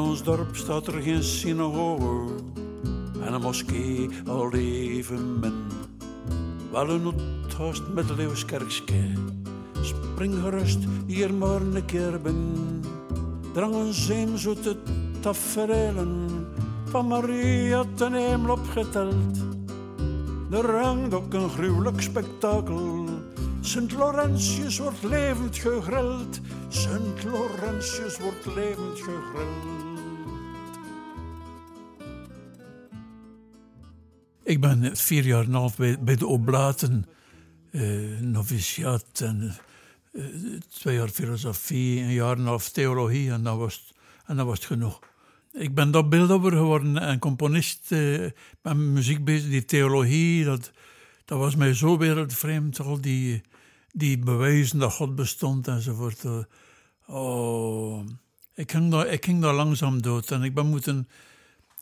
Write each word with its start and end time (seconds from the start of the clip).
ons 0.00 0.22
dorp 0.22 0.56
staat 0.56 0.86
er 0.86 1.02
geen 1.02 1.22
synagoge 1.22 2.42
en 3.20 3.32
een 3.32 3.40
moskee 3.40 4.08
al 4.26 4.52
even 4.54 5.38
min. 5.40 5.52
Wel 6.72 6.90
een 6.90 7.02
noodhaast 7.02 7.82
met 7.94 8.10
Leeuwskerkske, 8.16 9.02
spring 9.82 10.34
gerust 10.42 10.78
hier 11.06 11.34
maar 11.34 11.60
een 11.60 11.84
keer 11.84 12.20
binnen. 12.20 12.80
Drang 13.52 13.74
een 13.74 13.92
zeemzoete 13.92 14.76
tafereelen 15.20 16.46
van 16.84 17.06
Maria 17.06 17.84
ten 17.94 18.12
hemel 18.12 18.52
opgeteld. 18.52 19.38
Er 20.50 20.82
hangt 20.82 21.14
ook 21.14 21.32
een 21.32 21.50
gruwelijk 21.50 22.00
spektakel. 22.00 23.04
Sint 23.60 23.92
Laurentius 23.92 24.78
wordt 24.78 25.02
levend 25.02 25.58
gegrild. 25.58 26.40
Sint 26.68 27.24
Laurentius 27.24 28.18
wordt 28.18 28.46
levend 28.54 28.98
gegrild. 28.98 29.89
Ik 34.50 34.60
ben 34.60 34.96
vier 34.96 35.26
jaar 35.26 35.44
en 35.44 35.52
half 35.52 35.76
bij, 35.76 36.16
de 36.16 36.26
Oblaten, 36.26 37.06
uh, 37.70 38.18
noviciat 38.20 39.20
en 39.22 39.56
uh, 40.12 40.24
twee 40.68 40.96
jaar 40.96 41.08
filosofie, 41.08 42.00
een 42.00 42.12
jaar 42.12 42.36
en 42.36 42.44
half 42.44 42.68
theologie 42.68 43.30
en 43.30 43.42
dat 43.42 43.56
was, 43.56 43.92
en 44.26 44.36
dat 44.36 44.46
was 44.46 44.58
het 44.58 44.66
genoeg. 44.66 44.98
Ik 45.52 45.74
ben 45.74 45.90
daar 45.90 46.08
beeldhouwer 46.08 46.52
geworden 46.52 46.98
en 46.98 47.18
componist. 47.18 47.92
Uh, 47.92 48.30
met 48.62 48.76
muziek 48.76 49.24
bezig. 49.24 49.50
Die 49.50 49.64
theologie, 49.64 50.44
dat, 50.44 50.72
dat 51.24 51.38
was 51.38 51.56
mij 51.56 51.74
zo 51.74 51.98
wereldvreemd. 51.98 52.80
Al 52.80 53.00
die, 53.00 53.42
die 53.92 54.18
bewijzen 54.18 54.78
dat 54.78 54.92
God 54.92 55.14
bestond 55.14 55.68
enzovoort. 55.68 56.24
oh, 57.06 58.06
ik 58.54 58.70
ging, 58.70 58.90
daar, 58.90 59.06
ik 59.06 59.24
ging 59.24 59.40
daar 59.40 59.54
langzaam 59.54 60.02
dood. 60.02 60.30
En 60.30 60.42
ik 60.42 60.54
ben 60.54 60.66
moeten 60.66 61.08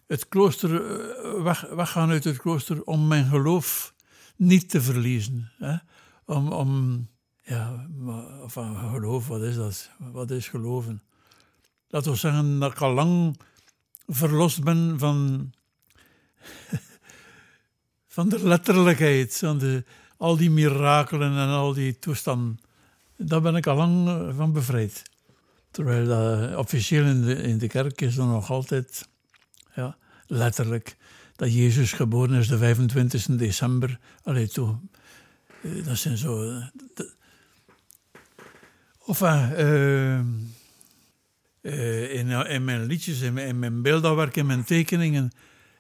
het 0.09 0.29
klooster, 0.29 1.43
weg, 1.43 1.61
weggaan 1.61 2.11
uit 2.11 2.25
het 2.25 2.37
klooster 2.37 2.83
om 2.83 3.07
mijn 3.07 3.27
geloof 3.27 3.95
niet 4.37 4.71
te 4.71 4.83
verliezen. 4.83 5.51
Hè? 5.59 5.77
Om, 6.25 6.53
om, 6.53 7.07
ja, 7.43 7.87
van 8.47 8.77
geloof, 8.77 9.27
wat 9.27 9.43
is 9.43 9.57
dat? 9.57 9.91
Wat 9.99 10.31
is 10.31 10.49
geloven? 10.49 11.03
Laten 11.89 12.11
we 12.11 12.17
zeggen 12.17 12.59
dat 12.59 12.73
ik 12.73 12.81
al 12.81 12.93
lang 12.93 13.41
verlost 14.07 14.63
ben 14.63 14.99
van, 14.99 15.51
van 18.17 18.29
de 18.29 18.49
letterlijkheid, 18.49 19.37
van 19.37 19.59
de, 19.59 19.85
al 20.17 20.37
die 20.37 20.51
mirakelen 20.51 21.37
en 21.37 21.49
al 21.49 21.73
die 21.73 21.99
toestanden. 21.99 22.59
Daar 23.17 23.41
ben 23.41 23.57
ik 23.57 23.67
al 23.67 23.77
lang 23.77 24.09
eh, 24.09 24.37
van 24.37 24.53
bevrijd. 24.53 25.03
Terwijl 25.71 26.07
dat 26.07 26.57
officieel 26.57 27.05
in 27.05 27.23
de, 27.23 27.35
in 27.35 27.59
de 27.59 27.67
kerk 27.67 28.01
is 28.01 28.15
dan 28.15 28.29
nog 28.29 28.51
altijd 28.51 29.09
letterlijk 30.29 30.97
dat 31.37 31.55
Jezus 31.55 31.93
geboren 31.93 32.39
is 32.39 32.49
de 32.49 32.59
25 32.59 33.27
december. 33.27 33.99
Allee, 34.23 34.49
toe. 34.49 34.79
Eh, 35.63 35.85
dat 35.85 35.99
zijn 35.99 36.17
zo. 36.17 36.51
Eh, 36.51 36.67
of 38.99 39.21
uh, 39.21 40.19
in, 42.19 42.65
mijn 42.65 42.85
liedjes, 42.85 43.21
in, 43.21 43.59
mijn 43.59 43.83
beeldenwerk, 43.83 44.37
in 44.37 44.47
mijn 44.47 44.65
tekeningen. 44.65 45.31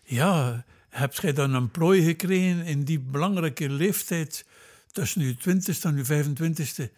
Ja, 0.05 0.65
heb 0.89 1.15
jij 1.15 1.33
dan 1.33 1.55
een 1.55 1.71
plooi 1.71 2.03
gekregen 2.03 2.65
in 2.65 2.85
die 2.85 3.01
belangrijke 3.01 3.71
leeftijd 3.71 4.47
tussen 4.93 5.23
je 5.23 5.37
twintigste 5.37 5.89
en 5.89 5.97
je 5.97 6.25
25ste, 6.25 6.93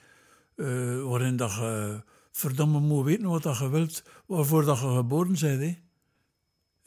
uh, 0.56 1.02
waarin 1.02 1.36
dat 1.36 1.54
je 1.54 2.02
verdomme 2.30 2.80
moet 2.80 3.04
weten 3.04 3.28
wat 3.28 3.42
dat 3.42 3.58
je 3.58 3.68
wilt, 3.68 4.02
waarvoor 4.26 4.64
dat 4.64 4.80
je 4.80 4.94
geboren 4.94 5.36
bent. 5.40 5.60
Hè? 5.60 5.78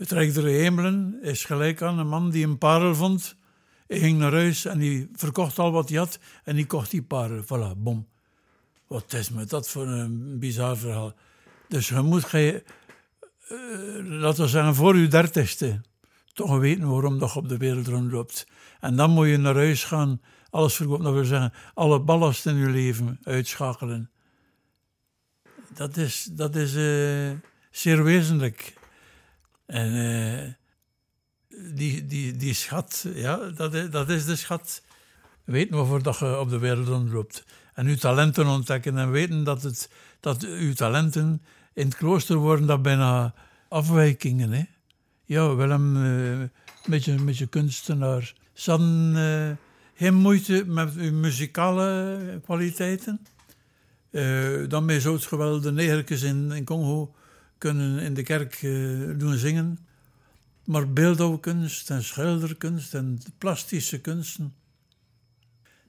Het 0.03 0.11
Rijk 0.11 0.33
der 0.33 0.43
Hemelen 0.43 1.17
is 1.21 1.45
gelijk 1.45 1.81
aan 1.81 1.99
een 1.99 2.07
man 2.07 2.29
die 2.29 2.45
een 2.45 2.57
parel 2.57 2.95
vond. 2.95 3.35
Hij 3.87 3.99
ging 3.99 4.17
naar 4.17 4.31
huis 4.31 4.65
en 4.65 4.79
hij 4.79 5.07
verkocht 5.13 5.59
al 5.59 5.71
wat 5.71 5.89
hij 5.89 5.97
had 5.97 6.19
en 6.43 6.55
hij 6.55 6.65
kocht 6.65 6.91
die 6.91 7.03
parel. 7.03 7.43
Voilà, 7.43 7.77
bom. 7.77 8.07
Wat 8.87 9.13
is 9.13 9.29
me 9.29 9.45
dat 9.45 9.69
voor 9.69 9.87
een 9.87 10.39
bizar 10.39 10.77
verhaal. 10.77 11.13
Dus 11.67 11.87
je 11.87 12.01
moet, 12.01 12.31
je, 12.31 12.63
uh, 13.51 14.19
laten 14.19 14.43
we 14.43 14.49
zeggen, 14.49 14.75
voor 14.75 14.97
je 14.97 15.07
dertigste 15.07 15.81
toch 16.33 16.57
weten 16.57 16.89
waarom 16.89 17.19
dat 17.19 17.35
op 17.35 17.49
de 17.49 17.57
wereld 17.57 17.87
rondloopt. 17.87 18.47
En 18.79 18.95
dan 18.95 19.09
moet 19.09 19.27
je 19.27 19.37
naar 19.37 19.55
huis 19.55 19.83
gaan, 19.83 20.21
alles 20.49 20.75
verkopen, 20.75 21.03
dat 21.03 21.13
wil 21.13 21.25
zeggen, 21.25 21.53
alle 21.73 21.99
ballast 21.99 22.45
in 22.45 22.55
je 22.55 22.69
leven 22.69 23.19
uitschakelen. 23.23 24.09
Dat 25.73 25.97
is, 25.97 26.29
dat 26.31 26.55
is 26.55 26.75
uh, 26.75 27.31
zeer 27.71 28.03
wezenlijk. 28.03 28.81
En 29.73 29.93
uh, 29.93 30.53
die, 31.75 32.05
die, 32.05 32.35
die 32.35 32.53
schat, 32.53 33.05
ja, 33.15 33.37
dat 33.37 33.91
dat 33.91 34.09
is 34.09 34.25
de 34.25 34.35
schat. 34.35 34.81
Weten 35.43 35.75
waarvoor 35.75 36.03
dat 36.03 36.17
je 36.19 36.39
op 36.39 36.49
de 36.49 36.59
wereld 36.59 36.87
rondloopt. 36.87 37.45
En 37.73 37.87
uw 37.87 37.95
talenten 37.95 38.47
ontdekken 38.47 38.97
en 38.97 39.11
weten 39.11 39.43
dat, 39.43 39.63
het, 39.63 39.89
dat 40.19 40.43
uw 40.43 40.73
talenten 40.73 41.41
in 41.73 41.85
het 41.85 41.95
klooster 41.95 42.35
worden 42.35 42.67
dat 42.67 42.81
bijna 42.81 43.33
afwijkingen. 43.67 44.51
Hè? 44.51 44.63
Ja, 45.23 45.55
Willem, 45.55 45.95
een, 45.95 46.51
beetje, 46.85 47.11
een 47.11 47.25
beetje 47.25 47.47
kunstenaar. 47.47 48.33
Ze 48.53 48.69
hadden 48.69 49.15
uh, 49.15 49.51
geen 49.93 50.15
moeite 50.15 50.63
met 50.67 50.95
uw 50.95 51.13
muzikale 51.13 52.19
kwaliteiten. 52.43 53.25
Uh, 54.11 54.69
dan 54.69 54.91
zou 55.01 55.15
het 55.15 55.25
geweld 55.25 55.63
de 55.63 56.03
in, 56.07 56.51
in 56.51 56.63
Congo 56.63 57.13
kunnen 57.63 57.99
in 57.99 58.13
de 58.13 58.23
kerk 58.23 58.59
doen 59.19 59.37
zingen. 59.37 59.79
Maar 60.65 60.93
beeldhouwkunst 60.93 61.89
en 61.89 62.03
schilderkunst 62.03 62.93
en 62.93 63.19
plastische 63.37 63.99
kunsten, 63.99 64.53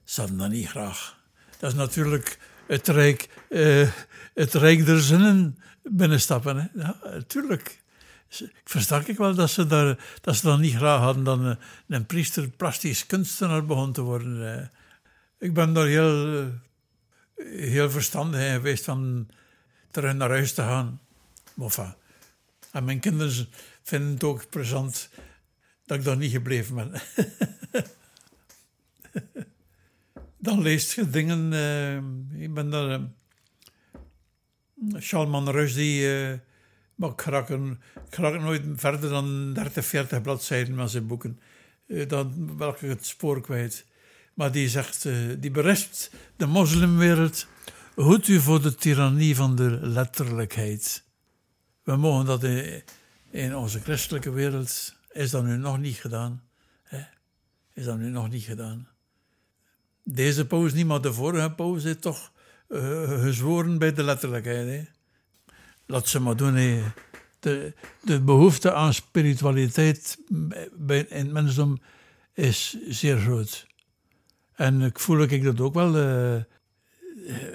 ze 0.03 0.19
hadden 0.19 0.37
dat 0.37 0.49
niet 0.49 0.67
graag. 0.67 1.17
Dat 1.59 1.71
is 1.71 1.77
natuurlijk 1.77 2.39
het 2.67 2.87
rijk, 2.87 3.29
het 4.33 4.53
rijk 4.53 4.85
der 4.85 5.01
zinnen 5.01 5.57
binnenstappen. 5.83 6.57
Hè? 6.57 6.81
Ja, 6.81 6.97
natuurlijk. 7.03 7.83
Ik 8.39 8.69
versta 8.69 9.01
ik 9.05 9.17
wel 9.17 9.35
dat 9.35 9.49
ze, 9.49 9.67
daar, 9.67 10.19
dat 10.21 10.35
ze 10.35 10.45
dan 10.45 10.61
niet 10.61 10.75
graag 10.75 10.99
hadden 10.99 11.23
dat 11.23 11.39
een, 11.39 11.57
een 11.87 12.05
priester 12.05 12.49
plastisch 12.49 13.05
kunstenaar 13.05 13.65
begon 13.65 13.91
te 13.91 14.01
worden. 14.01 14.71
Ik 15.39 15.53
ben 15.53 15.73
daar 15.73 15.87
heel, 15.87 16.49
heel 17.35 17.89
verstandig 17.89 18.41
in 18.41 18.53
geweest 18.53 18.83
van 18.83 19.27
terug 19.91 20.13
naar 20.13 20.29
huis 20.29 20.53
te 20.53 20.61
gaan. 20.61 20.99
En 22.71 22.83
mijn 22.83 22.99
kinderen 22.99 23.47
vinden 23.83 24.13
het 24.13 24.23
ook 24.23 24.49
plezant 24.49 25.09
dat 25.85 25.97
ik 25.97 26.03
daar 26.03 26.17
niet 26.17 26.31
gebleven 26.31 26.75
ben. 26.75 26.91
dan 30.37 30.61
leest 30.61 30.93
je 30.93 31.09
dingen. 31.09 31.51
Uh, 31.53 32.41
ik 32.41 32.53
ben 32.53 32.69
daar. 32.69 32.89
Uh, 32.89 33.05
Shalman 34.99 35.49
Rushdie. 35.49 36.01
Uh, 36.01 36.33
maar 36.95 37.09
ik 37.09 37.21
raak, 37.21 37.49
nooit 38.39 38.63
verder 38.75 39.09
dan 39.09 39.53
30, 39.53 39.85
40 39.85 40.21
bladzijden 40.21 40.75
van 40.75 40.89
zijn 40.89 41.07
boeken. 41.07 41.39
Dan 42.07 42.57
ben 42.57 42.69
ik 42.69 42.79
het 42.79 43.05
spoor 43.05 43.41
kwijt. 43.41 43.85
Maar 44.33 44.51
die 44.51 44.69
zegt, 44.69 45.07
die 45.39 45.51
berispt 45.51 46.11
de 46.35 46.45
moslimwereld. 46.45 47.47
Hoed 47.95 48.27
u 48.27 48.39
voor 48.39 48.61
de 48.61 48.75
tirannie 48.75 49.35
van 49.35 49.55
de 49.55 49.79
letterlijkheid. 49.81 51.03
We 51.85 51.95
mogen 51.95 52.25
dat 52.25 52.43
in, 53.29 53.55
onze 53.55 53.79
christelijke 53.79 54.31
wereld, 54.31 54.95
is 55.11 55.31
dat 55.31 55.43
nu 55.43 55.57
nog 55.57 55.79
niet 55.79 55.95
gedaan. 55.95 56.41
Hè? 56.83 57.03
Is 57.73 57.85
dat 57.85 57.97
nu 57.97 58.09
nog 58.09 58.29
niet 58.29 58.43
gedaan. 58.43 58.87
Deze 60.03 60.47
pauze 60.47 60.75
niet, 60.75 60.85
maar 60.85 61.01
de 61.01 61.13
vorige 61.13 61.51
pauze 61.51 61.89
is 61.89 61.95
toch 61.99 62.31
uh, 62.69 63.21
gezworen 63.21 63.77
bij 63.77 63.93
de 63.93 64.03
letterlijkheid. 64.03 64.67
Hè? 64.67 64.83
laat 65.85 66.07
ze 66.07 66.19
maar 66.19 66.35
doen. 66.35 66.55
Hè. 66.55 66.83
De, 67.39 67.73
de 68.01 68.21
behoefte 68.21 68.73
aan 68.73 68.93
spiritualiteit 68.93 70.17
bij, 70.73 70.99
in 70.99 71.25
het 71.25 71.31
mensdom 71.31 71.81
is 72.33 72.77
zeer 72.87 73.17
groot. 73.17 73.67
En 74.55 74.81
ik 74.81 74.99
voel 74.99 75.21
ik 75.21 75.43
dat 75.43 75.59
ook 75.59 75.73
wel. 75.73 75.97
Uh, 75.97 76.41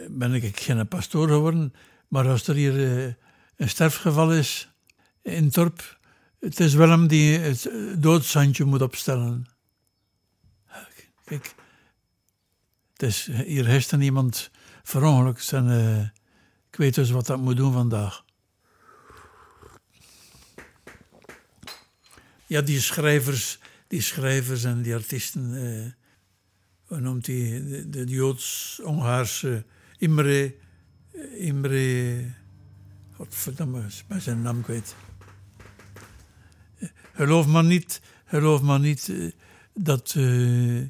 ben 0.08 0.34
ik 0.34 0.60
geen 0.60 0.88
pastoor 0.88 1.28
geworden, 1.28 1.74
maar 2.08 2.28
als 2.28 2.46
er 2.46 2.54
hier 2.54 2.74
uh, 2.74 3.12
een 3.60 3.68
sterfgeval 3.68 4.32
is 4.32 4.68
in 5.22 5.44
het 5.44 5.54
dorp, 5.54 5.98
het 6.38 6.60
is 6.60 6.74
Willem 6.74 7.06
die 7.06 7.38
het 7.38 7.70
doodshandje 7.98 8.64
moet 8.64 8.82
opstellen. 8.82 9.46
Kijk, 11.24 11.54
het 12.92 13.02
is, 13.02 13.30
hier 13.44 13.68
er 13.68 14.00
iemand 14.00 14.50
verongelukt 14.82 15.52
en 15.52 15.66
uh, 15.68 16.00
ik 16.70 16.76
weet 16.76 16.94
dus 16.94 17.10
wat 17.10 17.26
dat 17.26 17.38
moet 17.38 17.56
doen 17.56 17.72
vandaag. 17.72 18.24
Ja, 22.46 22.60
die 22.60 22.80
schrijvers, 22.80 23.58
die 23.86 24.00
schrijvers 24.00 24.64
en 24.64 24.82
die 24.82 24.94
artiesten, 24.94 25.54
eh, 25.54 25.92
hoe 26.84 27.00
noemt 27.00 27.26
hij, 27.26 27.64
de, 27.64 27.88
de 27.88 28.04
Joods-Hongaarse 28.04 29.64
Imre, 29.98 30.54
Imre, 31.38 32.38
Godverdomme, 33.20 33.86
is 33.86 34.04
bij 34.06 34.20
zijn 34.20 34.42
naam 34.42 34.62
kwijt. 34.62 34.94
Geloof 37.14 37.46
maar 37.46 37.64
niet, 37.64 38.00
geloof 38.24 38.62
maar 38.62 38.80
niet 38.80 39.08
eh, 39.08 39.30
dat 39.74 40.14
eh, 40.16 40.80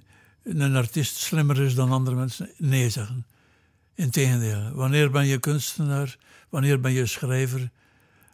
een 0.43 0.77
artiest 0.77 1.17
slimmer 1.17 1.61
is 1.61 1.75
dan 1.75 1.91
andere 1.91 2.17
mensen. 2.17 2.51
Nee 2.57 2.91
zeggen. 2.91 3.27
Integendeel, 3.95 4.73
wanneer 4.73 5.11
ben 5.11 5.27
je 5.27 5.39
kunstenaar? 5.39 6.19
Wanneer 6.49 6.81
ben 6.81 6.93
je 6.93 7.07
schrijver? 7.07 7.71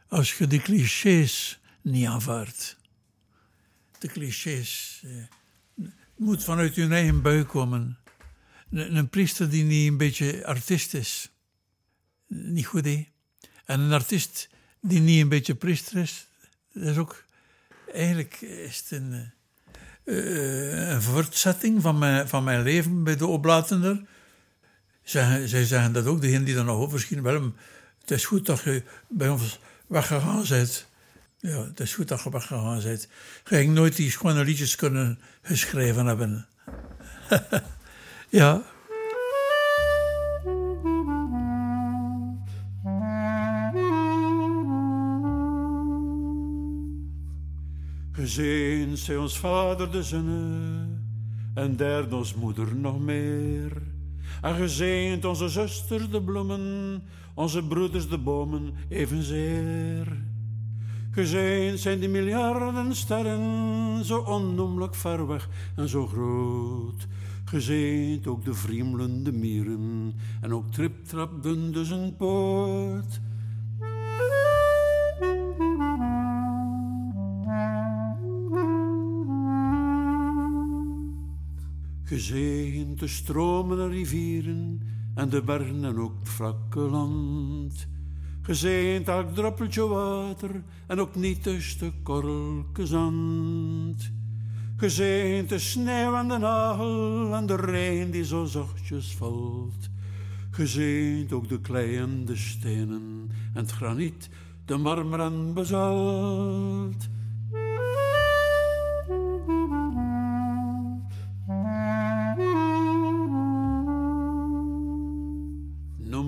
Als 0.08 0.38
je 0.38 0.46
die 0.46 0.60
clichés 0.60 1.60
niet 1.80 2.06
aanvaardt. 2.06 2.76
De 3.98 4.08
clichés. 4.08 5.02
Eh, 5.04 5.86
moet 6.16 6.44
vanuit 6.44 6.74
je 6.74 6.88
eigen 6.88 7.22
buik 7.22 7.48
komen. 7.48 7.98
Een, 8.70 8.96
een, 8.96 9.08
priester 9.08 9.50
die 9.50 9.64
niet 9.64 9.88
een 9.90 9.96
beetje 9.96 10.46
artiest 10.46 10.94
is. 10.94 11.30
Niet 12.26 12.66
goed, 12.66 12.84
hè? 12.84 13.14
En 13.66 13.80
een 13.80 13.92
artiest 13.92 14.48
die 14.80 15.00
niet 15.00 15.20
een 15.22 15.28
beetje 15.28 15.54
priester 15.54 15.98
is, 15.98 16.26
dat 16.72 16.82
is 16.82 16.96
ook... 16.96 17.24
Eigenlijk 17.92 18.40
is 18.40 18.78
het 18.78 18.90
een, 18.90 19.32
uh, 20.04 20.98
voortzetting 20.98 21.82
van 21.82 21.98
mijn, 21.98 22.28
van 22.28 22.44
mijn 22.44 22.62
leven 22.62 23.04
bij 23.04 23.16
de 23.16 23.26
oplatender. 23.26 24.02
Zij, 25.02 25.46
zij 25.46 25.64
zeggen 25.64 25.92
dat 25.92 26.06
ook, 26.06 26.20
degene 26.20 26.44
die 26.44 26.54
daar 26.54 26.64
nog 26.64 26.78
over 26.78 27.00
schieten. 27.00 27.24
Wel, 27.24 27.52
het 28.00 28.10
is 28.10 28.24
goed 28.24 28.46
dat 28.46 28.60
je 28.60 28.82
bij 29.08 29.28
ons 29.28 29.58
weggegaan 29.86 30.44
bent. 30.48 30.86
Ja, 31.38 31.64
het 31.64 31.80
is 31.80 31.94
goed 31.94 32.08
dat 32.08 32.22
je 32.22 32.30
weggegaan 32.30 32.82
bent. 32.82 33.08
Je 33.44 33.56
ging 33.56 33.74
nooit 33.74 33.96
die 33.96 34.10
schone 34.10 34.44
liedjes 34.44 34.76
kunnen 34.76 35.20
geschreven 35.42 36.06
hebben. 36.06 36.46
ja. 38.28 38.62
Gezien 48.26 48.96
zij 48.96 49.16
ons 49.16 49.38
vader 49.38 49.90
de 49.90 50.02
zonne, 50.02 50.86
en 51.54 51.76
derde 51.76 52.16
ons 52.16 52.34
moeder 52.34 52.76
nog 52.76 53.00
meer. 53.00 53.82
En 54.42 54.54
gezegend 54.54 55.24
onze 55.24 55.48
zusters 55.48 56.10
de 56.10 56.22
bloemen, 56.22 57.02
onze 57.34 57.64
broeders 57.64 58.08
de 58.08 58.18
bomen 58.18 58.74
evenzeer. 58.88 60.22
Gezegend 61.10 61.80
zijn 61.80 62.00
die 62.00 62.08
miljarden 62.08 62.94
sterren, 62.94 64.04
zo 64.04 64.18
onnoemelijk 64.18 64.94
ver 64.94 65.26
weg 65.26 65.48
en 65.76 65.88
zo 65.88 66.06
groot. 66.06 67.06
Gezegend 67.44 68.26
ook 68.26 68.44
de 68.44 68.54
vriemlende 68.54 69.32
mieren, 69.32 70.14
en 70.40 70.54
ook 70.54 70.72
trip-trap 70.72 71.42
dus 71.42 71.90
een 71.90 72.16
poort. 72.16 73.20
Gezegend 82.16 82.98
de 82.98 83.06
stromen 83.06 83.80
en 83.80 83.90
rivieren 83.90 84.80
en 85.14 85.28
de 85.28 85.42
bergen 85.42 85.84
en 85.84 85.98
ook 85.98 86.18
het 86.18 86.28
vlakke 86.28 86.78
land. 86.78 87.88
Gezegend 88.42 89.08
elk 89.08 89.34
druppeltje 89.34 89.86
water 89.86 90.62
en 90.86 91.00
ook 91.00 91.14
niet 91.14 91.48
stuk 91.58 91.92
korrelke 92.02 92.86
zand. 92.86 94.12
Gezegend 94.76 95.48
de 95.48 95.58
sneeuw 95.58 96.14
en 96.14 96.28
de 96.28 96.38
nagel 96.38 97.34
en 97.34 97.46
de 97.46 97.56
regen 97.56 98.10
die 98.10 98.24
zo 98.24 98.44
zachtjes 98.44 99.14
valt. 99.14 99.90
Gezegend 100.50 101.32
ook 101.32 101.48
de 101.48 101.60
klei 101.60 101.96
en 101.96 102.24
de 102.24 102.36
stenen 102.36 103.30
en 103.54 103.60
het 103.60 103.70
graniet, 103.70 104.28
de 104.64 104.76
marmer 104.76 105.20
en 105.20 105.54
bezalt. 105.54 107.08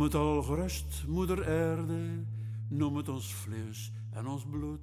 Het 0.08 0.16
al 0.16 0.42
gerust, 0.42 1.04
moeder 1.06 1.38
aarde, 1.38 2.24
noem 2.68 2.96
het 2.96 3.08
ons 3.08 3.34
vlees 3.34 3.92
en 4.12 4.26
ons 4.26 4.42
bloed. 4.50 4.80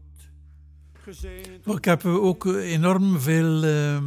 Ik 1.65 1.85
heb 1.85 2.05
ook 2.05 2.45
enorm 2.45 3.19
veel 3.19 3.63
uh, 3.63 3.97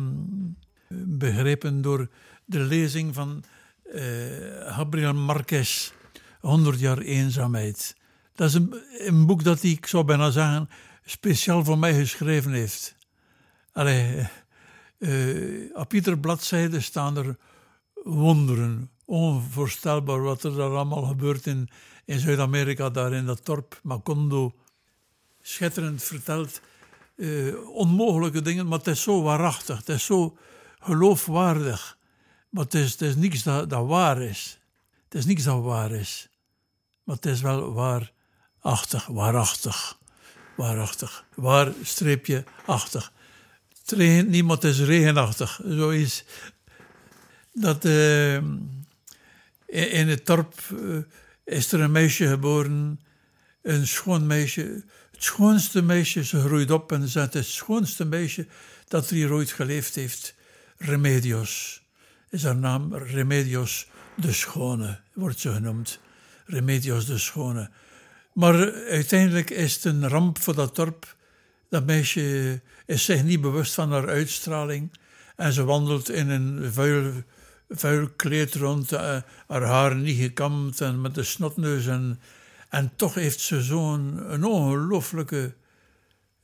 begrepen 0.88 1.82
door 1.82 2.09
de 2.44 2.59
lezing 2.59 3.15
van 3.15 3.44
uh, 3.85 4.03
Gabriel 4.73 5.15
Marquez, 5.15 5.93
100 6.41 6.81
jaar 6.81 6.99
eenzaamheid. 6.99 7.97
Dat 8.35 8.49
is 8.49 8.55
een, 9.06 9.26
boek 9.26 9.44
dat 9.44 9.62
hij, 9.62 9.71
ik 9.71 9.87
zou 9.87 10.05
bijna 10.05 10.31
zeggen, 10.31 10.69
speciaal 11.05 11.64
voor 11.64 11.79
mij 11.79 11.94
geschreven 11.94 12.53
heeft. 12.53 12.97
Allee, 13.73 14.29
uh, 14.99 15.76
op 15.76 15.93
iedere 15.93 16.19
bladzijde 16.19 16.81
staan 16.81 17.17
er 17.17 17.37
wonderen, 17.94 18.91
onvoorstelbaar 19.09 20.23
wat 20.23 20.43
er 20.43 20.55
daar 20.55 20.71
allemaal 20.71 21.03
gebeurt 21.03 21.47
in, 21.47 21.69
in 22.05 22.19
Zuid-Amerika, 22.19 22.91
daar 22.91 23.13
in 23.13 23.27
dat 23.27 23.47
dorp 23.47 23.81
Macondo. 23.83 24.55
Schitterend 25.43 26.03
verteld, 26.03 26.61
uh, 27.17 27.69
onmogelijke 27.69 28.43
dingen, 28.43 28.67
maar 28.67 28.79
het 28.79 28.87
is 28.87 29.03
zo 29.03 29.23
waarachtig, 29.23 29.79
het 29.79 29.89
is 29.89 30.05
zo 30.05 30.37
geloofwaardig. 30.79 31.99
Maar 32.51 32.65
het 32.65 32.75
is, 32.75 32.93
het 32.93 33.01
is 33.01 33.17
niks 33.17 33.43
dat, 33.43 33.71
dat 33.71 33.87
waar 33.87 34.23
is. 34.23 34.59
Het 35.05 35.15
is 35.15 35.27
niks 35.27 35.43
dat 35.45 35.63
waar 35.63 35.91
is. 35.91 36.29
Maar 37.05 37.17
het 37.17 37.27
is 37.27 37.41
wel 37.41 37.73
waarachtig, 37.73 39.07
waarachtig, 39.07 39.99
waarachtig. 40.57 41.25
Waar 41.35 41.73
streepje 41.83 42.45
achtig. 42.67 43.13
Het 43.87 44.65
is 44.65 44.81
regenachtig. 44.81 45.61
Zo 45.69 45.89
is 45.89 46.25
dat... 47.53 47.85
Uh, 47.85 48.43
in 49.69 50.09
het 50.09 50.26
dorp 50.26 50.55
uh, 50.73 50.99
is 51.44 51.73
er 51.73 51.81
een 51.81 51.93
meisje 51.93 52.29
geboren, 52.29 53.00
een 53.62 53.87
schoon 53.87 54.26
meisje. 54.26 54.85
Het 55.12 55.25
schoonste 55.25 55.82
meisje, 55.82 56.25
ze 56.25 56.41
groeit 56.41 56.70
op 56.70 56.93
en 56.93 57.09
ze 57.09 57.20
het 57.20 57.47
schoonste 57.47 58.05
meisje 58.05 58.47
dat 58.88 59.11
er 59.11 59.15
hier 59.15 59.32
ooit 59.32 59.50
geleefd 59.50 59.94
heeft. 59.94 60.35
Remedios 60.76 61.82
is 62.31 62.43
haar 62.43 62.56
naam, 62.56 62.94
Remedios 62.94 63.88
de 64.17 64.32
Schone 64.32 65.00
wordt 65.12 65.41
ze 65.41 65.53
genoemd. 65.53 66.00
Remedios 66.47 67.07
de 67.07 67.19
Schone. 67.19 67.71
Maar 68.33 68.73
uiteindelijk 68.73 69.50
is 69.50 69.75
het 69.75 69.85
een 69.85 70.09
ramp 70.09 70.38
voor 70.38 70.54
dat 70.54 70.76
dorp. 70.76 71.16
Dat 71.69 71.87
meisje 71.87 72.61
is 72.87 73.04
zich 73.04 73.25
niet 73.25 73.40
bewust 73.40 73.75
van 73.75 73.93
haar 73.93 74.09
uitstraling 74.09 74.93
en 75.37 75.52
ze 75.52 75.64
wandelt 75.64 76.11
in 76.11 76.28
een 76.28 76.73
vuil 76.73 77.12
vuil 77.69 78.09
kleed 78.17 78.55
rond, 78.55 78.93
uh, 78.93 79.21
haar 79.47 79.63
haar 79.63 79.97
niet 79.97 80.21
gekamd 80.21 80.81
en 80.81 81.01
met 81.01 81.15
de 81.15 81.23
snotneus. 81.23 81.87
En, 81.87 82.21
en 82.69 82.93
toch 82.97 83.15
heeft 83.15 83.41
ze 83.41 83.63
zo'n 83.63 84.33
een 84.33 84.45
ongelooflijke 84.45 85.55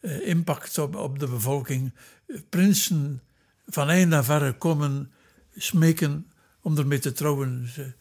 uh, 0.00 0.28
impact 0.28 0.78
op, 0.78 0.94
op 0.94 1.18
de 1.18 1.28
bevolking. 1.28 1.92
Prinsen 2.48 3.22
van 3.66 3.88
eind 3.88 4.10
naar 4.10 4.24
verre 4.24 4.52
komen 4.52 5.12
smeken 5.56 6.30
om 6.60 6.78
ermee 6.78 6.98
te 6.98 7.12
trouwen. 7.12 7.68
Ze, 7.68 7.92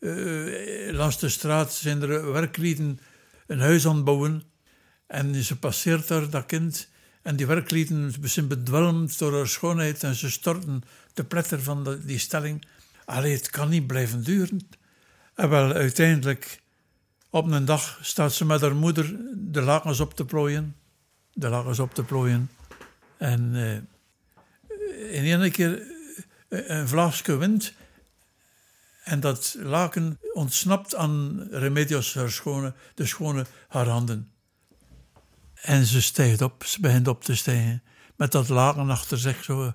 uh, 0.00 0.92
langs 0.92 1.18
de 1.18 1.28
straat 1.28 1.72
zijn 1.72 2.02
er 2.02 2.32
werklieden 2.32 2.98
een 3.46 3.60
huis 3.60 3.86
aan 3.86 3.96
het 3.96 4.04
bouwen. 4.04 4.42
En 5.06 5.34
ze 5.44 5.58
passeert 5.58 6.08
daar, 6.08 6.30
dat 6.30 6.46
kind. 6.46 6.88
En 7.24 7.36
die 7.36 7.46
werklieden 7.46 8.14
zijn 8.22 8.48
bedwelmd 8.48 9.18
door 9.18 9.34
haar 9.34 9.48
schoonheid 9.48 10.02
en 10.02 10.14
ze 10.14 10.30
storten 10.30 10.82
de 11.14 11.24
pletter 11.24 11.62
van 11.62 11.84
de, 11.84 12.04
die 12.04 12.18
stelling. 12.18 12.66
Allee, 13.04 13.34
het 13.34 13.50
kan 13.50 13.68
niet 13.68 13.86
blijven 13.86 14.24
duren. 14.24 14.68
En 15.34 15.48
wel, 15.48 15.72
uiteindelijk, 15.72 16.60
op 17.30 17.50
een 17.50 17.64
dag 17.64 17.98
staat 18.02 18.32
ze 18.32 18.44
met 18.44 18.60
haar 18.60 18.74
moeder 18.74 19.16
de 19.34 19.60
lakens 19.60 20.00
op 20.00 20.14
te 20.14 20.24
plooien. 20.24 20.76
De 21.32 21.48
lakens 21.48 21.78
op 21.78 21.94
te 21.94 22.02
plooien. 22.02 22.50
En 23.16 23.54
uh, 23.54 23.74
in 25.12 25.40
één 25.40 25.50
keer 25.50 25.82
uh, 26.48 26.68
een 26.68 26.88
vlaagje 26.88 27.36
wind. 27.36 27.72
En 29.04 29.20
dat 29.20 29.56
laken 29.58 30.18
ontsnapt 30.32 30.94
aan 30.94 31.46
Remedios, 31.50 32.12
de 32.94 33.06
schone, 33.06 33.46
haar 33.68 33.86
handen. 33.86 34.33
En 35.64 35.86
ze 35.86 36.02
stijgt 36.02 36.42
op, 36.42 36.64
ze 36.64 36.80
begint 36.80 37.08
op 37.08 37.24
te 37.24 37.34
stijgen. 37.34 37.82
Met 38.16 38.32
dat 38.32 38.48
laken 38.48 38.90
achter 38.90 39.18
zich 39.18 39.44
zo 39.44 39.72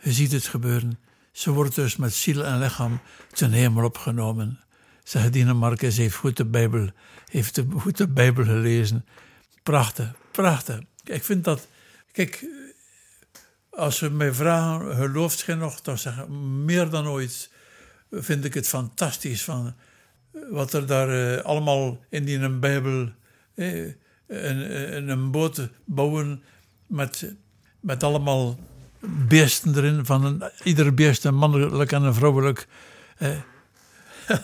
je 0.00 0.12
ziet 0.12 0.32
het 0.32 0.46
gebeuren. 0.46 0.98
Ze 1.32 1.50
wordt 1.50 1.74
dus 1.74 1.96
met 1.96 2.14
ziel 2.14 2.44
en 2.44 2.58
lichaam 2.58 3.00
ten 3.32 3.52
hemel 3.52 3.84
opgenomen. 3.84 4.60
Zegt 5.02 5.32
Dina 5.32 5.52
Marcus 5.52 5.96
heeft 5.96 6.14
goed 6.14 6.36
de 6.36 6.44
Bijbel, 6.44 6.88
heeft 7.28 7.54
de, 7.54 7.66
goed 7.78 7.96
de 7.96 8.08
Bijbel 8.08 8.44
gelezen. 8.44 9.04
Prachtig, 9.62 10.12
prachtig. 10.30 10.80
Ik 11.04 11.24
vind 11.24 11.44
dat, 11.44 11.68
kijk, 12.12 12.46
als 13.70 13.96
ze 13.96 14.10
mij 14.10 14.32
vragen, 14.32 14.96
gelooft 14.96 15.40
je 15.40 15.54
nog? 15.54 15.80
Dan 15.80 15.98
zeggen 15.98 16.64
meer 16.64 16.90
dan 16.90 17.06
ooit 17.06 17.50
vind 18.10 18.44
ik 18.44 18.54
het 18.54 18.68
fantastisch 18.68 19.44
van 19.44 19.74
wat 20.50 20.72
er 20.72 20.86
daar 20.86 21.36
eh, 21.36 21.44
allemaal 21.44 22.04
in 22.08 22.24
die 22.24 22.48
Bijbel, 22.50 23.12
eh, 23.54 23.92
een, 24.34 25.08
een 25.08 25.30
boot 25.30 25.68
bouwen 25.84 26.42
met, 26.86 27.34
met 27.80 28.02
allemaal 28.02 28.58
beesten 29.28 29.76
erin, 29.76 30.04
van 30.06 30.24
een, 30.24 30.42
ieder 30.64 30.94
beest 30.94 31.24
een 31.24 31.34
mannelijk 31.34 31.92
en 31.92 32.02
een 32.02 32.14
vrouwelijk. 32.14 32.66
Eh. 33.16 33.40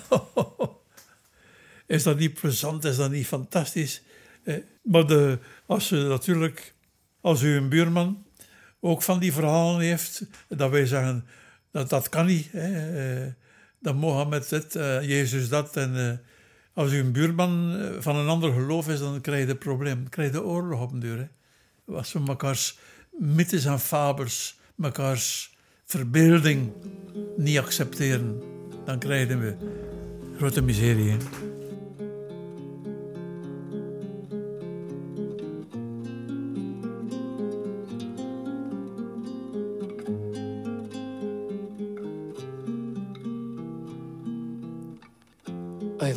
is 1.87 2.03
dat 2.03 2.19
niet 2.19 2.41
plezant? 2.41 2.85
Is 2.85 2.97
dat 2.97 3.11
niet 3.11 3.27
fantastisch? 3.27 4.03
Eh, 4.43 4.57
maar 4.83 5.07
de, 5.07 5.39
als 5.67 5.91
u 5.91 5.97
natuurlijk, 5.97 6.75
als 7.21 7.43
u 7.43 7.57
een 7.57 7.69
buurman 7.69 8.25
ook 8.81 9.03
van 9.03 9.19
die 9.19 9.33
verhalen 9.33 9.81
heeft, 9.81 10.23
dat 10.49 10.71
wij 10.71 10.87
zeggen 10.87 11.27
dat 11.71 11.89
dat 11.89 12.09
kan 12.09 12.27
niet. 12.27 12.49
Hè. 12.53 13.25
Eh, 13.25 13.33
dat 13.81 13.95
Mohammed 13.95 14.49
dit, 14.49 14.75
uh, 14.75 15.03
Jezus 15.03 15.49
dat. 15.49 15.77
En 15.77 15.97
uh, 15.97 16.13
als 16.75 16.93
u 16.93 16.99
een 16.99 17.13
buurman 17.13 17.79
van 17.99 18.17
een 18.17 18.29
ander 18.29 18.53
geloof 18.53 18.89
is, 18.89 18.99
dan 18.99 19.21
krijg 19.21 19.45
je 19.45 19.51
een 19.51 19.59
probleem. 19.59 19.95
Dan 20.01 20.09
krijg 20.09 20.33
je 20.33 20.43
oorlog 20.43 20.81
op 20.81 20.93
een 20.93 21.01
deur. 21.01 21.19
Hè. 21.19 21.27
Als 21.95 22.13
we 22.13 22.19
mekaars 22.19 22.79
mythes 23.11 23.65
en 23.65 23.81
fabels, 23.81 24.59
mekaars 24.75 25.57
verbeelding 25.85 26.73
niet 27.37 27.59
accepteren, 27.59 28.43
dan 28.85 28.99
krijgen 28.99 29.41
we 29.41 29.57
grote 30.37 30.63
miserie. 30.63 31.17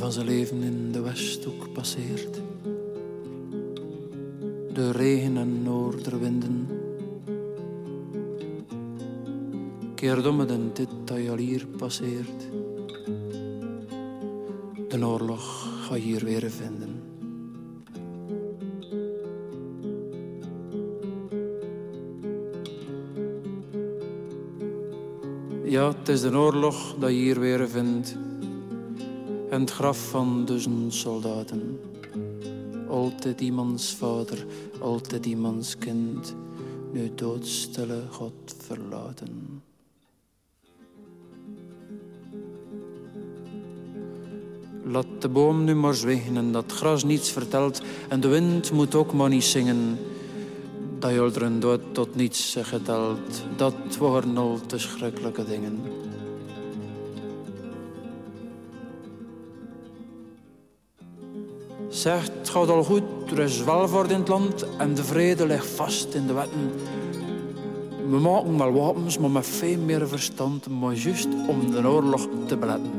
Van 0.04 0.12
zijn 0.12 0.26
leven 0.26 0.62
in 0.62 0.92
de 0.92 1.02
Westhoek 1.02 1.74
passeert. 1.74 2.42
De 4.74 4.92
regen 4.92 5.38
en 5.38 5.64
noorderwinden. 5.64 6.68
Keert 9.96 10.28
om 10.28 10.40
een 10.40 10.72
dit 10.74 10.90
dat 11.04 11.38
hier 11.38 11.68
passeert. 11.78 12.50
De 14.88 15.06
oorlog 15.06 15.68
ga 15.82 15.96
je 15.96 16.02
hier 16.02 16.24
weer 16.24 16.52
vinden. 16.52 17.02
Ja, 25.64 25.88
het 25.88 26.10
is 26.10 26.22
de 26.22 26.38
oorlog 26.38 26.96
dat 27.00 27.10
je 27.10 27.16
hier 27.16 27.40
weer 27.40 27.70
vindt 27.70 28.18
en 29.54 29.62
het 29.62 29.72
graf 29.72 30.10
van 30.10 30.46
duizend 30.46 30.94
soldaten. 30.94 31.80
Altijd 32.90 33.42
iemands 33.42 33.96
vader, 33.96 34.46
altijd 34.80 35.26
iemands 35.26 35.78
kind, 35.78 36.36
nu 36.92 37.12
doodstille 37.16 38.02
God 38.10 38.56
verlaten. 38.58 39.62
Laat 44.84 45.06
de 45.20 45.30
boom 45.30 45.64
nu 45.64 45.76
maar 45.76 45.94
zwijgen 45.94 46.38
en 46.38 46.52
dat 46.52 46.72
gras 46.72 47.04
niets 47.04 47.32
vertelt 47.32 47.82
en 48.10 48.20
de 48.20 48.28
wind 48.28 48.72
moet 48.72 48.96
ook 48.96 49.14
maar 49.14 49.30
niet 49.30 49.44
zingen. 49.44 49.98
Dat 51.00 51.12
je 51.12 51.58
dood 51.60 51.82
tot 51.92 52.16
niets 52.16 52.58
geteld, 52.62 53.46
dat 53.56 53.98
waren 54.00 54.38
al 54.38 54.60
te 54.66 54.80
schrikkelijke 54.80 55.46
dingen. 55.46 55.93
Zegt, 62.04 62.32
het 62.40 62.50
gaat 62.50 62.70
al 62.70 62.84
goed, 62.84 63.04
er 63.32 63.40
is 63.40 63.64
welvaart 63.64 64.12
in 64.12 64.20
het 64.20 64.28
land 64.28 64.66
en 64.78 64.94
de 64.94 65.04
vrede 65.04 65.46
ligt 65.46 65.68
vast 65.68 66.14
in 66.14 66.28
de 66.28 66.34
wetten. 66.34 66.72
We 68.10 68.20
maken 68.20 68.58
wel 68.58 68.74
wapens, 68.74 69.18
maar 69.18 69.30
met 69.30 69.46
veel 69.46 69.78
meer 69.78 70.08
verstand, 70.08 70.70
maar 70.70 70.94
juist 70.94 71.28
om 71.48 71.72
de 71.72 71.88
oorlog 71.88 72.28
te 72.48 72.58
beletten. 72.58 72.92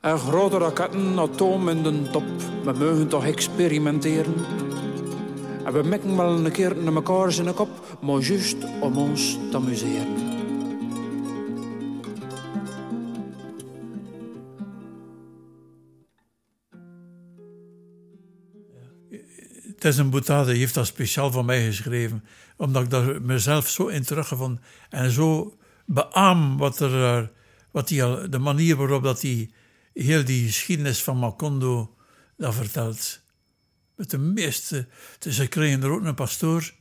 En 0.00 0.18
grote 0.18 0.58
raketten, 0.58 1.18
atoom 1.18 1.68
in 1.68 1.82
de 1.82 2.10
top, 2.10 2.24
we 2.64 2.72
mogen 2.72 3.08
toch 3.08 3.24
experimenteren. 3.24 4.34
En 5.64 5.72
we 5.72 5.82
mikken 5.82 6.16
wel 6.16 6.28
een 6.28 6.52
keer 6.52 6.76
naar 6.76 6.94
elkaar 6.94 7.38
in 7.38 7.44
de 7.44 7.52
kop, 7.52 7.98
maar 8.00 8.20
juist 8.20 8.56
om 8.80 8.96
ons 8.96 9.38
te 9.50 9.56
amuseren. 9.56 10.27
Een 19.78 20.10
boetade, 20.10 20.54
heeft 20.54 20.74
dat 20.74 20.86
speciaal 20.86 21.32
voor 21.32 21.44
mij 21.44 21.64
geschreven. 21.64 22.24
Omdat 22.56 22.82
ik 22.82 22.90
daar 22.90 23.22
mezelf 23.22 23.68
zo 23.68 23.86
in 23.86 24.02
teruggevonden 24.02 24.62
en 24.90 25.10
zo 25.10 25.58
beaam 25.86 26.56
wat 26.56 26.80
er, 26.80 27.30
wat 27.70 27.88
die, 27.88 28.28
de 28.28 28.38
manier 28.38 28.76
waarop 28.76 29.02
dat 29.02 29.20
die, 29.20 29.54
heel 29.92 30.24
die 30.24 30.46
geschiedenis 30.46 31.02
van 31.02 31.18
Macondo 31.18 31.96
dat 32.36 32.54
vertelt. 32.54 33.20
Met 33.96 34.10
de 34.10 34.18
meeste, 34.18 34.86
dus 35.18 35.36
ze 35.36 35.46
kregen 35.46 35.82
er 35.82 35.90
ook 35.90 36.04
een 36.04 36.14
pastoor. 36.14 36.72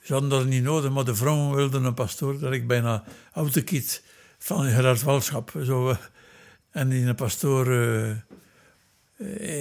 Ze 0.00 0.12
hadden 0.12 0.30
dat 0.30 0.46
niet 0.46 0.62
nodig, 0.62 0.90
maar 0.90 1.04
de 1.04 1.14
vrouwen 1.14 1.56
wilden 1.56 1.84
een 1.84 1.94
pastoor. 1.94 2.38
Dat 2.38 2.52
ik 2.52 2.66
bijna 2.66 3.04
autokiet 3.32 4.02
van 4.38 4.64
Gerard 4.70 5.02
Walschap. 5.02 5.52
Zo, 5.64 5.96
en 6.70 6.88
die 6.88 7.06
een 7.06 7.14
pastoor 7.14 7.66
uh, 7.66 8.16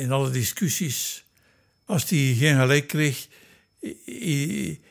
in 0.01 0.11
alle 0.11 0.29
discussies 0.29 1.24
als 1.85 2.09
hij 2.09 2.35
geen 2.37 2.59
gelijk 2.59 2.87
kreeg, 2.87 3.27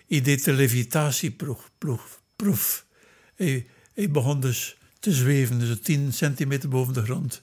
hij 0.06 0.20
deed 0.20 0.44
de 0.44 0.52
levitatieproef. 0.52 2.86
Hij, 3.34 3.66
hij 3.94 4.10
begon 4.10 4.40
dus 4.40 4.76
te 4.98 5.12
zweven, 5.12 5.58
dus 5.58 5.80
10 5.82 6.12
centimeter 6.12 6.68
boven 6.68 6.94
de 6.94 7.02
grond. 7.02 7.42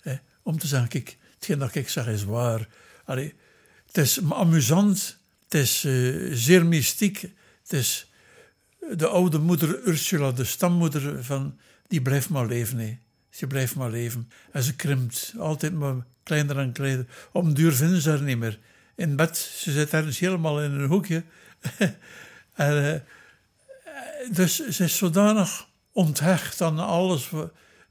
Hè, 0.00 0.14
om 0.42 0.58
te 0.58 0.66
zeggen, 0.66 0.88
kijk, 0.88 1.16
hetgeen 1.34 1.58
dat 1.58 1.74
ik 1.74 1.88
zeg 1.88 2.06
is 2.06 2.24
waar. 2.24 2.68
Het 3.04 3.32
is 3.92 4.20
amusant, 4.30 5.18
het 5.44 5.54
is 5.54 5.84
uh, 5.84 6.32
zeer 6.34 6.66
mystiek. 6.66 7.20
Het 7.62 7.72
is 7.72 8.10
de 8.96 9.08
oude 9.08 9.38
moeder 9.38 9.88
Ursula, 9.88 10.32
de 10.32 10.44
stammoeder 10.44 11.24
van, 11.24 11.58
die 11.88 12.02
blijft 12.02 12.28
maar 12.28 12.46
leven. 12.46 12.78
Hè. 12.78 12.98
Ze 13.30 13.46
blijft 13.46 13.74
maar 13.74 13.90
leven. 13.90 14.30
En 14.52 14.62
ze 14.62 14.76
krimpt, 14.76 15.34
altijd 15.38 15.72
maar 15.72 15.94
kleiner 16.22 16.58
en 16.58 16.72
kleiner. 16.72 17.06
Een 17.32 17.54
duur 17.54 17.72
vinden 17.72 18.00
ze 18.00 18.10
haar 18.10 18.22
niet 18.22 18.38
meer 18.38 18.58
in 18.94 19.16
bed. 19.16 19.36
Ze 19.36 19.72
zit 19.72 19.92
ergens 19.92 20.18
helemaal 20.18 20.62
in 20.62 20.70
een 20.70 20.88
hoekje. 20.88 21.24
en, 22.54 22.82
uh, 22.82 22.94
dus 24.30 24.68
ze 24.68 24.84
is 24.84 24.96
zodanig 24.96 25.68
onthecht 25.92 26.60
aan 26.60 26.78
alles, 26.78 27.30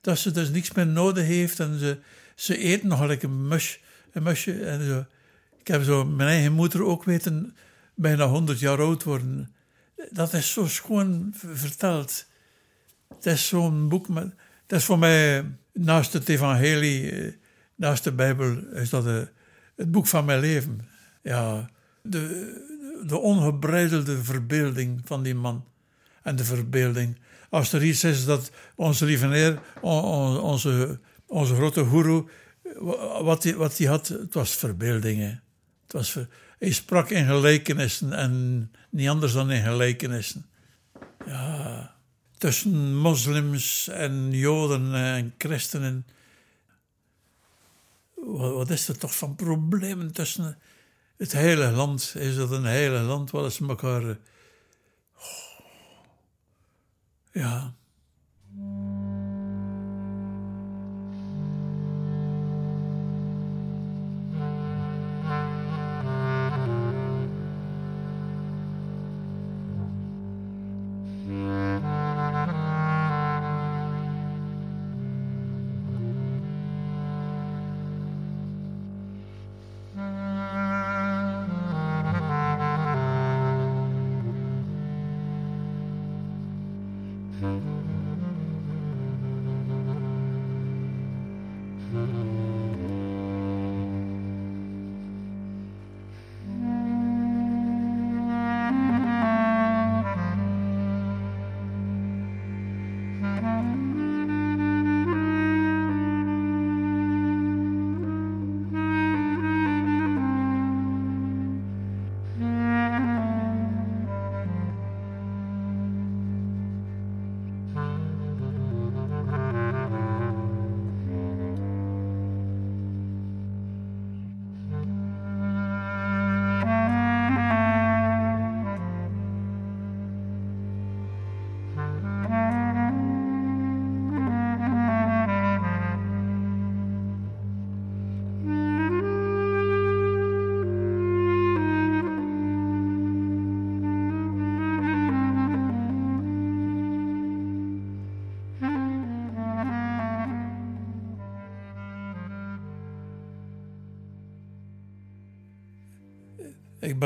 dat 0.01 0.17
ze 0.17 0.31
dus 0.31 0.49
niks 0.49 0.71
meer 0.71 0.87
nodig 0.87 1.25
heeft. 1.25 1.59
En 1.59 1.79
ze, 1.79 1.97
ze 2.35 2.65
eet 2.65 2.83
nog 2.83 2.99
een, 2.99 3.19
een 3.21 4.23
musje. 4.23 4.65
En 4.65 4.85
zo. 4.85 5.05
Ik 5.59 5.67
heb 5.67 5.83
zo 5.83 6.05
mijn 6.05 6.29
eigen 6.29 6.51
moeder 6.51 6.83
ook 6.83 7.03
weten, 7.03 7.55
bijna 7.95 8.25
100 8.25 8.59
jaar 8.59 8.79
oud 8.79 9.03
worden. 9.03 9.55
Dat 10.09 10.33
is 10.33 10.51
zo 10.51 10.67
schoon 10.67 11.33
verteld. 11.35 12.25
Het 13.07 13.25
is 13.25 13.47
zo'n 13.47 13.89
boek. 13.89 14.07
Met, 14.07 14.33
dat 14.67 14.79
is 14.79 14.85
voor 14.85 14.99
mij, 14.99 15.45
naast 15.73 16.13
het 16.13 16.29
evangelie, 16.29 17.11
eh, 17.11 17.33
naast 17.75 18.03
de 18.03 18.11
Bijbel, 18.11 18.57
is 18.73 18.89
dat 18.89 19.03
de, 19.03 19.27
het 19.75 19.91
boek 19.91 20.07
van 20.07 20.25
mijn 20.25 20.39
leven 20.39 20.87
ja, 21.23 21.69
de, 22.01 23.01
de 23.05 23.17
ongebreidelde 23.17 24.23
verbeelding 24.23 25.01
van 25.05 25.23
die 25.23 25.35
man. 25.35 25.65
En 26.23 26.35
de 26.35 26.43
verbeelding. 26.43 27.17
Als 27.49 27.73
er 27.73 27.83
iets 27.83 28.03
is 28.03 28.25
dat 28.25 28.51
onze 28.75 29.05
lieve 29.05 29.27
Heer, 29.27 29.61
onze, 29.81 30.99
onze 31.27 31.55
grote 31.55 31.85
guru, 31.85 32.23
wat 33.21 33.43
hij 33.43 33.55
wat 33.55 33.79
had, 33.79 34.07
het 34.07 34.33
was 34.33 34.55
verbeeldingen. 34.55 35.43
Het 35.83 35.93
was, 35.93 36.17
hij 36.59 36.71
sprak 36.71 37.09
in 37.09 37.25
gelijkenissen 37.25 38.13
en 38.13 38.71
niet 38.89 39.09
anders 39.09 39.33
dan 39.33 39.51
in 39.51 39.63
gelijkenissen. 39.63 40.45
Ja, 41.25 41.95
tussen 42.37 42.97
moslims 42.97 43.87
en 43.87 44.31
joden 44.31 44.95
en 44.95 45.33
christenen. 45.37 46.05
Wat, 48.15 48.53
wat 48.53 48.69
is 48.69 48.87
er 48.87 48.97
toch 48.97 49.15
van 49.15 49.35
problemen 49.35 50.11
tussen 50.11 50.57
het 51.23 51.31
hele 51.31 51.71
land 51.71 52.13
is 52.17 52.35
dat 52.35 52.51
een 52.51 52.65
hele 52.65 52.99
land 52.99 53.31
waar 53.31 53.51
ze 53.51 53.67
elkaar. 53.67 54.03
Oh, 54.03 54.17
ja. 57.31 57.75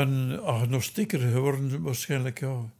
Ben 0.06 0.42
agnostieker 0.44 1.18
geworden, 1.18 1.82
waarschijnlijk, 1.82 2.40
ja. 2.40 2.70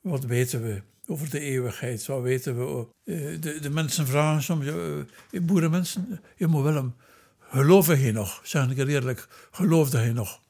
Wat 0.00 0.24
weten 0.24 0.62
we 0.62 0.82
over 1.06 1.30
de 1.30 1.40
eeuwigheid? 1.40 2.06
Wat 2.06 2.22
weten 2.22 2.58
we? 2.58 2.86
Eh, 3.04 3.40
de, 3.40 3.58
de 3.60 3.70
mensen 3.70 4.06
vragen 4.06 4.42
soms, 4.42 4.66
uh, 4.66 5.42
boerenmensen, 5.42 6.20
je 6.36 6.46
moet 6.46 6.62
Willem, 6.62 6.94
geloven 7.38 8.00
je 8.00 8.12
nog? 8.12 8.40
Zeg 8.42 8.70
ik 8.70 8.78
er 8.78 8.88
eerlijk, 8.88 9.28
geloofde 9.50 9.98
hij 9.98 10.12
nog? 10.12 10.40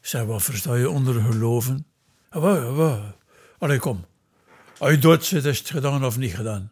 Zeg, 0.00 0.24
wat 0.24 0.42
versta 0.42 0.74
je 0.74 0.90
onder 0.90 1.22
geloven? 1.22 1.86
Ah? 2.28 3.04
Allee, 3.58 3.78
kom. 3.78 4.04
Als 4.78 4.90
je 4.90 4.98
dood 4.98 5.24
zit, 5.24 5.44
is 5.44 5.58
het 5.58 5.70
gedaan 5.70 6.04
of 6.04 6.18
niet 6.18 6.34
gedaan? 6.34 6.70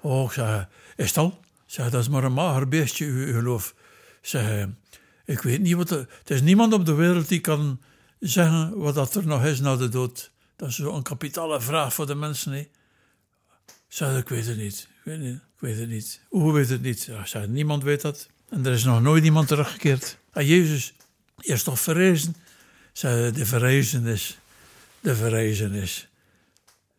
Oh, 0.00 0.24
ik 0.24 0.32
zeg, 0.32 0.68
is 0.96 1.08
het 1.08 1.16
al? 1.16 1.40
Zeg, 1.66 1.90
dat 1.90 2.00
is 2.00 2.08
maar 2.08 2.24
een 2.24 2.32
mager 2.32 2.68
beestje, 2.68 3.04
uw 3.04 3.32
geloof. 3.32 3.74
Zeg, 4.20 4.66
ik 5.28 5.42
weet 5.42 5.60
niet 5.60 5.74
wat. 5.74 5.90
Er, 5.90 6.06
het 6.18 6.30
is 6.30 6.42
niemand 6.42 6.72
op 6.72 6.86
de 6.86 6.94
wereld 6.94 7.28
die 7.28 7.40
kan 7.40 7.80
zeggen 8.20 8.78
wat 8.78 8.94
dat 8.94 9.14
er 9.14 9.26
nog 9.26 9.44
is 9.44 9.60
na 9.60 9.76
de 9.76 9.88
dood. 9.88 10.30
Dat 10.56 10.68
is 10.68 10.74
zo'n 10.74 11.02
kapitale 11.02 11.60
vraag 11.60 11.94
voor 11.94 12.06
de 12.06 12.14
mensen. 12.14 12.52
Hè. 12.52 12.68
Zeg, 13.88 14.18
ik 14.18 14.28
weet 14.28 14.46
het 14.46 14.56
niet. 14.56 14.88
Ik 15.04 15.58
weet, 15.58 15.78
het 15.78 15.88
niet. 15.88 16.20
Hoe 16.28 16.52
weet 16.52 16.68
het 16.68 16.82
niet? 16.82 17.10
Ja, 17.32 17.44
niemand 17.46 17.82
weet 17.82 18.00
dat. 18.00 18.28
En 18.48 18.66
er 18.66 18.72
is 18.72 18.84
nog 18.84 19.02
nooit 19.02 19.24
iemand 19.24 19.48
teruggekeerd. 19.48 20.18
En 20.32 20.46
Jezus 20.46 20.94
is 21.38 21.62
toch 21.62 21.80
verrezen? 21.80 22.34
Zeg, 22.92 23.32
de 23.32 23.46
verrezenis. 23.46 24.38
De 25.00 25.16
verrezenis. 25.16 26.08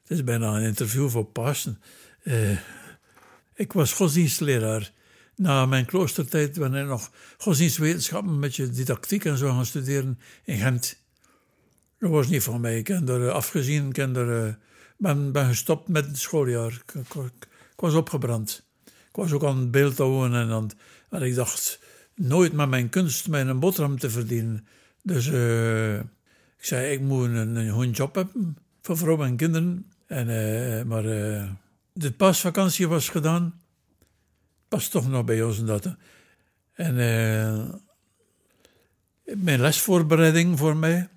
Het 0.01 0.17
is 0.17 0.23
bijna 0.23 0.55
een 0.55 0.63
interview 0.63 1.09
voor 1.09 1.25
Pasen. 1.25 1.81
Uh, 2.23 2.57
ik 3.53 3.73
was 3.73 3.93
godsdienstleraar 3.93 4.91
na 5.39 5.65
mijn 5.65 5.85
kloostertijd 5.85 6.59
ben 6.59 6.73
ik 6.73 6.87
nog 6.87 7.11
godsdienstwetenschappen 7.37 8.39
met 8.39 8.55
je 8.55 8.69
didactiek 8.69 9.25
en 9.25 9.37
zo 9.37 9.47
gaan 9.47 9.65
studeren 9.65 10.19
in 10.43 10.57
Gent. 10.57 10.97
Dat 11.99 12.09
was 12.09 12.27
niet 12.27 12.43
van 12.43 12.61
mij. 12.61 12.77
Ik 12.77 12.87
heb 12.87 13.09
er 13.09 13.31
afgezien. 13.31 13.89
Ik 13.89 13.97
er, 13.97 14.57
ben, 14.97 15.31
ben 15.31 15.47
gestopt 15.47 15.87
met 15.87 16.05
het 16.05 16.17
schooljaar. 16.17 16.81
Ik, 16.93 17.29
was 17.75 17.93
opgebrand. 17.93 18.67
Ik 18.85 19.15
was 19.15 19.31
ook 19.31 19.43
aan 19.43 19.59
het 19.59 19.71
beeldhouden 19.71 20.39
en, 20.39 20.49
aan, 20.49 20.69
en 21.09 21.21
ik 21.21 21.35
dacht 21.35 21.79
nooit 22.15 22.53
met 22.53 22.69
mijn 22.69 22.89
kunst 22.89 23.27
mijn 23.27 23.59
boterham 23.59 23.99
te 23.99 24.09
verdienen. 24.09 24.67
Dus 25.03 25.27
uh, 25.27 25.99
ik 25.99 26.65
zei, 26.65 26.91
ik 26.91 27.01
moet 27.01 27.27
een, 27.27 27.55
een 27.55 27.71
goede 27.71 27.91
job 27.91 28.15
hebben 28.15 28.57
voor 28.81 28.97
vrouw 28.97 29.23
en 29.23 29.35
kinderen. 29.35 29.85
En, 30.07 30.87
maar 30.87 31.03
de 31.93 32.11
paasvakantie 32.17 32.87
was 32.87 33.09
gedaan 33.09 33.53
pas 34.69 34.87
toch 34.87 35.09
nog 35.09 35.25
bij 35.25 35.43
ons 35.43 35.59
en 35.59 35.65
dat. 35.65 35.95
En 36.73 36.95
uh, 36.95 37.69
mijn 39.35 39.61
lesvoorbereiding 39.61 40.57
voor 40.57 40.77
mij, 40.77 41.09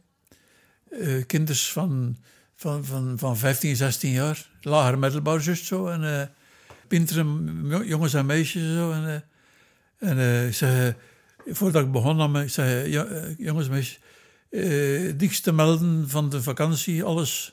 uh, 0.91 1.25
kinders 1.27 1.73
van, 1.73 2.17
van, 2.57 2.85
van, 2.85 3.19
van 3.19 3.37
15, 3.37 3.77
16 3.77 4.11
jaar, 4.11 4.51
lager 4.61 4.99
middelbaar 4.99 5.41
zo, 5.41 5.87
en 5.89 6.03
uh, 6.91 7.89
jongens 7.89 8.15
en 8.15 8.27
meisjes 8.27 8.75
zo. 8.75 8.93
En, 8.93 9.25
en 9.99 10.47
ik 10.47 10.55
zei, 10.55 10.95
voordat 11.47 11.85
ik 11.85 11.93
begon, 11.93 12.37
ik 12.37 12.51
zei, 12.51 12.91
jongens 13.39 13.67
en 13.67 13.73
meisjes, 13.73 14.01
uh, 14.51 15.41
te 15.41 15.53
melden 15.53 16.09
van 16.09 16.29
de 16.29 16.43
vakantie, 16.43 17.05
alles. 17.05 17.53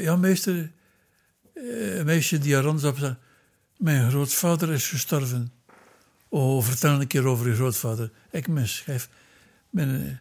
ja, 0.00 0.16
meester, 0.16 0.72
een 1.54 2.04
meisje 2.04 2.38
die 2.38 2.56
er 2.56 2.62
rond 2.62 2.80
mijn 3.82 4.10
grootvader 4.10 4.72
is 4.72 4.88
gestorven. 4.88 5.52
Oh, 6.28 6.64
vertel 6.64 7.00
een 7.00 7.06
keer 7.06 7.26
over 7.26 7.46
uw 7.46 7.54
grootvader. 7.54 8.10
Ik 8.30 8.46
schrijf 8.64 9.08
mijn, 9.70 10.20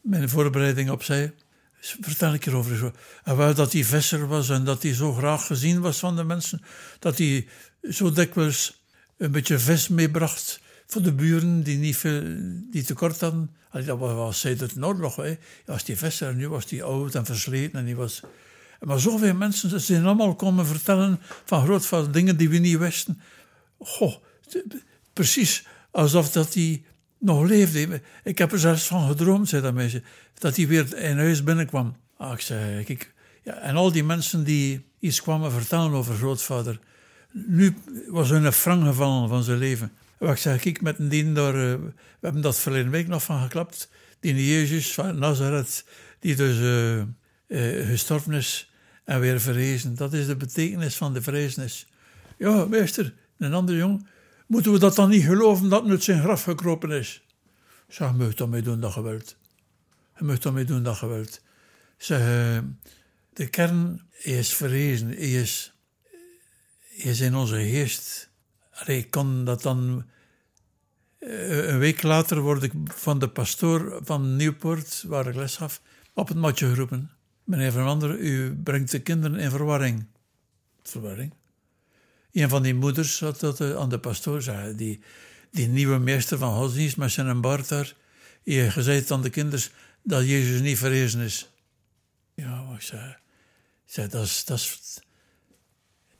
mijn 0.00 0.28
voorbereiding 0.28 0.90
opzij. 0.90 1.32
Vertel 1.80 2.32
een 2.32 2.38
keer 2.38 2.54
over 2.54 2.70
uw 2.70 2.76
grootvader. 2.76 3.20
En 3.24 3.36
wel 3.36 3.54
dat 3.54 3.72
hij 3.72 3.84
visser 3.84 4.26
was 4.26 4.48
en 4.48 4.64
dat 4.64 4.82
hij 4.82 4.94
zo 4.94 5.12
graag 5.12 5.46
gezien 5.46 5.80
was 5.80 5.98
van 5.98 6.16
de 6.16 6.24
mensen. 6.24 6.60
Dat 6.98 7.18
hij 7.18 7.48
zo 7.90 8.12
dikwijls 8.12 8.82
een 9.16 9.30
beetje 9.30 9.58
vis 9.58 9.88
meebracht 9.88 10.60
voor 10.86 11.02
de 11.02 11.12
buren 11.12 11.62
die 11.62 11.78
niet 11.78 11.96
veel, 11.96 12.22
die 12.70 12.84
tekort 12.84 13.20
hadden. 13.20 13.50
Dat 13.70 13.98
was 13.98 14.40
sinds 14.40 14.60
het 14.60 14.82
oorlog. 14.82 15.16
Hè. 15.16 15.36
Was 15.64 15.84
die 15.84 15.96
visser 15.96 16.34
nu 16.34 16.48
was 16.48 16.70
hij 16.70 16.82
oud 16.82 17.14
en 17.14 17.24
versleten 17.24 17.78
en 17.78 17.84
die 17.84 17.96
was 17.96 18.22
maar 18.80 19.00
zoveel 19.00 19.34
mensen 19.34 19.80
zijn 19.80 20.04
allemaal 20.04 20.34
komen 20.34 20.66
vertellen 20.66 21.20
van 21.44 21.64
grootvader 21.64 22.12
dingen 22.12 22.36
die 22.36 22.48
we 22.48 22.58
niet 22.58 22.78
wisten. 22.78 23.20
Goh, 23.78 24.14
precies 25.12 25.66
alsof 25.90 26.30
dat 26.30 26.54
hij 26.54 26.84
nog 27.18 27.44
leefde. 27.44 28.00
Ik 28.24 28.38
heb 28.38 28.52
er 28.52 28.58
zelfs 28.58 28.86
van 28.86 29.08
gedroomd, 29.08 29.48
zei 29.48 29.62
dat 29.62 29.74
meisje, 29.74 30.02
dat 30.38 30.56
hij 30.56 30.66
weer 30.66 30.96
in 30.96 31.18
huis 31.18 31.42
binnenkwam. 31.42 31.96
Ah, 32.16 32.32
ik 32.32 32.40
zei, 32.40 32.84
kijk, 32.84 33.12
ja, 33.42 33.54
en 33.54 33.76
al 33.76 33.92
die 33.92 34.04
mensen 34.04 34.44
die 34.44 34.86
iets 34.98 35.22
kwamen 35.22 35.52
vertellen 35.52 35.92
over 35.92 36.14
grootvader, 36.14 36.78
nu 37.32 37.76
was 38.08 38.30
hun 38.30 38.52
frank 38.52 38.84
gevallen 38.84 39.28
van 39.28 39.42
zijn 39.42 39.58
leven. 39.58 39.92
Wat 40.18 40.30
ik 40.30 40.36
zei, 40.36 40.58
kijk, 40.58 40.80
met 40.80 40.98
een 40.98 41.08
dien 41.08 41.28
uh, 41.28 41.34
we 41.34 41.92
hebben 42.20 42.42
dat 42.42 42.58
verleden 42.58 42.90
week 42.90 43.08
nog 43.08 43.22
van 43.22 43.42
geklapt, 43.42 43.90
die 44.20 44.50
Jezus 44.50 44.94
van 44.94 45.18
Nazareth, 45.18 45.84
die 46.20 46.36
dus 46.36 46.58
uh, 46.58 47.02
gestorven 47.48 48.32
is 48.32 48.70
en 49.04 49.20
weer 49.20 49.40
verrezen. 49.40 49.94
Dat 49.94 50.12
is 50.12 50.26
de 50.26 50.36
betekenis 50.36 50.96
van 50.96 51.12
de 51.12 51.22
vrezenis. 51.22 51.86
Ja, 52.38 52.64
meester, 52.64 53.14
een 53.38 53.54
andere 53.54 53.78
jong, 53.78 54.06
moeten 54.46 54.72
we 54.72 54.78
dat 54.78 54.94
dan 54.94 55.08
niet 55.08 55.24
geloven 55.24 55.68
dat 55.68 55.88
het 55.88 56.02
zijn 56.02 56.22
graf 56.22 56.42
gekropen 56.42 56.90
is? 56.90 57.22
Zeg, 57.88 58.08
je 58.08 58.34
mag 58.38 58.48
mee 58.48 58.62
doen 58.62 58.80
dat 58.80 58.94
je 58.94 59.02
wilt. 59.02 59.36
Je 60.18 60.50
mee 60.52 60.64
doen 60.64 60.82
dat 60.82 60.98
je 60.98 61.06
wilt. 61.06 61.40
Zeg, 61.96 62.20
uh, 62.20 62.58
de 63.32 63.46
kern 63.46 64.02
is 64.22 64.54
verrezen, 64.54 65.16
is, 65.16 65.72
is 66.90 67.20
in 67.20 67.34
onze 67.34 67.56
geest. 67.56 68.30
Ik 68.86 69.10
kan 69.10 69.44
dat 69.44 69.62
dan... 69.62 70.04
Uh, 71.20 71.68
een 71.68 71.78
week 71.78 72.02
later 72.02 72.40
word 72.40 72.62
ik 72.62 72.72
van 72.84 73.18
de 73.18 73.28
pastoor 73.28 74.00
van 74.02 74.36
Nieuwpoort, 74.36 75.04
waar 75.06 75.26
ik 75.26 75.34
les 75.34 75.56
gaf, 75.56 75.82
op 76.14 76.28
het 76.28 76.36
matje 76.36 76.68
geroepen. 76.68 77.15
Meneer 77.46 77.72
Van 77.72 77.86
Ander, 77.86 78.18
u 78.18 78.54
brengt 78.54 78.90
de 78.90 78.98
kinderen 78.98 79.38
in 79.38 79.50
verwarring. 79.50 80.06
Verwarring? 80.82 81.34
Een 82.32 82.48
van 82.48 82.62
die 82.62 82.74
moeders 82.74 83.20
had 83.20 83.40
dat 83.40 83.60
eh, 83.60 83.76
aan 83.76 83.88
de 83.88 83.98
pastoor 83.98 84.42
zei, 84.42 84.76
die, 84.76 85.00
die 85.50 85.68
nieuwe 85.68 85.98
meester 85.98 86.38
van 86.38 86.54
godsdienst 86.54 86.96
met 86.96 87.10
zijn 87.10 87.40
baard 87.40 87.68
daar, 87.68 87.94
je 88.42 88.70
gezegd 88.70 89.10
aan 89.10 89.22
de 89.22 89.30
kinderen 89.30 89.66
dat 90.02 90.26
Jezus 90.26 90.60
niet 90.60 90.78
verrezen 90.78 91.20
is. 91.20 91.50
Ja, 92.34 92.72
ik 92.74 92.80
zei, 92.80 93.16
zei 93.84 94.08
dat 94.08 94.24
is, 94.24 94.44
dat 94.44 94.58
is, 94.58 95.00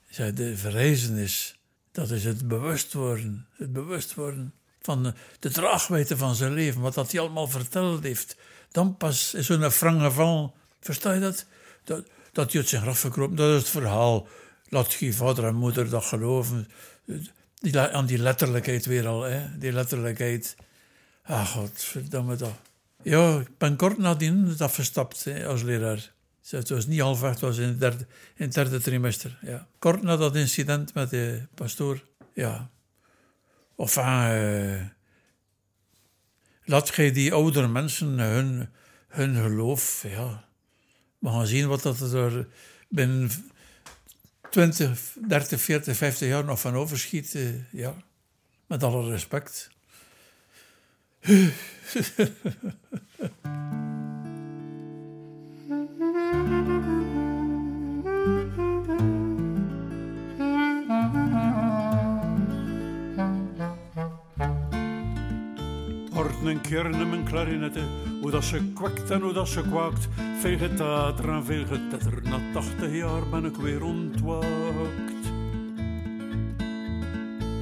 zei, 0.09 0.33
de 0.33 0.57
verrezenis, 0.57 1.59
dat 1.91 2.11
is 2.11 2.23
het 2.23 2.47
bewust 2.47 2.93
worden, 2.93 3.47
het 3.51 3.73
bewust 3.73 4.13
worden 4.13 4.53
van 4.81 5.03
de, 5.03 5.13
de 5.39 6.17
van 6.17 6.35
zijn 6.35 6.53
leven, 6.53 6.81
wat 6.81 6.93
dat 6.93 7.11
hij 7.11 7.21
allemaal 7.21 7.47
verteld 7.47 8.03
heeft. 8.03 8.37
Dan 8.71 8.97
pas 8.97 9.33
is 9.33 9.45
zo'n 9.45 9.71
frank 9.71 10.01
geval 10.01 10.55
Versta 10.87 11.13
je 11.13 11.19
dat? 11.19 11.45
dat? 11.83 12.05
dat 12.31 12.55
uit 12.55 12.67
zijn 12.67 12.81
graf 12.81 12.99
verkropen. 12.99 13.35
Dat 13.35 13.53
is 13.53 13.61
het 13.61 13.69
verhaal. 13.69 14.27
Laat 14.69 14.93
je 14.93 15.13
vader 15.13 15.45
en 15.45 15.55
moeder 15.55 15.89
dat 15.89 16.05
geloven. 16.05 16.67
Die, 17.55 17.79
aan 17.79 18.05
die 18.05 18.17
letterlijkheid 18.17 18.85
weer 18.85 19.07
al, 19.07 19.21
hè? 19.21 19.57
die 19.57 19.71
letterlijkheid. 19.71 20.55
Ah, 21.23 21.47
godverdamme 21.47 22.35
dat. 22.35 22.53
Ja, 23.01 23.39
ik 23.39 23.57
ben 23.57 23.75
kort 23.75 23.97
nadien 23.97 24.55
afgestapt 24.57 25.23
hè, 25.23 25.47
als 25.47 25.61
leraar. 25.61 26.11
Het 26.49 26.69
was 26.69 26.85
niet 26.85 26.99
half 26.99 27.21
het 27.21 27.39
was 27.39 27.57
in 27.57 27.67
het 27.67 27.79
derde, 27.79 28.05
in 28.35 28.45
het 28.45 28.53
derde 28.53 28.81
trimester. 28.81 29.37
Ja. 29.41 29.67
Kort 29.79 30.01
na 30.01 30.17
dat 30.17 30.35
incident 30.35 30.93
met 30.93 31.09
de 31.09 31.41
pastoor. 31.53 32.03
Ja. 32.33 32.69
Of 33.75 33.97
uh, 33.97 34.81
laat 36.63 36.89
gij 36.89 37.11
die 37.11 37.33
oudere 37.33 37.67
mensen 37.67 38.19
hun, 38.19 38.69
hun 39.07 39.35
geloof, 39.35 40.05
ja. 40.07 40.46
We 41.19 41.29
gaan 41.29 41.47
zien 41.47 41.67
wat 41.67 41.81
dat 41.81 42.01
er 42.01 42.47
binnen 42.89 43.29
20, 44.49 45.17
30, 45.27 45.61
40, 45.61 45.97
50 45.97 46.27
jaar 46.27 46.45
nog 46.45 46.59
van 46.59 46.75
overschiet. 46.75 47.33
Uh, 47.33 47.49
ja. 47.71 47.95
Met 48.67 48.83
alle 48.83 49.09
respect. 49.09 49.69
een 66.47 66.61
kern 66.61 67.09
mijn 67.09 67.23
klarinetten, 67.23 67.87
hoe 68.21 68.31
dat 68.31 68.43
ze 68.43 68.61
kwakt 68.73 69.11
en 69.11 69.21
hoe 69.21 69.33
dat 69.33 69.47
ze 69.47 69.61
kwaakt. 69.61 70.07
Veel 70.39 70.57
getater 70.57 71.29
en 71.29 71.45
veel 71.45 71.65
getetter, 71.65 72.21
na 72.23 72.39
tachtig 72.53 72.91
jaar 72.95 73.29
ben 73.31 73.45
ik 73.45 73.55
weer 73.55 73.83
ontwaakt. 73.83 75.31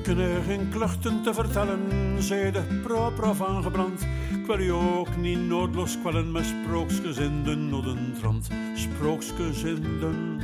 Kunnen 0.03 0.43
geen 0.43 0.69
kluchten 0.69 1.23
te 1.23 1.33
vertellen, 1.33 1.79
zei 2.19 2.51
de 2.51 2.79
propra 2.83 3.33
van 3.33 3.63
gebrand. 3.63 4.01
Ik 4.39 4.45
wil 4.45 4.59
je 4.59 4.73
ook 4.73 5.15
niet 5.17 5.39
noodloos 5.39 5.99
kwellen 6.01 6.31
met 6.31 6.45
sprooksgezinden 6.45 7.73
odentrand. 7.73 8.47
Sprooksgezinden 8.75 10.39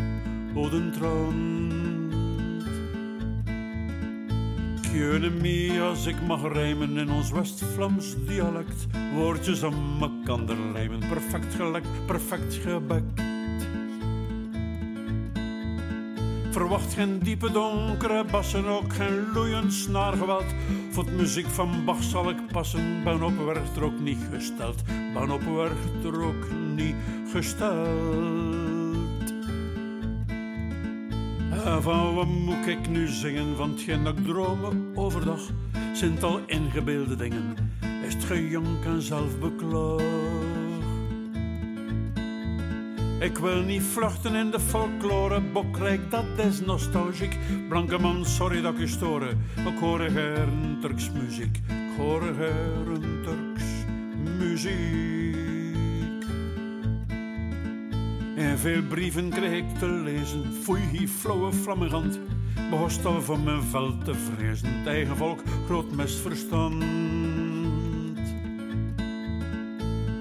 Keunen 4.91 5.41
me 5.41 5.81
als 5.81 6.05
ik 6.05 6.21
mag 6.27 6.53
rijmen 6.53 6.97
in 6.97 7.11
ons 7.11 7.31
West-Vlaams 7.31 8.15
dialect. 8.25 8.87
Woordjes 9.13 9.63
aan 9.63 9.97
mekander 9.99 10.57
lijmen, 10.73 10.99
perfect 10.99 11.53
gelekt, 11.53 12.05
perfect 12.05 12.53
gebekt. 12.53 13.21
Verwacht 16.49 16.93
geen 16.93 17.19
diepe 17.19 17.51
donkere 17.51 18.25
bassen, 18.31 18.65
ook 18.65 18.93
geen 18.93 19.31
loeiend 19.33 19.73
snaargeweld. 19.73 20.45
Voor 20.91 21.03
het 21.03 21.17
muziek 21.17 21.47
van 21.47 21.85
Bach 21.85 22.03
zal 22.03 22.29
ik 22.29 22.47
passen, 22.51 23.03
ben 23.03 23.23
op 23.23 23.45
werd 23.45 23.75
er 23.75 23.83
ook 23.83 23.99
niet 23.99 24.19
gesteld. 24.33 24.83
Ben 25.13 25.31
op 25.31 25.41
ook 26.03 26.45
niet 26.75 26.95
gesteld. 27.31 28.70
Van 31.63 32.15
wat 32.15 32.27
moet 32.27 32.67
ik 32.67 32.89
nu 32.89 33.07
zingen? 33.07 33.55
Van 33.55 33.69
hetgeen 33.69 34.03
dat 34.03 34.17
ik 34.17 34.25
dromen 34.25 34.91
overdag 34.95 35.41
zijn 35.93 36.21
al 36.21 36.39
ingebeelde 36.45 37.15
dingen. 37.15 37.55
Is 38.05 38.13
het 38.13 38.23
gejank 38.23 38.85
en 38.85 39.01
zelfbeklag. 39.01 40.01
Ik 43.19 43.37
wil 43.37 43.61
niet 43.61 43.83
vluchten 43.83 44.35
in 44.35 44.51
de 44.51 44.59
folklore, 44.59 45.41
bokrijk, 45.41 46.11
dat 46.11 46.25
is 46.37 46.61
nostalgiek. 46.61 47.37
Blanke 47.69 47.97
man, 47.97 48.25
sorry 48.25 48.61
dat 48.61 48.73
ik 48.73 48.79
je 48.79 48.87
storen. 48.87 49.45
Ik 49.57 49.79
hoor 49.79 49.99
een 49.99 50.77
Turks 50.81 51.11
muziek, 51.11 51.57
ik 51.67 51.97
hoor 51.97 52.21
een 52.21 53.21
Turks 53.23 53.63
muziek. 54.37 55.40
En 58.41 58.59
veel 58.59 58.81
brieven 58.81 59.29
kreeg 59.29 59.51
ik 59.51 59.77
te 59.79 59.85
lezen, 59.85 60.53
foei, 60.63 61.07
flauwe 61.07 61.53
flammigant. 61.53 62.19
Behostel 62.69 63.21
van 63.21 63.43
mijn 63.43 63.61
veld 63.61 64.05
te 64.05 64.13
vrezen, 64.13 64.77
het 64.77 64.87
eigen 64.87 65.17
volk, 65.17 65.39
groot 65.65 65.91
misverstand. 65.91 66.83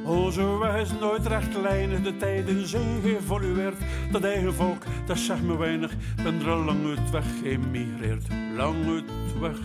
Onze 0.05 0.59
weg 0.59 0.81
is 0.81 0.91
nooit 1.01 1.27
rechtlijnig, 1.27 2.03
de 2.03 2.17
tijden 2.17 2.69
zijn 2.69 3.01
geëvolueerd. 3.03 3.77
Dat 4.11 4.25
eigen 4.25 4.55
volk, 4.55 4.83
dat 5.07 5.19
zegt 5.19 5.43
me 5.43 5.57
weinig, 5.57 5.93
ben 6.23 6.41
er 6.41 6.51
al 6.51 6.65
lang 6.65 6.87
uit 6.87 7.11
weg 7.11 7.25
geëmigreerd. 7.43 8.27
Lang 8.57 8.87
uit 8.87 9.11
weg 9.41 9.57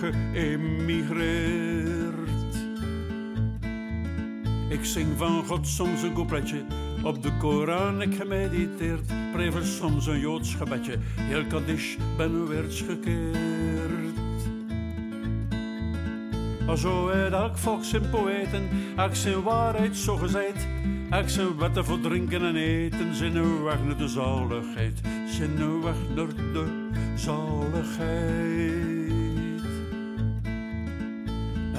geëmigreerd. 0.00 2.56
Ik 4.68 4.84
zing 4.84 5.08
van 5.16 5.44
God 5.44 5.68
soms 5.68 6.02
een 6.02 6.12
coupletje 6.12 6.64
op 7.04 7.22
de 7.22 7.36
Koran 7.38 8.02
ik 8.02 8.14
gemediteerd, 8.14 9.12
prever 9.32 9.64
soms 9.64 10.06
een 10.06 10.18
Joods 10.18 10.54
gebedje. 10.54 10.96
Heel 11.16 11.44
Kaddish 11.46 11.96
ben 12.16 12.48
weer 12.48 12.64
gekeerd. 12.70 13.40
Zo 16.78 17.08
het 17.10 17.32
elk 17.32 17.58
volk 17.58 17.84
zijn 17.84 18.10
poëten, 18.10 18.68
ik 19.08 19.14
zijn 19.14 19.42
waarheid 19.42 19.96
zo 19.96 20.16
gezegd. 20.16 20.66
Ik 21.20 21.28
zijn 21.28 21.58
wetten 21.58 21.84
voor 21.84 22.00
drinken 22.00 22.44
en 22.44 22.56
eten, 22.56 23.14
zijn 23.14 23.64
weg 23.64 23.82
naar 23.84 23.96
de 23.96 24.08
zaligheid. 24.08 25.00
Zijn 25.28 25.82
weg 25.82 25.96
naar 26.14 26.34
de 26.52 26.88
zaligheid. 27.14 28.91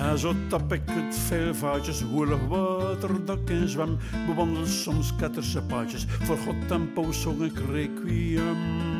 En 0.03 0.19
zo 0.19 0.33
tap 0.47 0.73
ik 0.73 0.81
het 0.85 1.17
veel 1.17 1.55
vaatjes, 1.55 2.03
woelig 2.03 2.47
water 2.47 3.25
dat 3.25 3.37
ik 3.37 3.49
in 3.49 3.67
zwem. 3.67 3.97
Bewandel 4.27 4.65
soms 4.65 5.15
ketterse 5.15 5.61
paadjes, 5.61 6.05
voor 6.09 6.37
God 6.37 6.71
en 6.71 7.13
zong 7.13 7.41
ik 7.41 7.59
requiem. 7.71 8.91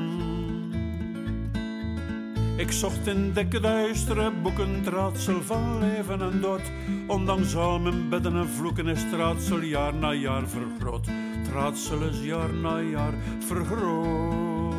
Ik 2.58 2.72
zocht 2.72 3.08
in 3.08 3.32
dikke 3.34 3.60
duistere 3.60 4.32
boeken 4.42 4.70
het 4.70 4.88
raadsel 4.88 5.42
van 5.42 5.80
leven 5.80 6.22
en 6.22 6.42
dood. 6.42 6.72
Ondanks 7.08 7.56
al 7.56 7.80
mijn 7.80 8.10
bedden 8.10 8.36
en 8.36 8.50
vloeken 8.50 8.88
is 8.88 9.04
het 9.04 9.14
raadsel 9.14 9.62
jaar 9.62 9.94
na 9.96 10.14
jaar 10.14 10.48
vergroot. 10.48 11.06
Het 11.06 11.54
raadsel 11.54 12.02
is 12.02 12.24
jaar 12.24 12.54
na 12.54 12.80
jaar 12.80 13.14
vergroot. 13.40 14.74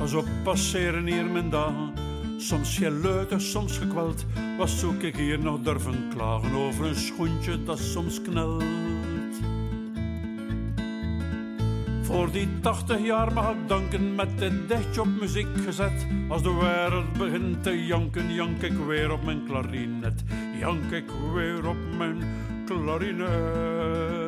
Als 0.00 0.14
op 0.14 0.26
passeren 0.42 1.06
hier 1.06 1.24
mijn 1.24 1.50
dagen 1.50 2.03
Soms 2.44 2.78
geluid, 2.78 3.34
soms 3.36 3.78
gekweld. 3.78 4.24
Wat 4.58 4.70
zoek 4.70 5.02
ik 5.02 5.16
hier 5.16 5.38
nog 5.38 5.60
durven 5.60 6.08
klagen 6.14 6.54
over 6.54 6.86
een 6.86 6.94
schoentje 6.94 7.62
dat 7.62 7.78
soms 7.78 8.22
knelt? 8.22 8.64
Voor 12.02 12.30
die 12.30 12.48
tachtig 12.60 13.04
jaar 13.04 13.32
mag 13.32 13.50
ik 13.50 13.68
danken 13.68 14.14
met 14.14 14.38
dit 14.38 14.68
dichtje 14.68 15.00
op 15.00 15.06
muziek 15.20 15.46
gezet. 15.64 16.06
Als 16.28 16.42
de 16.42 16.54
wereld 16.54 17.12
begint 17.18 17.62
te 17.62 17.86
janken, 17.86 18.34
jank 18.34 18.62
ik 18.62 18.76
weer 18.86 19.12
op 19.12 19.24
mijn 19.24 19.44
klarinet. 19.46 20.24
Jank 20.58 20.90
ik 20.90 21.10
weer 21.34 21.68
op 21.68 21.96
mijn 21.98 22.18
klarinet. 22.66 24.23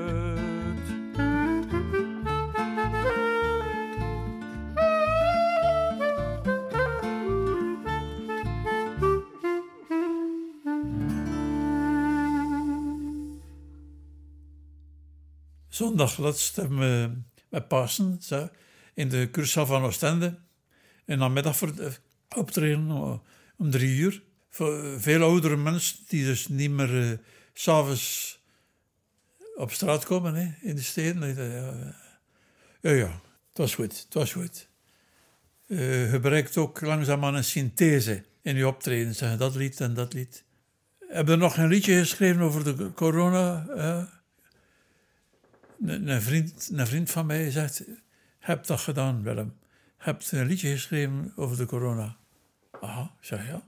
Zondag 15.76 16.18
laatst 16.18 16.56
hebben 16.56 16.78
we 16.78 17.10
met 17.48 17.68
Pasen 17.68 18.20
in 18.94 19.08
de 19.08 19.28
cursus 19.32 19.66
van 19.66 19.82
Oostende. 19.82 20.38
En 21.04 21.18
dan 21.18 21.32
middag 21.32 21.56
voor 21.56 21.72
eh, 21.78 21.92
optreden 22.36 22.90
om 23.56 23.70
drie 23.70 23.96
uur. 23.96 24.22
Voor 24.50 25.00
veel 25.00 25.22
oudere 25.22 25.56
mensen 25.56 25.98
die 26.08 26.24
dus 26.24 26.48
niet 26.48 26.70
meer 26.70 27.20
s'avonds 27.52 28.38
op 29.54 29.72
straat 29.72 30.04
komen 30.04 30.34
hè, 30.34 30.68
in 30.68 30.74
de 30.74 30.82
steden. 30.82 31.34
Ja, 32.80 32.90
ja, 32.90 33.20
het 33.48 33.58
was 33.58 33.74
goed. 33.74 33.98
Het 34.04 34.14
was 34.14 34.32
goed. 34.32 34.68
Uh, 35.66 36.12
je 36.12 36.20
bereikt 36.20 36.56
ook 36.56 36.80
langzaamaan 36.80 37.34
een 37.34 37.44
synthese 37.44 38.24
in 38.42 38.56
je 38.56 38.66
optreden. 38.66 39.14
Zeggen 39.14 39.38
dat 39.38 39.54
lied 39.54 39.80
en 39.80 39.94
dat 39.94 40.12
lied. 40.12 40.44
Hebben 41.08 41.34
er 41.34 41.40
nog 41.40 41.56
een 41.56 41.68
liedje 41.68 41.98
geschreven 41.98 42.42
over 42.42 42.76
de 42.76 42.92
corona? 42.92 43.66
Een, 45.84 46.22
vriend, 46.22 46.70
een 46.72 46.86
vriend 46.86 47.10
van 47.10 47.26
mij 47.26 47.50
zegt: 47.50 47.84
Heb 48.38 48.66
dat 48.66 48.80
gedaan, 48.80 49.22
Willem? 49.22 49.54
Heb 49.96 50.22
een 50.30 50.46
liedje 50.46 50.70
geschreven 50.70 51.32
over 51.36 51.56
de 51.56 51.66
corona? 51.66 52.16
Aha, 52.80 53.10
zeg 53.20 53.46
ja. 53.46 53.62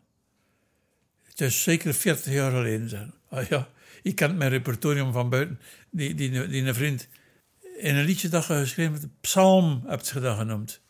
Het 1.23 1.41
is 1.41 1.63
zeker 1.63 1.95
40 1.95 2.33
jaar 2.33 2.51
geleden. 2.51 3.15
Ah 3.29 3.49
ja, 3.49 3.69
ik 4.03 4.15
kent 4.15 4.37
mijn 4.37 4.51
repertorium 4.51 5.13
van 5.13 5.29
buiten. 5.29 5.61
Die, 5.91 6.15
die, 6.15 6.49
die, 6.49 6.63
een 6.63 6.75
vriend. 6.75 7.09
in 7.79 7.97
een 7.97 8.05
liedje 8.05 8.29
dat 8.29 8.47
je 8.47 8.55
geschreven 8.55 9.13
psalm 9.21 9.83
hebt 9.87 10.09
je 10.09 10.21
dat 10.21 10.39
genoemd. 10.39 10.81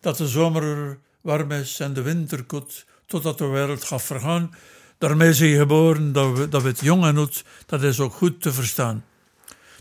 Dat 0.00 0.16
de 0.16 0.28
zomer 0.28 0.98
warm 1.20 1.52
is 1.52 1.80
en 1.80 1.92
de 1.92 2.02
winter 2.02 2.44
koet, 2.44 2.86
totdat 3.06 3.38
de 3.38 3.46
wereld 3.46 3.84
gaat 3.84 4.02
vergaan. 4.02 4.54
Daarmee 4.98 5.32
zijn 5.32 5.50
je 5.50 5.58
geboren, 5.58 6.12
dat 6.12 6.38
we, 6.38 6.48
dat 6.48 6.62
we 6.62 6.68
het 6.68 6.80
jong 6.80 7.04
en 7.04 7.16
oud, 7.16 7.44
dat 7.66 7.82
is 7.82 8.00
ook 8.00 8.12
goed 8.12 8.40
te 8.42 8.52
verstaan. 8.52 9.04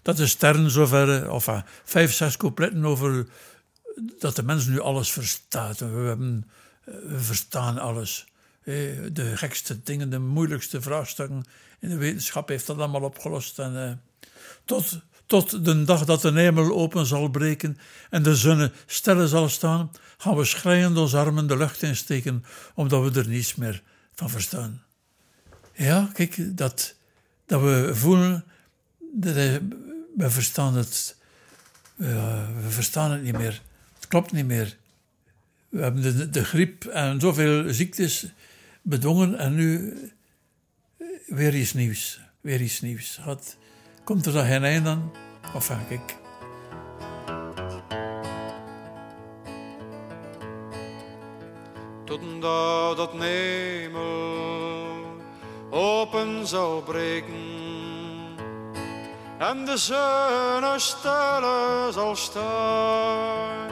Dat 0.06 0.18
de 0.18 0.28
sterren 0.28 0.72
zover, 0.72 1.32
of 1.32 1.48
uh, 1.48 1.62
vijf, 1.84 2.14
zes 2.14 2.38
coupletten 2.38 2.86
over 2.86 3.28
dat 4.20 4.36
de 4.36 4.44
mens 4.44 4.66
nu 4.66 4.80
alles 4.80 5.12
verstaat. 5.12 5.80
We, 5.80 5.86
hebben, 5.86 6.50
we 6.84 7.20
verstaan 7.20 7.78
alles. 7.78 8.26
De 8.64 9.32
gekste 9.36 9.84
dingen, 9.84 10.10
de 10.10 10.20
moeilijkste 10.20 10.82
vraagstukken 10.82 11.44
in 11.80 11.90
de 11.90 11.98
wetenschap 11.98 12.48
heeft 12.48 12.68
dat 12.68 12.78
allemaal 12.78 13.02
opgelost. 13.02 13.60
En, 13.60 14.02
tot, 14.66 15.00
tot 15.26 15.66
de 15.66 15.84
dag 15.84 16.06
dat 16.06 16.22
de 16.22 16.32
hemel 16.32 16.74
open 16.74 17.06
zal 17.06 17.30
breken 17.30 17.78
en 18.10 18.24
de 18.24 18.36
zon 18.36 18.72
stellen 18.86 19.28
zal 19.28 19.50
staan, 19.50 19.92
gaan 20.18 20.36
we 20.36 20.46
schreiend 20.46 20.98
onze 20.98 21.18
armen 21.18 21.48
de 21.48 21.58
lucht 21.58 21.82
insteken, 21.82 22.44
omdat 22.76 23.14
we 23.14 23.20
er 23.20 23.28
niets 23.28 23.56
meer 23.56 23.84
van 24.14 24.30
verstaan. 24.30 24.84
Ja, 25.74 26.10
kijk, 26.14 26.58
dat, 26.58 26.96
dat 27.46 27.62
we 27.62 27.92
voelen, 27.94 28.46
dat 29.14 29.62
we 30.16 30.30
verstaan 30.30 30.76
het, 30.76 31.16
we 31.96 32.68
verstaan 32.70 33.12
het 33.12 33.24
niet 33.24 33.38
meer. 33.38 33.62
Het 33.96 34.08
klopt 34.08 34.32
niet 34.32 34.46
meer. 34.46 34.78
We 35.70 35.82
hebben 35.82 36.32
de, 36.32 36.46
griep 36.46 36.86
en 36.86 37.20
zoveel 37.20 37.74
ziektes 37.74 38.26
bedwongen 38.82 39.38
en 39.38 39.56
nu 39.56 39.94
weer 41.28 41.56
iets 41.56 41.74
nieuws. 41.74 42.20
Weer 42.42 42.62
iets 42.62 42.82
nieuws. 42.82 43.20
Komt 44.04 44.26
er 44.26 44.34
dan 44.34 44.46
geen 44.46 44.64
einde 44.64 44.90
aan? 44.90 45.12
Of 45.54 45.72
kijk. 45.88 46.16
Tot 52.06 52.22
een 52.22 52.40
dag 52.40 52.96
dat 52.96 53.12
hemel 53.12 54.44
open 55.70 56.48
zal 56.48 56.82
breken 56.82 57.65
en 59.38 59.66
de 59.66 59.78
zon 59.78 60.80
stille 60.80 61.90
zal 61.92 62.16
staan. 62.16 63.72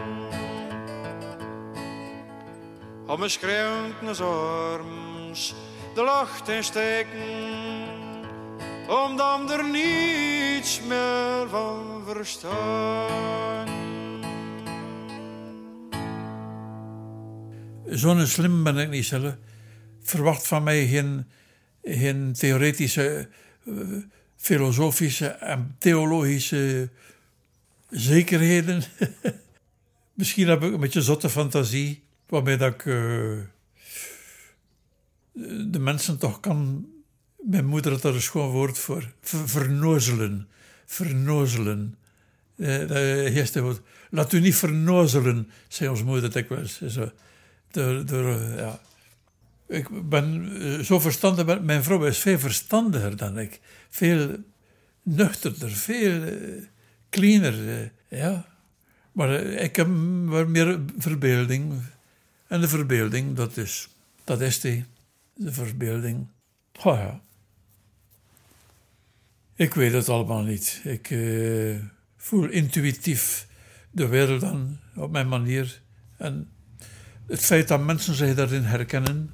Om 3.08 3.20
mijn 3.20 3.32
schreeuwend 3.32 4.20
arms 4.22 5.56
de 5.96 6.04
lucht 6.04 6.50
in 6.50 6.64
steken, 6.64 7.88
omdat 8.88 9.52
er 9.52 9.70
niets 9.70 10.82
meer 10.82 11.50
van 11.50 12.04
verstaan. 12.06 13.68
Zo'n 17.86 18.28
slim 18.28 18.64
ben 18.64 18.78
ik 18.78 18.90
niet 18.90 19.06
zelf. 19.06 19.36
Verwacht 20.02 20.48
van 20.48 20.64
mij 20.64 20.88
geen, 20.88 21.30
geen 21.84 22.34
theoretische, 22.34 23.30
uh, 23.64 24.04
filosofische 24.44 25.28
en 25.28 25.76
theologische 25.78 26.90
zekerheden. 27.90 28.84
Misschien 30.14 30.48
heb 30.48 30.64
ik 30.64 30.74
een 30.74 30.80
beetje 30.80 31.02
zotte 31.02 31.30
fantasie, 31.30 32.04
waarmee 32.28 32.58
dat 32.58 32.74
ik 32.74 32.86
uh, 32.86 33.40
de 35.72 35.80
mensen 35.80 36.18
toch 36.18 36.40
kan. 36.40 36.88
Mijn 37.38 37.66
moeder 37.66 37.92
had 37.92 38.04
er 38.04 38.16
een 38.16 38.22
schoon 38.22 38.50
woord 38.50 38.78
voor. 38.78 39.12
Vernozelen. 39.22 40.48
Vernozelen. 40.86 41.96
Uh, 42.56 43.36
eerste 43.36 43.62
woord. 43.62 43.82
Laat 44.10 44.34
u 44.34 44.40
niet 44.40 44.56
vernozelen, 44.56 45.50
zei 45.68 45.90
onze 45.90 46.04
moeder 46.04 46.32
dikwijls. 46.32 46.80
Door, 47.72 48.06
door, 48.06 48.40
ja. 48.56 48.80
Ik 49.74 50.10
ben 50.10 50.86
zo 50.86 51.00
verstandig, 51.00 51.62
mijn 51.62 51.84
vrouw 51.84 52.06
is 52.06 52.18
veel 52.18 52.40
verstandiger 52.40 53.18
dan 53.18 53.40
ik. 53.40 53.60
Veel 53.90 54.38
nuchterder, 55.04 55.72
veel 55.72 56.24
cleaner. 57.10 57.92
Ja. 58.08 58.46
Maar 59.12 59.40
ik 59.42 59.76
heb 59.76 59.88
meer 59.88 60.80
verbeelding. 60.98 61.82
En 62.48 62.62
de 62.62 62.68
verbeelding, 62.68 63.36
dat 63.36 63.58
is, 63.58 63.90
dat 64.24 64.42
is 64.42 64.60
die. 64.60 64.86
De 65.34 65.52
verbeelding. 65.52 66.28
Oh 66.84 66.98
ja. 66.98 67.22
Ik 69.56 69.74
weet 69.74 69.94
het 69.94 70.10
allemaal 70.10 70.44
niet. 70.44 70.82
Ik 70.84 71.16
voel 72.18 72.50
intuïtief 72.50 73.48
de 73.92 74.08
wereld 74.08 74.42
dan 74.42 74.80
op 74.96 75.12
mijn 75.12 75.28
manier. 75.28 75.82
En 76.18 76.50
het 77.28 77.46
feit 77.46 77.68
dat 77.68 77.84
mensen 77.84 78.14
zich 78.14 78.36
daarin 78.36 78.64
herkennen, 78.64 79.32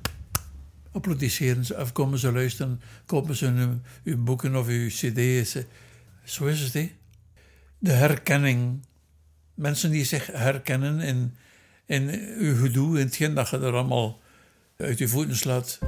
applaudisseren 0.92 1.66
ze 1.66 1.78
of 1.78 1.92
komen 1.92 2.20
ze 2.20 2.32
luisteren, 2.32 2.82
kopen 3.06 3.36
ze 3.36 3.46
hun, 3.46 3.84
boeken 4.24 4.56
of 4.56 4.68
uw 4.68 4.88
cd's. 4.88 5.58
Zo 6.24 6.46
is 6.46 6.74
het? 6.74 6.92
De 7.78 7.92
herkenning. 7.92 8.86
Mensen 9.54 9.92
die 9.92 10.04
zich 10.04 10.28
herkennen 10.28 11.00
in, 11.00 11.36
in 11.86 12.10
uw 12.38 12.56
gedoe, 12.56 13.00
in 13.00 13.06
hetgeen 13.06 13.34
dat 13.34 13.50
je 13.50 13.58
er 13.58 13.74
allemaal 13.74 14.22
uit 14.78 14.98
je 14.98 15.08
voeten 15.08 15.36
slaat. 15.36 15.80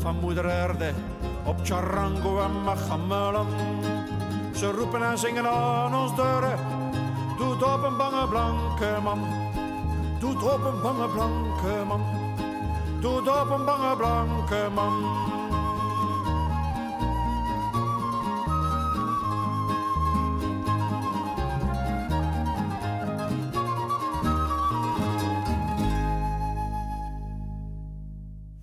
van 0.00 0.20
moeder 0.20 0.44
Erde 0.44 0.92
op 1.50 1.58
charango 1.62 2.40
en 2.40 2.62
machamelan. 2.64 3.46
Ze 4.54 4.70
roepen 4.70 5.02
en 5.02 5.18
zingen 5.18 5.46
aan 5.46 5.94
ons 5.94 6.16
deuren. 6.16 6.58
Doet 7.38 7.62
op 7.62 7.82
een 7.82 7.96
bange 7.96 8.28
blanke 8.28 8.98
man. 9.02 9.20
Doet 10.18 10.42
op 10.42 10.64
een 10.64 10.80
bange 10.82 11.08
blanke 11.08 11.84
man. 11.86 12.02
Doet 13.00 13.28
op 13.28 13.50
een 13.50 13.64
bange 13.64 13.96
blanke 13.96 14.68
man. 14.74 15.28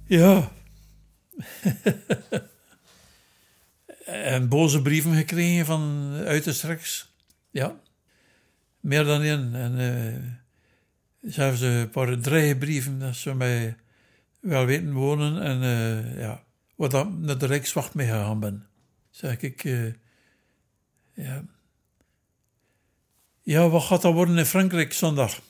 Ja, 0.05 0.49
en 4.23 4.47
boze 4.47 4.81
brieven 4.81 5.15
gekregen 5.15 5.65
van 5.65 6.13
uiterstreks. 6.25 7.13
Ja, 7.51 7.79
meer 8.79 9.03
dan 9.03 9.21
één. 9.21 9.55
En 9.55 9.79
uh, 9.79 11.31
zelfs 11.31 11.61
een 11.61 11.89
paar 11.89 12.19
dreigbrieven 12.19 12.99
dat 12.99 13.15
ze 13.15 13.33
mij 13.33 13.75
wel 14.39 14.65
weten 14.65 14.93
wonen. 14.93 15.41
En 15.41 15.61
uh, 15.61 16.19
ja, 16.19 16.43
wat 16.75 16.91
dan 16.91 17.21
naar 17.21 17.37
de 17.37 17.45
Rijkswacht 17.45 17.93
mee 17.93 18.07
gegaan 18.07 18.39
ben. 18.39 18.67
Zeg 19.09 19.41
ik, 19.41 19.63
uh, 19.63 19.93
ja. 21.13 21.45
Ja, 23.41 23.69
wat 23.69 23.83
gaat 23.83 24.01
dat 24.01 24.13
worden 24.13 24.37
in 24.37 24.45
Frankrijk 24.45 24.93
zondag? 24.93 25.41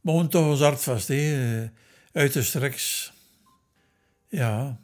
Mogen 0.00 0.28
toch 0.28 0.46
ons 0.46 0.60
hart 0.60 0.82
vast, 0.82 1.08
hè? 1.08 1.70
Uiterstreks. 2.12 3.12
Ja. 4.28 4.80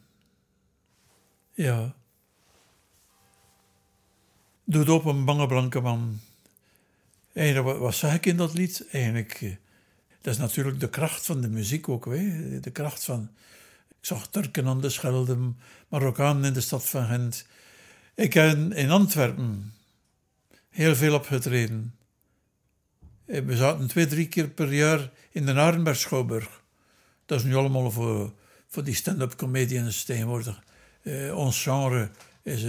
Ja. 1.54 1.94
Doet 4.70 4.88
op 4.88 5.04
een 5.04 5.24
bange 5.24 5.46
blanke 5.46 5.80
man. 5.80 6.20
Wat 7.62 7.94
zag 7.94 8.14
ik 8.14 8.26
in 8.26 8.36
dat 8.36 8.54
lied? 8.54 8.86
Eigenlijk, 8.90 9.38
eh, 9.40 9.56
dat 10.20 10.32
is 10.34 10.40
natuurlijk 10.40 10.80
de 10.80 10.88
kracht 10.88 11.26
van 11.26 11.40
de 11.40 11.48
muziek 11.48 11.88
ook. 11.88 12.04
Hè? 12.04 12.60
De 12.60 12.70
kracht 12.70 13.04
van... 13.04 13.30
Ik 13.88 14.06
zag 14.06 14.28
Turken 14.28 14.66
aan 14.66 14.80
de 14.80 14.90
Schelde, 14.90 15.52
Marokkanen 15.88 16.44
in 16.44 16.52
de 16.52 16.60
stad 16.60 16.88
van 16.88 17.06
Gent. 17.06 17.46
Ik 18.14 18.32
heb 18.32 18.72
in 18.72 18.90
Antwerpen 18.90 19.74
heel 20.68 20.96
veel 20.96 21.14
opgetreden. 21.14 21.94
Eh, 23.24 23.42
we 23.42 23.56
zaten 23.56 23.86
twee, 23.86 24.06
drie 24.06 24.28
keer 24.28 24.48
per 24.48 24.74
jaar 24.74 25.10
in 25.30 25.46
de 25.46 25.54
Arenberg 25.54 25.96
Schouwburg. 25.96 26.62
Dat 27.26 27.38
is 27.38 27.44
nu 27.44 27.54
allemaal 27.54 27.90
voor 27.90 28.32
voor 28.68 28.84
die 28.84 28.94
stand-up 28.94 29.36
comedians 29.36 30.04
tegenwoordig. 30.04 30.62
Uh, 31.02 31.36
ons 31.36 31.62
genre 31.62 32.10
is. 32.42 32.64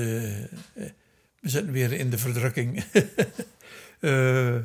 We 1.41 1.49
zitten 1.49 1.71
weer 1.71 1.91
in 1.91 2.09
de 2.09 2.17
verdrukking. 2.17 2.83
uh, 3.99 4.57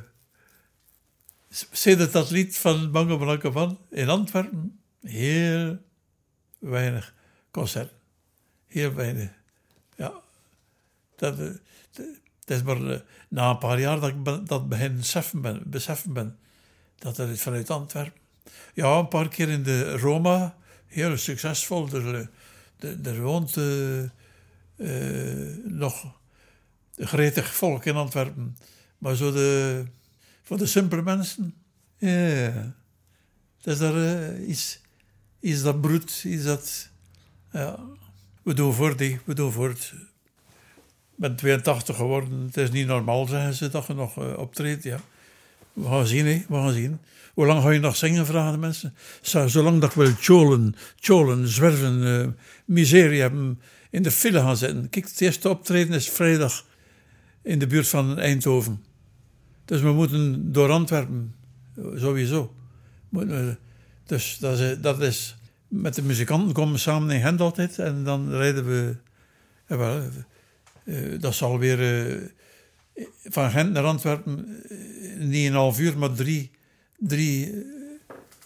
Sedert 1.70 2.12
dat 2.12 2.30
lied 2.30 2.58
van 2.58 2.90
Bange 2.90 3.18
Blanke 3.18 3.52
Van 3.52 3.78
in 3.90 4.08
Antwerpen, 4.08 4.80
heel 5.02 5.78
weinig 6.58 7.14
concert. 7.50 7.92
Heel 8.66 8.94
weinig. 8.94 9.30
Ja. 9.96 10.12
Dat, 11.16 11.36
dat 12.44 12.56
is 12.56 12.62
maar 12.62 13.02
na 13.28 13.50
een 13.50 13.58
paar 13.58 13.80
jaar 13.80 14.00
dat 14.00 14.10
ik 14.10 14.46
dat 14.48 14.68
begin 14.68 14.96
beseffen 14.96 15.40
ben. 15.40 15.62
Beseffen 15.64 16.12
ben. 16.12 16.38
dat 16.98 17.18
is 17.18 17.42
vanuit 17.42 17.70
Antwerpen. 17.70 18.20
Ja, 18.74 18.98
een 18.98 19.08
paar 19.08 19.28
keer 19.28 19.48
in 19.48 19.62
de 19.62 19.98
Roma, 19.98 20.56
heel 20.86 21.16
succesvol. 21.16 21.88
Er, 21.92 22.14
er, 22.78 22.98
er 23.02 23.20
woont 23.20 23.56
nog 25.64 26.14
gretig 26.96 27.54
volk 27.54 27.84
in 27.84 27.94
Antwerpen. 27.94 28.56
Maar 28.98 29.16
zo 29.16 29.32
de, 29.32 29.84
voor 30.42 30.58
de 30.58 30.66
simpele 30.66 31.02
mensen, 31.02 31.54
ja, 31.98 32.74
dat 33.60 33.74
is 33.74 33.78
daar 33.78 33.96
uh, 33.96 34.48
iets, 34.48 34.80
iets 35.40 35.62
dat 35.62 35.80
broedt, 35.80 36.24
iets 36.24 36.44
dat, 36.44 36.88
ja, 37.52 37.78
we 38.42 38.54
doen 38.54 38.74
voort, 38.74 38.98
we 39.24 39.34
doen 39.34 39.52
voort. 39.52 39.94
Ik 41.16 41.22
ben 41.22 41.36
82 41.36 41.96
geworden, 41.96 42.40
het 42.40 42.56
is 42.56 42.70
niet 42.70 42.86
normaal, 42.86 43.26
zeggen 43.26 43.54
ze, 43.54 43.68
dat 43.68 43.86
je 43.86 43.94
nog 43.94 44.18
uh, 44.18 44.38
optreedt, 44.38 44.82
ja. 44.82 45.00
We 45.72 45.84
gaan 45.84 46.06
zien, 46.06 46.26
hè. 46.26 46.44
we 46.48 46.54
gaan 46.54 46.72
zien. 46.72 46.98
Hoe 47.34 47.46
lang 47.46 47.62
ga 47.62 47.70
je 47.70 47.80
nog 47.80 47.96
zingen, 47.96 48.26
vragen 48.26 48.52
de 48.52 48.58
mensen. 48.58 48.94
Zolang 49.46 49.80
dat 49.80 49.96
ik 49.96 50.16
cholen, 50.20 50.74
cholen, 51.00 51.48
zwerven, 51.48 52.02
uh, 52.02 52.26
miserie 52.64 53.20
hebben, 53.20 53.60
in 53.90 54.02
de 54.02 54.10
file 54.10 54.40
gaan 54.40 54.56
zitten. 54.56 54.88
Kijk, 54.88 55.04
het 55.04 55.20
eerste 55.20 55.48
optreden 55.48 55.94
is 55.94 56.10
vrijdag 56.10 56.64
in 57.46 57.58
de 57.58 57.66
buurt 57.66 57.88
van 57.88 58.18
Eindhoven. 58.18 58.84
Dus 59.64 59.80
we 59.80 59.92
moeten 59.92 60.52
door 60.52 60.70
Antwerpen, 60.70 61.34
sowieso. 61.94 62.54
Dus 64.04 64.38
dat 64.38 64.58
is, 64.58 64.80
dat 64.80 65.00
is 65.00 65.36
met 65.68 65.94
de 65.94 66.02
muzikanten 66.02 66.52
komen 66.52 66.72
we 66.72 66.78
samen 66.78 67.10
in 67.10 67.20
Gent 67.20 67.40
altijd 67.40 67.78
en 67.78 68.04
dan 68.04 68.30
rijden 68.30 68.66
we. 68.66 68.96
Uh, 69.66 71.20
dat 71.20 71.34
zal 71.34 71.58
weer 71.58 72.30
van 73.24 73.50
Gent 73.50 73.72
naar 73.72 73.84
Antwerpen 73.84 74.62
niet 75.18 75.46
een 75.46 75.52
half 75.52 75.78
uur, 75.78 75.98
maar 75.98 76.12
drie, 76.12 76.50
drie 76.98 77.64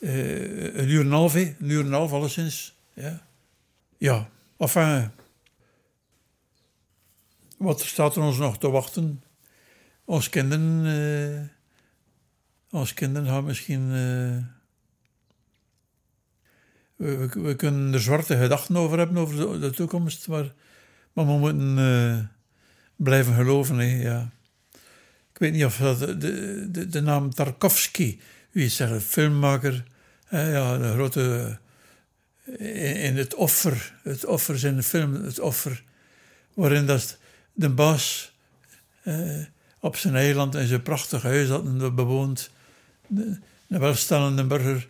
een 0.01 0.89
uur 0.89 1.01
en 1.01 1.07
een 1.07 1.13
half, 1.13 1.35
een 1.35 1.57
uur 1.59 1.85
en 1.85 1.93
half 1.93 2.13
alleszins. 2.13 2.79
Ja, 2.95 3.27
ja 3.99 4.29
enfin, 4.59 5.11
wat 7.61 7.81
staat 7.81 8.17
er 8.17 8.23
ons 8.23 8.39
nog 8.39 8.59
te 8.59 8.71
wachten? 8.71 9.23
Ons 10.05 10.29
kinderen, 10.29 11.51
uh, 12.73 12.87
kinderen 12.95 13.29
gaan 13.29 13.45
misschien. 13.45 13.91
Uh, 16.97 17.25
we, 17.33 17.55
kunnen 17.57 17.93
er 17.93 18.01
zwarte 18.01 18.37
gedachten 18.37 18.77
over 18.77 18.99
hebben, 18.99 19.17
over 19.17 19.37
de, 19.37 19.59
de 19.59 19.71
toekomst, 19.71 20.29
maar, 20.29 20.53
maar 21.13 21.27
we 21.27 21.33
moeten 21.33 21.79
uh, 21.79 22.19
blijven 22.97 23.35
geloven. 23.35 23.79
Hè, 23.79 24.03
ja. 24.03 24.31
Ik 25.33 25.39
weet 25.39 25.53
niet 25.53 25.65
of 25.65 25.77
dat 25.77 25.99
de, 25.99 26.69
de, 26.71 26.87
de 26.87 27.01
naam 27.01 27.35
Tarkovsky, 27.35 28.19
wie 28.51 28.65
is 28.65 28.81
er, 28.81 29.01
filmmaker, 29.01 29.85
ja, 30.31 30.79
de 30.79 30.93
grote. 30.93 31.59
In 33.05 33.17
het 33.17 33.35
offer, 33.35 33.95
het 34.03 34.25
offer 34.25 34.59
zijn 34.59 34.77
de 34.77 34.83
film, 34.83 35.15
het 35.15 35.41
offer, 35.41 35.85
waarin 36.55 36.87
dat 36.87 37.19
de 37.53 37.71
baas 37.71 38.33
uh, 39.05 39.45
op 39.81 39.97
zijn 39.97 40.15
eiland 40.15 40.55
in 40.55 40.67
zijn 40.67 40.83
prachtig 40.83 41.23
huis 41.23 41.49
had 41.49 41.95
bewoond. 41.95 42.51
Een 43.17 43.43
welstellende 43.69 44.45
burger. 44.45 44.89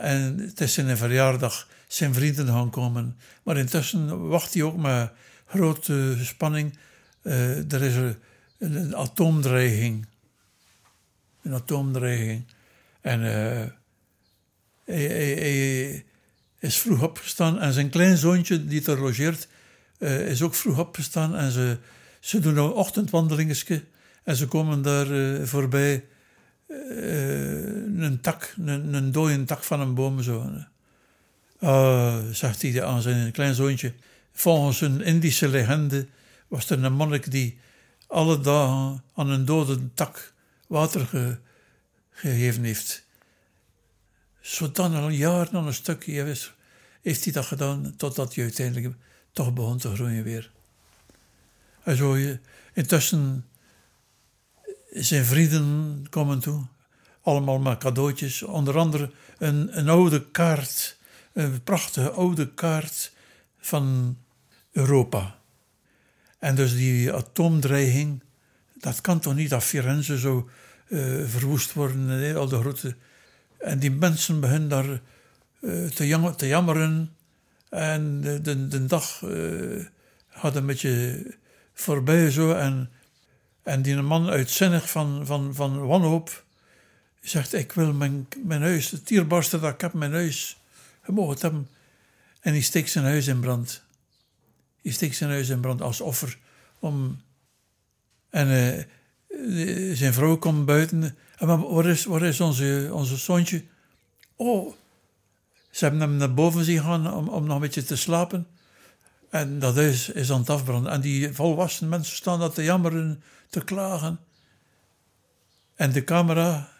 En 0.00 0.38
het 0.38 0.60
is 0.60 0.74
verjaardag 0.74 1.68
zijn 1.86 2.14
vrienden 2.14 2.46
gaan 2.46 2.70
komen. 2.70 3.16
Maar 3.42 3.56
intussen 3.56 4.28
wacht 4.28 4.54
hij 4.54 4.62
ook 4.62 4.76
met 4.76 5.10
grote 5.46 6.16
spanning. 6.20 6.78
Uh, 7.22 7.72
er 7.72 7.82
is 7.82 7.94
een, 7.94 8.16
een, 8.58 8.96
atoomdreiging. 8.96 10.06
Een 11.42 11.54
atoomdreiging. 11.54 12.44
En 13.00 13.20
hij, 13.20 13.72
hij, 14.84 15.34
hij, 15.34 16.04
is 16.58 16.78
vroeg 16.78 17.02
opgestaan 17.02 17.58
en 17.58 17.72
zijn 17.72 17.90
kleinzoontje 17.90 18.64
die 18.64 18.84
er 18.84 19.00
logeert 19.00 19.48
uh, 20.00 20.28
is 20.28 20.42
ook 20.42 20.54
vroeg 20.54 20.78
opgestaan 20.78 21.36
en 21.36 21.50
ze, 21.50 21.78
ze 22.20 22.38
doen 22.38 22.56
een 22.56 22.72
ochtendwandelingetje 22.72 23.84
en 24.24 24.36
ze 24.36 24.46
komen 24.46 24.82
daar 24.82 25.06
uh, 25.06 25.44
voorbij 25.44 26.04
uh, 26.66 28.02
een 28.02 28.18
tak, 28.20 28.54
een, 28.58 28.94
een 28.94 29.12
dode 29.12 29.44
tak 29.44 29.62
van 29.62 29.80
een 29.80 29.94
boom 29.94 30.22
zo. 30.22 30.52
Uh, 31.60 32.18
zegt 32.32 32.62
hij 32.62 32.84
aan 32.84 33.02
zijn 33.02 33.32
kleinzoontje. 33.32 33.94
Volgens 34.32 34.80
een 34.80 35.02
Indische 35.02 35.48
legende 35.48 36.06
was 36.48 36.70
er 36.70 36.84
een 36.84 36.92
monnik 36.92 37.30
die 37.30 37.58
alle 38.06 38.40
dagen 38.40 39.02
aan 39.14 39.30
een 39.30 39.44
dode 39.44 39.94
tak 39.94 40.32
water 40.66 41.06
ge, 41.06 41.38
gegeven 42.10 42.64
heeft. 42.64 43.06
Zodan 44.40 44.94
al 44.94 45.08
jaren 45.08 45.52
aan 45.52 45.66
een 45.66 45.74
stukje 45.74 46.36
heeft 47.02 47.24
hij 47.24 47.32
dat 47.32 47.46
gedaan 47.46 47.94
totdat 47.96 48.34
hij 48.34 48.44
uiteindelijk 48.44 48.94
toch 49.32 49.52
begon 49.52 49.78
te 49.78 49.94
groeien 49.94 50.24
weer. 50.24 50.50
En 51.82 51.96
zo, 51.96 52.16
intussen 52.72 53.44
zijn 54.90 55.24
vrienden 55.24 56.06
komen 56.10 56.40
toe, 56.40 56.66
allemaal 57.22 57.58
met 57.58 57.78
cadeautjes, 57.78 58.42
onder 58.42 58.78
andere 58.78 59.10
een, 59.38 59.78
een 59.78 59.88
oude 59.88 60.30
kaart, 60.30 60.98
een 61.32 61.62
prachtige 61.62 62.10
oude 62.10 62.54
kaart 62.54 63.12
van 63.58 64.16
Europa. 64.72 65.38
En 66.38 66.54
dus 66.54 66.72
die 66.72 67.12
atoomdreiging, 67.12 68.22
dat 68.74 69.00
kan 69.00 69.20
toch 69.20 69.34
niet 69.34 69.50
dat 69.50 69.64
Firenze 69.64 70.18
zo 70.18 70.48
uh, 70.88 71.28
verwoest 71.28 71.72
worden, 71.72 72.36
al 72.36 72.48
de 72.48 72.58
grote... 72.58 72.96
En 73.58 73.78
die 73.78 73.90
mensen 73.90 74.40
beginnen 74.40 74.68
daar 74.68 75.00
uh, 75.60 75.88
te, 75.88 76.34
te 76.36 76.46
jammeren 76.46 77.14
en 77.70 78.20
de, 78.20 78.40
de, 78.40 78.68
de 78.68 78.86
dag 78.86 79.22
uh, 79.24 79.84
had 80.26 80.56
een 80.56 80.66
beetje 80.66 81.24
voorbij 81.72 82.30
zo. 82.30 82.52
En, 82.52 82.90
en 83.62 83.82
die 83.82 84.02
man 84.02 84.28
uitzinnig 84.28 84.90
van, 84.90 85.26
van, 85.26 85.54
van 85.54 85.86
wanhoop 85.86 86.44
zegt: 87.20 87.52
Ik 87.52 87.72
wil 87.72 87.92
mijn, 87.92 88.28
mijn 88.44 88.62
huis, 88.62 88.90
het 88.90 89.06
dierbaarste 89.06 89.60
dat 89.60 89.74
ik 89.74 89.80
heb, 89.80 89.92
mijn 89.92 90.12
huis. 90.12 90.58
Je. 91.06 91.64
En 92.40 92.52
hij 92.52 92.60
steekt 92.60 92.90
zijn 92.90 93.04
huis 93.04 93.26
in 93.26 93.40
brand. 93.40 93.82
Hij 94.82 94.92
steekt 94.92 95.16
zijn 95.16 95.30
huis 95.30 95.48
in 95.48 95.60
brand 95.60 95.82
als 95.82 96.00
offer. 96.00 96.38
Om... 96.78 97.22
En 98.30 98.48
uh, 98.48 99.94
zijn 99.94 100.12
vrouw 100.12 100.36
komt 100.36 100.64
buiten. 100.64 101.16
En 101.36 101.46
waar 101.46 101.86
is, 101.86 102.04
waar 102.04 102.22
is 102.22 102.40
onze, 102.40 102.88
onze 102.92 103.16
zoontje? 103.16 103.64
Oh, 104.36 104.74
ze 105.70 105.84
hebben 105.84 106.00
hem 106.00 106.16
naar 106.16 106.34
boven 106.34 106.64
zien 106.64 106.82
gaan 106.82 107.12
om, 107.12 107.28
om 107.28 107.44
nog 107.44 107.54
een 107.54 107.60
beetje 107.60 107.84
te 107.84 107.96
slapen. 107.96 108.46
En 109.30 109.58
dat 109.58 109.76
is, 109.76 110.08
is 110.08 110.30
aan 110.32 110.40
het 110.40 110.50
afbranden. 110.50 110.92
En 110.92 111.00
die 111.00 111.32
volwassen 111.32 111.88
mensen 111.88 112.16
staan 112.16 112.38
dat 112.38 112.54
te 112.54 112.62
jammeren, 112.62 113.22
te 113.48 113.64
klagen. 113.64 114.20
En 115.74 115.92
de 115.92 116.04
camera 116.04 116.72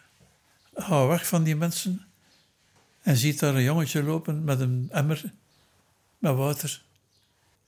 gaat 0.73 1.07
weg 1.07 1.27
van 1.27 1.43
die 1.43 1.55
mensen 1.55 2.05
en 3.01 3.17
ziet 3.17 3.39
daar 3.39 3.55
een 3.55 3.63
jongetje 3.63 4.03
lopen 4.03 4.43
met 4.43 4.59
een 4.59 4.87
emmer 4.91 5.33
met 6.17 6.35
water. 6.35 6.81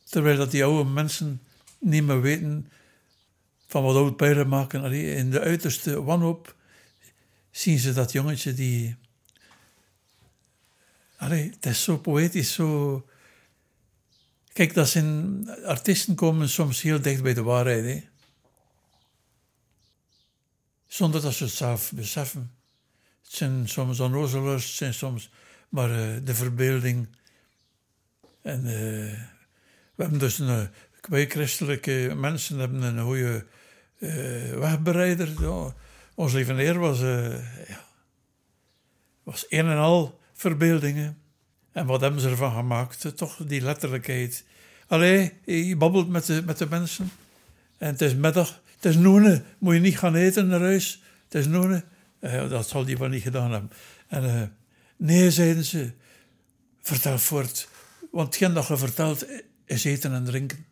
Terwijl 0.03 0.37
dat 0.37 0.51
die 0.51 0.63
oude 0.63 0.89
mensen 0.89 1.41
niet 1.79 2.03
meer 2.03 2.21
weten 2.21 2.69
van 3.67 3.83
wat 3.83 3.95
oud 3.95 4.17
pijlen 4.17 4.47
maken. 4.47 4.93
In 4.93 5.31
de 5.31 5.39
uiterste 5.39 6.03
wanhoop 6.03 6.55
zien 7.51 7.79
ze 7.79 7.93
dat 7.93 8.11
jongetje 8.11 8.53
die 8.53 8.95
Allee, 11.33 11.49
het 11.49 11.65
is 11.65 11.83
zo 11.83 11.97
poëtisch, 11.97 12.53
zo... 12.53 13.05
Kijk, 14.53 14.73
dat 14.73 14.89
zijn... 14.89 15.47
Artiesten 15.65 16.15
komen 16.15 16.49
soms 16.49 16.81
heel 16.81 17.01
dicht 17.01 17.23
bij 17.23 17.33
de 17.33 17.43
waarheid, 17.43 17.85
hè. 17.85 18.03
Zonder 20.85 21.21
dat 21.21 21.33
ze 21.33 21.43
het 21.43 21.53
zelf 21.53 21.91
beseffen. 21.91 22.51
Het 23.23 23.33
zijn 23.33 23.69
soms 23.69 23.99
onnozelaars, 23.99 24.65
het 24.65 24.73
zijn 24.73 24.93
soms... 24.93 25.29
Maar 25.69 25.89
uh, 25.89 26.17
de 26.23 26.35
verbeelding... 26.35 27.07
En 28.41 28.59
uh, 28.59 28.71
we 29.95 30.03
hebben 30.03 30.19
dus 30.19 30.39
een... 30.39 30.69
Wij 31.01 31.27
christelijke 31.27 32.13
mensen 32.15 32.59
hebben 32.59 32.81
een 32.81 33.03
goede 33.03 33.45
uh, 33.99 34.59
wegbereider. 34.59 35.29
Ons 36.15 36.33
lieve 36.33 36.53
Heer 36.53 36.79
was... 36.79 36.99
ja, 37.67 37.85
was 39.23 39.45
een 39.49 39.67
en 39.67 39.77
al 39.77 40.19
verbeeldingen. 40.33 41.22
En 41.73 41.85
wat 41.85 42.01
hebben 42.01 42.21
ze 42.21 42.29
ervan 42.29 42.53
gemaakt? 42.53 43.17
Toch 43.17 43.39
die 43.45 43.61
letterlijkheid. 43.61 44.43
Allee, 44.87 45.33
je 45.45 45.75
babbelt 45.75 46.09
met 46.09 46.25
de, 46.25 46.41
met 46.45 46.57
de 46.57 46.67
mensen. 46.69 47.11
En 47.77 47.87
het 47.87 48.01
is 48.01 48.15
middag. 48.15 48.61
Het 48.75 48.85
is 48.85 48.95
noenen. 48.95 49.45
Moet 49.57 49.73
je 49.73 49.79
niet 49.79 49.97
gaan 49.97 50.15
eten 50.15 50.47
naar 50.47 50.59
huis. 50.59 51.01
Het 51.23 51.35
is 51.35 51.47
noenen. 51.47 51.83
Uh, 52.19 52.49
dat 52.49 52.69
zal 52.69 52.85
die 52.85 52.97
wel 52.97 53.07
niet 53.07 53.21
gedaan 53.21 53.51
hebben. 53.51 53.71
En 54.07 54.23
uh, 54.23 54.41
nee, 54.97 55.31
zeiden 55.31 55.63
ze. 55.63 55.91
Vertel 56.81 57.19
voort. 57.19 57.67
Want 58.11 58.27
hetgeen 58.27 58.53
dat 58.53 58.67
je 58.67 58.77
vertelt 58.77 59.25
is 59.65 59.83
eten 59.83 60.13
en 60.13 60.23
drinken. 60.23 60.65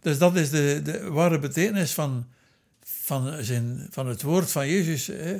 Dus 0.00 0.18
dat 0.18 0.36
is 0.36 0.50
de, 0.50 0.80
de 0.84 1.10
ware 1.10 1.38
betekenis 1.38 1.92
van, 1.92 2.26
van, 2.84 3.44
zijn, 3.44 3.86
van 3.90 4.06
het 4.06 4.22
woord 4.22 4.50
van 4.50 4.68
Jezus. 4.68 5.06
Hè. 5.06 5.32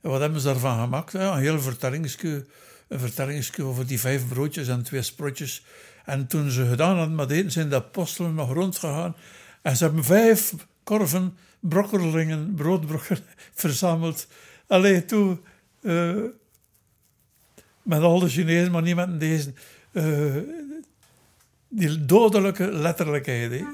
En 0.00 0.10
wat 0.10 0.20
hebben 0.20 0.40
ze 0.40 0.46
daarvan 0.46 0.80
gemaakt? 0.80 1.14
Een 1.14 1.38
heel 1.38 1.60
vertellingsje, 1.60 2.46
een 2.92 2.98
vertellingsje 2.98 3.62
over 3.62 3.86
die 3.86 4.00
vijf 4.00 4.28
broodjes 4.28 4.68
en 4.68 4.82
twee 4.82 5.02
sprotjes. 5.02 5.64
En 6.04 6.26
toen 6.26 6.50
ze 6.50 6.66
gedaan 6.66 6.96
hadden 6.96 7.14
met 7.14 7.30
eten, 7.30 7.50
zijn 7.50 7.68
de 7.68 7.74
apostelen 7.74 8.34
nog 8.34 8.52
rondgegaan. 8.52 9.16
En 9.62 9.76
ze 9.76 9.84
hebben 9.84 10.04
vijf 10.04 10.54
korven 10.84 11.36
brokkelingen, 11.60 12.54
broodbrokken 12.54 13.18
verzameld. 13.54 14.26
Alleen 14.66 15.06
toen, 15.06 15.40
uh, 15.80 16.22
met 17.82 18.00
al 18.00 18.18
de 18.18 18.28
Chinezen, 18.28 18.72
maar 18.72 18.82
niet 18.82 18.96
met 18.96 19.20
deze, 19.20 19.52
uh, 19.92 20.36
die 21.68 22.04
dodelijke 22.04 22.72
letterlijkheid. 22.72 23.64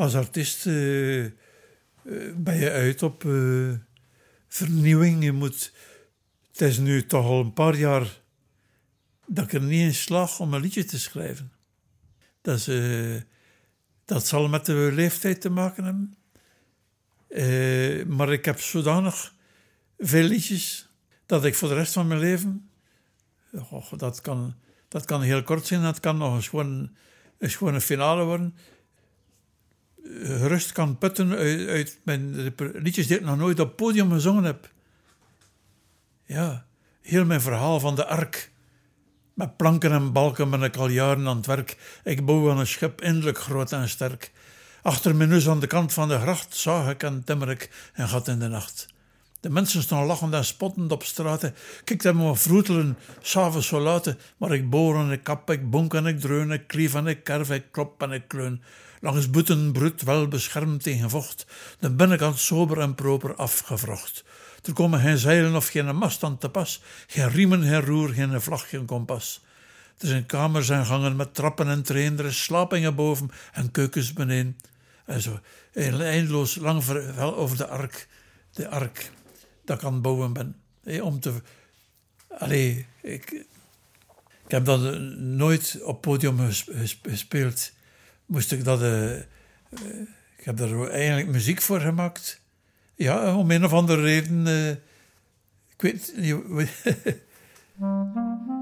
Als 0.00 0.14
artiest 0.14 0.66
uh, 0.66 1.30
ben 2.36 2.56
je 2.56 2.70
uit 2.70 3.02
op 3.02 3.24
uh, 3.24 3.74
vernieuwing. 4.48 5.24
Je 5.24 5.32
moet, 5.32 5.72
het 6.50 6.60
is 6.60 6.78
nu 6.78 7.06
toch 7.06 7.24
al 7.24 7.40
een 7.40 7.52
paar 7.52 7.76
jaar 7.76 8.20
dat 9.26 9.44
ik 9.44 9.52
er 9.52 9.62
niet 9.62 9.80
in 9.80 9.94
slag 9.94 10.40
om 10.40 10.54
een 10.54 10.60
liedje 10.60 10.84
te 10.84 10.98
schrijven. 10.98 11.52
Dat, 12.42 12.70
dat 14.04 14.26
zal 14.26 14.48
met 14.48 14.66
de 14.66 14.90
leeftijd 14.92 15.40
te 15.40 15.50
maken 15.50 15.84
hebben. 15.84 16.16
maar 18.16 18.32
ik 18.32 18.44
heb 18.44 18.60
zodanig 18.60 19.34
veel 19.98 20.24
liedjes 20.24 20.88
dat 21.26 21.44
ik 21.44 21.54
voor 21.54 21.68
de 21.68 21.74
rest 21.74 21.92
van 21.92 22.06
mijn 22.06 22.20
leven. 22.20 22.70
Dat, 23.96 24.20
kan, 24.20 24.54
dat 24.88 25.04
kan 25.04 25.22
heel 25.22 25.42
kort 25.42 25.66
zijn, 25.66 25.82
dat 25.82 26.00
kan 26.00 26.16
nog 26.16 26.34
eens 26.34 26.48
gewoon 26.48 27.74
een 27.74 27.80
finale 27.80 28.24
worden 28.24 28.54
gerust 30.22 30.72
kan 30.72 30.98
putten 30.98 31.32
uit, 31.32 31.68
uit 31.68 31.98
mijn 32.02 32.52
liedjes 32.56 33.06
die 33.06 33.16
ik 33.16 33.24
nog 33.24 33.36
nooit 33.36 33.60
op 33.60 33.76
podium 33.76 34.12
gezongen 34.12 34.44
heb. 34.44 34.70
Ja, 36.24 36.64
heel 37.00 37.24
mijn 37.24 37.40
verhaal 37.40 37.80
van 37.80 37.94
de 37.94 38.06
ark. 38.06 38.50
Met 39.34 39.56
planken 39.56 39.92
en 39.92 40.12
balken 40.12 40.50
ben 40.50 40.62
ik 40.62 40.76
al 40.76 40.88
jaren 40.88 41.28
aan 41.28 41.36
het 41.36 41.46
werk. 41.46 42.00
Ik 42.04 42.24
bouw 42.24 42.50
aan 42.50 42.58
een 42.58 42.66
schip, 42.66 43.00
eindelijk 43.00 43.38
groot 43.38 43.72
en 43.72 43.88
sterk. 43.88 44.32
Achter 44.82 45.16
mijn 45.16 45.28
neus 45.28 45.48
aan 45.48 45.60
de 45.60 45.66
kant 45.66 45.92
van 45.92 46.08
de 46.08 46.18
gracht 46.18 46.56
zag 46.56 46.90
ik 46.90 47.02
en 47.02 47.24
timmer 47.24 47.50
ik 47.50 47.90
een 47.94 48.08
gat 48.08 48.28
in 48.28 48.38
de 48.38 48.48
nacht. 48.48 48.88
De 49.40 49.50
mensen 49.50 49.82
staan 49.82 50.06
lachend 50.06 50.34
en 50.34 50.44
spottend 50.44 50.92
op 50.92 51.02
straten. 51.02 51.54
Kijk 51.84 52.02
hem 52.02 52.16
maar 52.16 52.36
vroetelen, 52.36 52.98
s'avonds 53.20 53.66
zo 53.66 53.80
laten. 53.80 54.18
Maar 54.36 54.52
ik 54.52 54.70
boor 54.70 54.98
en 54.98 55.10
ik 55.10 55.22
kap, 55.22 55.50
ik 55.50 55.70
bonk 55.70 55.94
en 55.94 56.06
ik 56.06 56.20
dreun, 56.20 56.50
ik 56.50 56.66
klief 56.66 56.94
en 56.94 57.06
ik 57.06 57.24
kerf, 57.24 57.50
ik 57.50 57.64
klop 57.70 58.02
en 58.02 58.10
ik 58.10 58.28
kleun. 58.28 58.62
Langs 59.00 59.30
boeten 59.30 59.72
brut 59.72 60.02
wel 60.02 60.28
beschermd 60.28 60.82
tegen 60.82 61.10
vocht, 61.10 61.46
de 61.78 61.90
binnenkant 61.90 62.38
sober 62.38 62.78
en 62.78 62.94
proper 62.94 63.34
afgevrocht. 63.34 64.24
Er 64.62 64.72
komen 64.72 65.00
geen 65.00 65.18
zeilen 65.18 65.54
of 65.54 65.68
geen 65.68 65.96
mast 65.96 66.22
aan 66.22 66.38
te 66.38 66.48
pas, 66.48 66.82
geen 67.06 67.28
riemen, 67.30 67.62
geen 67.62 67.80
roer, 67.80 68.08
geen 68.08 68.40
vlag, 68.40 68.68
geen 68.68 68.84
kompas. 68.84 69.44
Er 69.98 70.08
zijn 70.08 70.26
kamers 70.26 70.68
en 70.68 70.86
gangen 70.86 71.16
met 71.16 71.34
trappen 71.34 71.68
en 71.68 71.82
trainen, 71.82 72.18
er 72.18 72.24
is 72.24 72.42
slapingen 72.42 72.94
boven 72.94 73.30
en 73.52 73.70
keukens 73.70 74.12
beneden. 74.12 74.56
En 75.06 75.20
zo, 75.20 75.40
eindeloos 75.72 76.54
lang 76.54 76.82
over 77.18 77.56
de 77.56 77.66
ark, 77.66 78.08
de 78.52 78.68
ark 78.68 79.10
dat 79.64 79.78
ik 79.78 79.84
aan 79.84 80.00
bouwen 80.00 80.32
ben. 80.32 80.56
om 81.02 81.20
te... 81.20 81.32
Allee, 82.38 82.86
ik, 83.02 83.30
ik 84.44 84.50
heb 84.50 84.64
dat 84.64 84.98
nooit 85.18 85.78
op 85.82 86.00
podium 86.00 86.38
gespeeld 87.02 87.72
moest 88.30 88.52
ik 88.52 88.64
dat. 88.64 88.82
Uh, 88.82 89.16
ik 90.36 90.44
heb 90.44 90.56
daar 90.56 90.88
eigenlijk 90.88 91.28
muziek 91.28 91.62
voor 91.62 91.80
gemaakt. 91.80 92.40
Ja, 92.94 93.36
om 93.36 93.50
een 93.50 93.64
of 93.64 93.72
andere 93.72 94.02
reden. 94.02 94.46
Ik 95.76 95.82
weet 95.82 96.12
niet. 96.16 96.70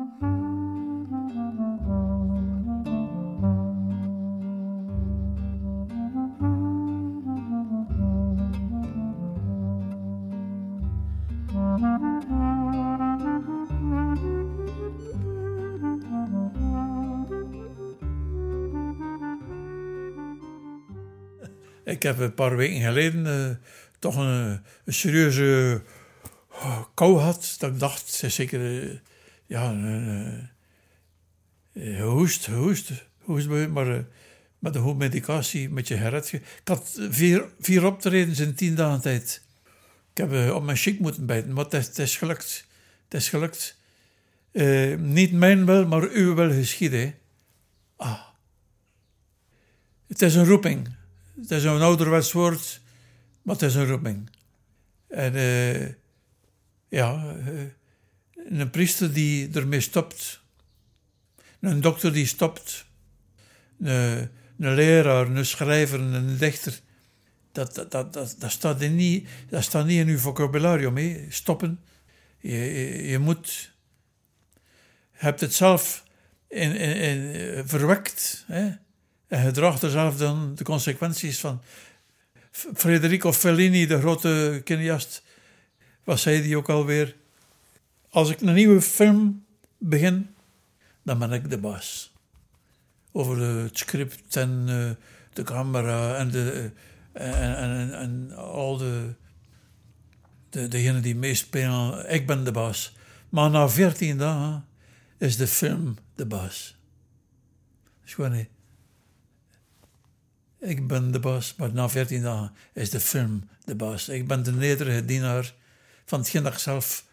heb 22.08 22.18
een 22.18 22.34
paar 22.34 22.56
weken 22.56 22.80
geleden 22.80 23.26
uh, 23.26 23.56
toch 23.98 24.16
een, 24.16 24.62
een 24.84 24.94
serieuze 24.94 25.82
uh, 26.52 26.82
kou 26.94 27.16
gehad. 27.16 27.54
Dat 27.58 27.72
ik 27.72 27.78
dacht, 27.78 28.24
zeker 28.26 28.60
uh, 28.60 28.94
ja, 29.46 29.74
hoest, 32.02 32.46
hoest, 32.46 32.90
hoest, 33.18 33.48
maar 33.48 34.04
met 34.58 34.74
een 34.74 34.82
goede 34.82 34.98
medicatie 34.98 35.70
met 35.70 35.88
je 35.88 35.96
gered. 35.96 36.32
Ik 36.32 36.42
had 36.64 37.00
vier, 37.10 37.44
vier 37.60 37.86
optredens 37.86 38.38
in 38.38 38.54
tien 38.54 38.74
dagen 38.74 39.00
tijd. 39.00 39.42
Ik 40.14 40.30
heb 40.30 40.52
op 40.54 40.62
mijn 40.62 40.76
chic 40.76 40.98
moeten 40.98 41.26
bijten, 41.26 41.52
maar 41.52 41.64
het 41.64 41.98
is, 41.98 42.16
gelukt. 42.16 42.66
Het 43.04 43.14
is 43.14 43.28
gelukt. 43.28 43.78
niet 44.98 45.32
mijn 45.32 45.66
wil, 45.66 45.86
maar 45.86 46.02
uw 46.02 46.34
wil 46.34 46.50
geschieden. 46.50 47.14
Ah. 47.96 48.20
Het 50.08 50.22
is 50.22 50.34
een 50.34 50.46
roeping. 50.46 50.97
Het 51.40 51.50
is 51.50 51.64
een 51.64 51.80
ouderwets 51.80 52.32
woord, 52.32 52.80
maar 53.42 53.54
het 53.54 53.64
is 53.64 53.74
een 53.74 53.86
roeping. 53.86 54.30
En 55.08 55.34
uh, 55.34 55.88
ja, 56.88 57.36
uh, 57.46 57.62
een 58.48 58.70
priester 58.70 59.12
die 59.12 59.50
ermee 59.52 59.80
stopt, 59.80 60.40
een 61.60 61.80
dokter 61.80 62.12
die 62.12 62.26
stopt, 62.26 62.86
een, 63.80 64.30
een 64.58 64.74
leraar, 64.74 65.26
een 65.26 65.46
schrijver, 65.46 66.00
een 66.00 66.38
dichter. 66.38 66.80
Dat, 67.52 67.74
dat, 67.74 67.90
dat, 67.90 68.12
dat, 68.12 68.50
staat, 68.50 68.80
niet, 68.80 69.28
dat 69.48 69.62
staat 69.62 69.86
niet 69.86 69.98
in 69.98 70.08
uw 70.08 70.18
vocabularium, 70.18 70.96
hè? 70.96 71.26
stoppen. 71.28 71.80
Je, 72.40 72.56
je, 73.08 73.18
moet. 73.18 73.72
Je 75.12 75.24
hebt 75.24 75.40
het 75.40 75.54
zelf 75.54 76.04
in, 76.48 76.76
in, 76.76 76.96
in 76.96 77.68
verwekt. 77.68 78.44
Hè? 78.46 78.70
En 79.28 79.44
je 79.44 79.50
draagt 79.50 79.82
er 79.82 79.90
zelf 79.90 80.16
dan 80.16 80.54
de 80.54 80.64
consequenties 80.64 81.40
van. 81.40 81.62
Federico 82.50 83.32
Fellini, 83.32 83.86
de 83.86 83.98
grote 83.98 84.60
cineast, 84.64 85.22
wat 86.04 86.20
zei 86.20 86.42
die 86.42 86.56
ook 86.56 86.68
alweer? 86.68 87.16
Als 88.10 88.30
ik 88.30 88.40
een 88.40 88.54
nieuwe 88.54 88.80
film 88.80 89.44
begin, 89.78 90.34
dan 91.02 91.18
ben 91.18 91.32
ik 91.32 91.50
de 91.50 91.58
baas. 91.58 92.12
Over 93.12 93.40
het 93.40 93.78
script 93.78 94.36
en 94.36 94.64
uh, 94.68 94.90
de 95.32 95.42
camera 95.42 96.16
en, 96.16 96.30
de, 96.30 96.70
en, 97.12 97.56
en, 97.56 97.94
en, 97.98 98.36
al 98.36 98.76
de, 98.76 99.14
de, 100.50 100.68
degenen 100.68 101.02
die 101.02 101.16
meespelen. 101.16 102.12
Ik 102.12 102.26
ben 102.26 102.44
de 102.44 102.52
baas. 102.52 102.96
Maar 103.28 103.50
na 103.50 103.68
14 103.68 104.18
dagen 104.18 104.64
is 105.18 105.36
de 105.36 105.46
film 105.46 105.96
de 106.14 106.26
baas. 106.26 106.76
is 108.04 108.14
gewoon 108.14 108.32
niet. 108.32 108.48
Ik 110.60 110.86
ben 110.86 111.10
de 111.10 111.20
baas, 111.20 111.54
maar 111.54 111.72
na 111.72 111.88
14 111.88 112.22
dagen 112.22 112.52
is 112.72 112.90
de 112.90 113.00
film 113.00 113.48
de 113.64 113.74
baas. 113.74 114.08
Ik 114.08 114.26
ben 114.26 114.42
de 114.42 114.52
nederige 114.52 115.04
dienaar 115.04 115.54
van 116.04 116.18
hetgeen 116.18 116.42
dat 116.42 116.60
zelf 116.60 117.04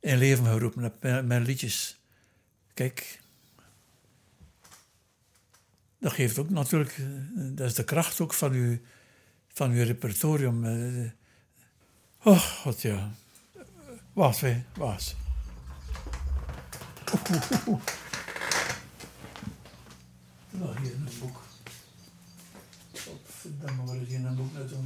in 0.00 0.18
leven 0.18 0.46
geroepen 0.46 0.92
mijn, 1.00 1.26
mijn 1.26 1.42
liedjes. 1.42 2.00
Kijk, 2.74 3.20
dat 5.98 6.12
geeft 6.12 6.38
ook 6.38 6.50
natuurlijk, 6.50 6.98
eh, 6.98 7.04
dat 7.36 7.66
is 7.66 7.74
de 7.74 7.84
kracht 7.84 8.20
ook 8.20 8.34
van 8.34 8.52
uw, 8.52 8.78
van 9.48 9.70
uw 9.70 9.84
repertorium. 9.84 10.64
Eh. 10.64 11.10
Oh, 12.22 12.38
god 12.38 12.82
ja. 12.82 13.10
Wacht, 14.12 14.40
hè, 14.40 14.62
wacht. 14.76 15.16
Nou, 20.50 20.80
hier 20.80 20.94
een 20.94 21.08
boek. 21.20 21.41
Verdamme, 23.42 23.84
waar 23.84 23.96
is 23.96 24.08
hier 24.08 24.24
een 24.24 24.36
boek 24.36 24.52
naartoe? 24.52 24.78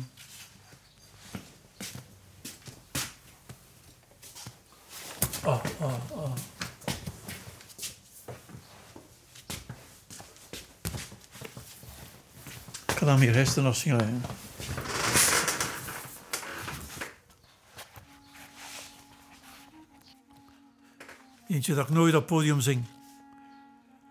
Ah, 5.43 5.65
ah, 5.81 5.93
ah. 6.17 6.33
Ik 12.87 12.95
kan 12.95 13.07
dan 13.07 13.19
die 13.21 13.31
resten 13.31 13.63
nog 13.63 13.77
zien 13.77 13.97
liggen. 13.97 14.23
Eentje 21.49 21.75
dat 21.75 21.89
ik 21.89 21.95
nooit 21.95 22.15
op 22.15 22.27
podium 22.27 22.61
zing. 22.61 22.85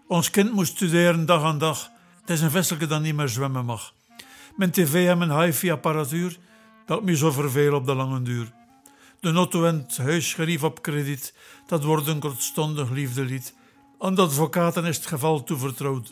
Ons 0.08 0.30
kind 0.30 0.52
moest 0.54 0.76
studeren 0.76 1.26
dag 1.26 1.44
aan 1.44 1.58
dag. 1.58 1.90
Het 2.22 2.30
is 2.30 2.42
een 2.42 2.52
vestelijke 2.52 2.88
dat 2.88 3.02
niet 3.02 3.16
meer 3.16 3.30
zwemmen 3.30 3.66
mag. 3.66 3.94
Mijn 4.56 4.72
tv 4.72 5.08
en 5.08 5.18
mijn 5.18 5.42
hifi-apparatuur, 5.42 6.38
dat 6.86 7.04
me 7.04 7.16
zo 7.16 7.32
verveel 7.32 7.74
op 7.74 7.86
de 7.86 7.96
lange 7.96 8.22
duur. 8.22 8.54
De 9.20 9.32
notto 9.32 9.66
en 9.66 9.78
het 9.88 9.98
huisgerief 9.98 10.64
op 10.64 10.82
krediet, 10.82 11.34
dat 11.68 11.84
wordt 11.84 12.08
een 12.08 12.20
kortstondig 12.20 12.90
liefdelied. 12.90 13.54
Aan 14.00 14.16
de 14.16 14.22
advocaten 14.22 14.86
is 14.86 14.96
het 14.96 15.06
geval 15.06 15.44
toevertrouwd. 15.44 16.12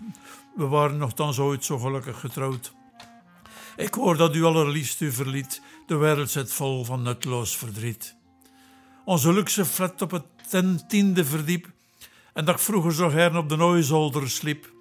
We 0.55 0.67
waren 0.67 0.97
nogthans 0.97 1.39
ooit 1.39 1.65
zo 1.65 1.77
gelukkig 1.77 2.19
getrouwd. 2.19 2.73
Ik 3.75 3.93
hoor 3.93 4.17
dat 4.17 4.35
u 4.35 4.43
allerliefst 4.43 5.01
u 5.01 5.11
verliet, 5.11 5.61
de 5.87 5.95
wereld 5.95 6.29
zit 6.29 6.53
vol 6.53 6.85
van 6.85 7.01
nutloos 7.01 7.57
verdriet. 7.57 8.15
Onze 9.05 9.33
luxe 9.33 9.65
flat 9.65 10.01
op 10.01 10.11
het 10.11 10.25
ten 10.49 10.87
tiende 10.87 11.25
verdiep, 11.25 11.67
en 12.33 12.45
dat 12.45 12.61
vroeger 12.61 12.93
zo 12.93 13.11
hern 13.11 13.37
op 13.37 13.49
de 13.49 13.55
Nooizolder 13.55 14.29
sliep, 14.29 14.71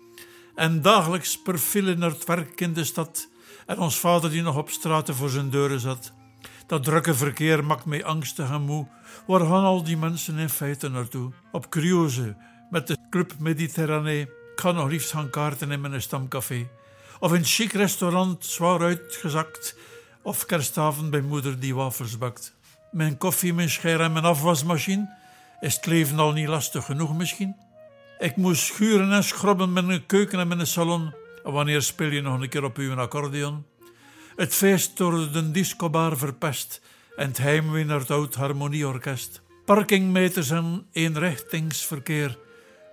en 0.55 0.83
dagelijks 0.83 1.43
per 1.43 1.59
file 1.59 1.95
naar 1.95 2.11
het 2.11 2.25
werk 2.25 2.61
in 2.61 2.73
de 2.73 2.85
stad, 2.85 3.31
en 3.73 3.79
ons 3.79 3.99
vader 3.99 4.31
die 4.31 4.43
nog 4.43 4.57
op 4.57 4.71
straten 4.71 5.15
voor 5.15 5.31
zijn 5.31 5.51
deuren 5.51 5.81
zat. 5.81 6.13
Dat 6.67 6.85
drukke 6.85 7.15
verkeer 7.15 7.65
maakt 7.65 7.85
mij 7.85 8.05
angstig 8.05 8.51
en 8.51 8.63
moe. 8.63 8.87
Waar 9.27 9.41
gaan 9.41 9.65
al 9.65 9.83
die 9.83 9.97
mensen 9.97 10.39
in 10.39 10.49
feite 10.49 10.89
naartoe? 10.89 11.33
Op 11.53 11.71
cruise, 11.71 12.37
met 12.71 12.87
de 12.87 12.97
Club 13.11 13.35
Mediterranee. 13.39 14.21
Ik 14.21 14.61
ga 14.61 14.73
nog 14.73 14.89
liefst 14.89 15.11
gaan 15.11 15.31
kaarten 15.31 15.71
in 15.71 15.81
mijn 15.81 16.03
stamcafé. 16.03 16.69
Of 17.21 17.33
in 17.33 17.39
een 17.39 17.45
chic 17.45 17.73
restaurant, 17.73 18.45
zwaar 18.45 18.81
uitgezakt. 18.81 19.77
Of 20.23 20.47
kerstavond 20.47 21.11
bij 21.11 21.21
moeder 21.21 21.61
die 21.61 21.75
wafels 21.75 22.19
bakt. 22.19 22.55
Mijn 22.91 23.17
koffie, 23.17 23.55
mijn 23.55 23.71
scher 23.71 24.01
en 24.01 24.13
mijn 24.13 24.25
afwasmachine. 24.25 25.17
Is 25.61 25.75
het 25.75 25.87
leven 25.87 26.19
al 26.19 26.33
niet 26.33 26.49
lastig 26.49 26.85
genoeg 26.85 27.17
misschien? 27.17 27.57
Ik 28.19 28.37
moest 28.37 28.63
schuren 28.63 29.13
en 29.13 29.25
schrobben 29.25 29.73
met 29.73 29.89
een 29.89 30.07
keuken 30.07 30.39
en 30.39 30.61
een 30.61 30.67
salon. 30.67 31.22
Wanneer 31.43 31.83
speel 31.83 32.11
je 32.11 32.21
nog 32.21 32.41
een 32.41 32.49
keer 32.49 32.65
op 32.65 32.77
uw 32.77 32.95
accordeon? 32.95 33.65
Het 34.37 34.55
feest 34.55 34.97
door 34.97 35.33
de 35.33 35.51
discobar 35.51 36.19
verpest 36.19 36.81
en 37.17 37.29
het 37.29 37.39
heimwee 37.39 37.85
naar 37.85 37.99
het 37.99 38.11
oud 38.11 38.35
harmonieorkest. 38.35 39.43
Parkingmeters 39.65 40.51
en 40.51 40.87
eenrichtingsverkeer. 40.93 42.39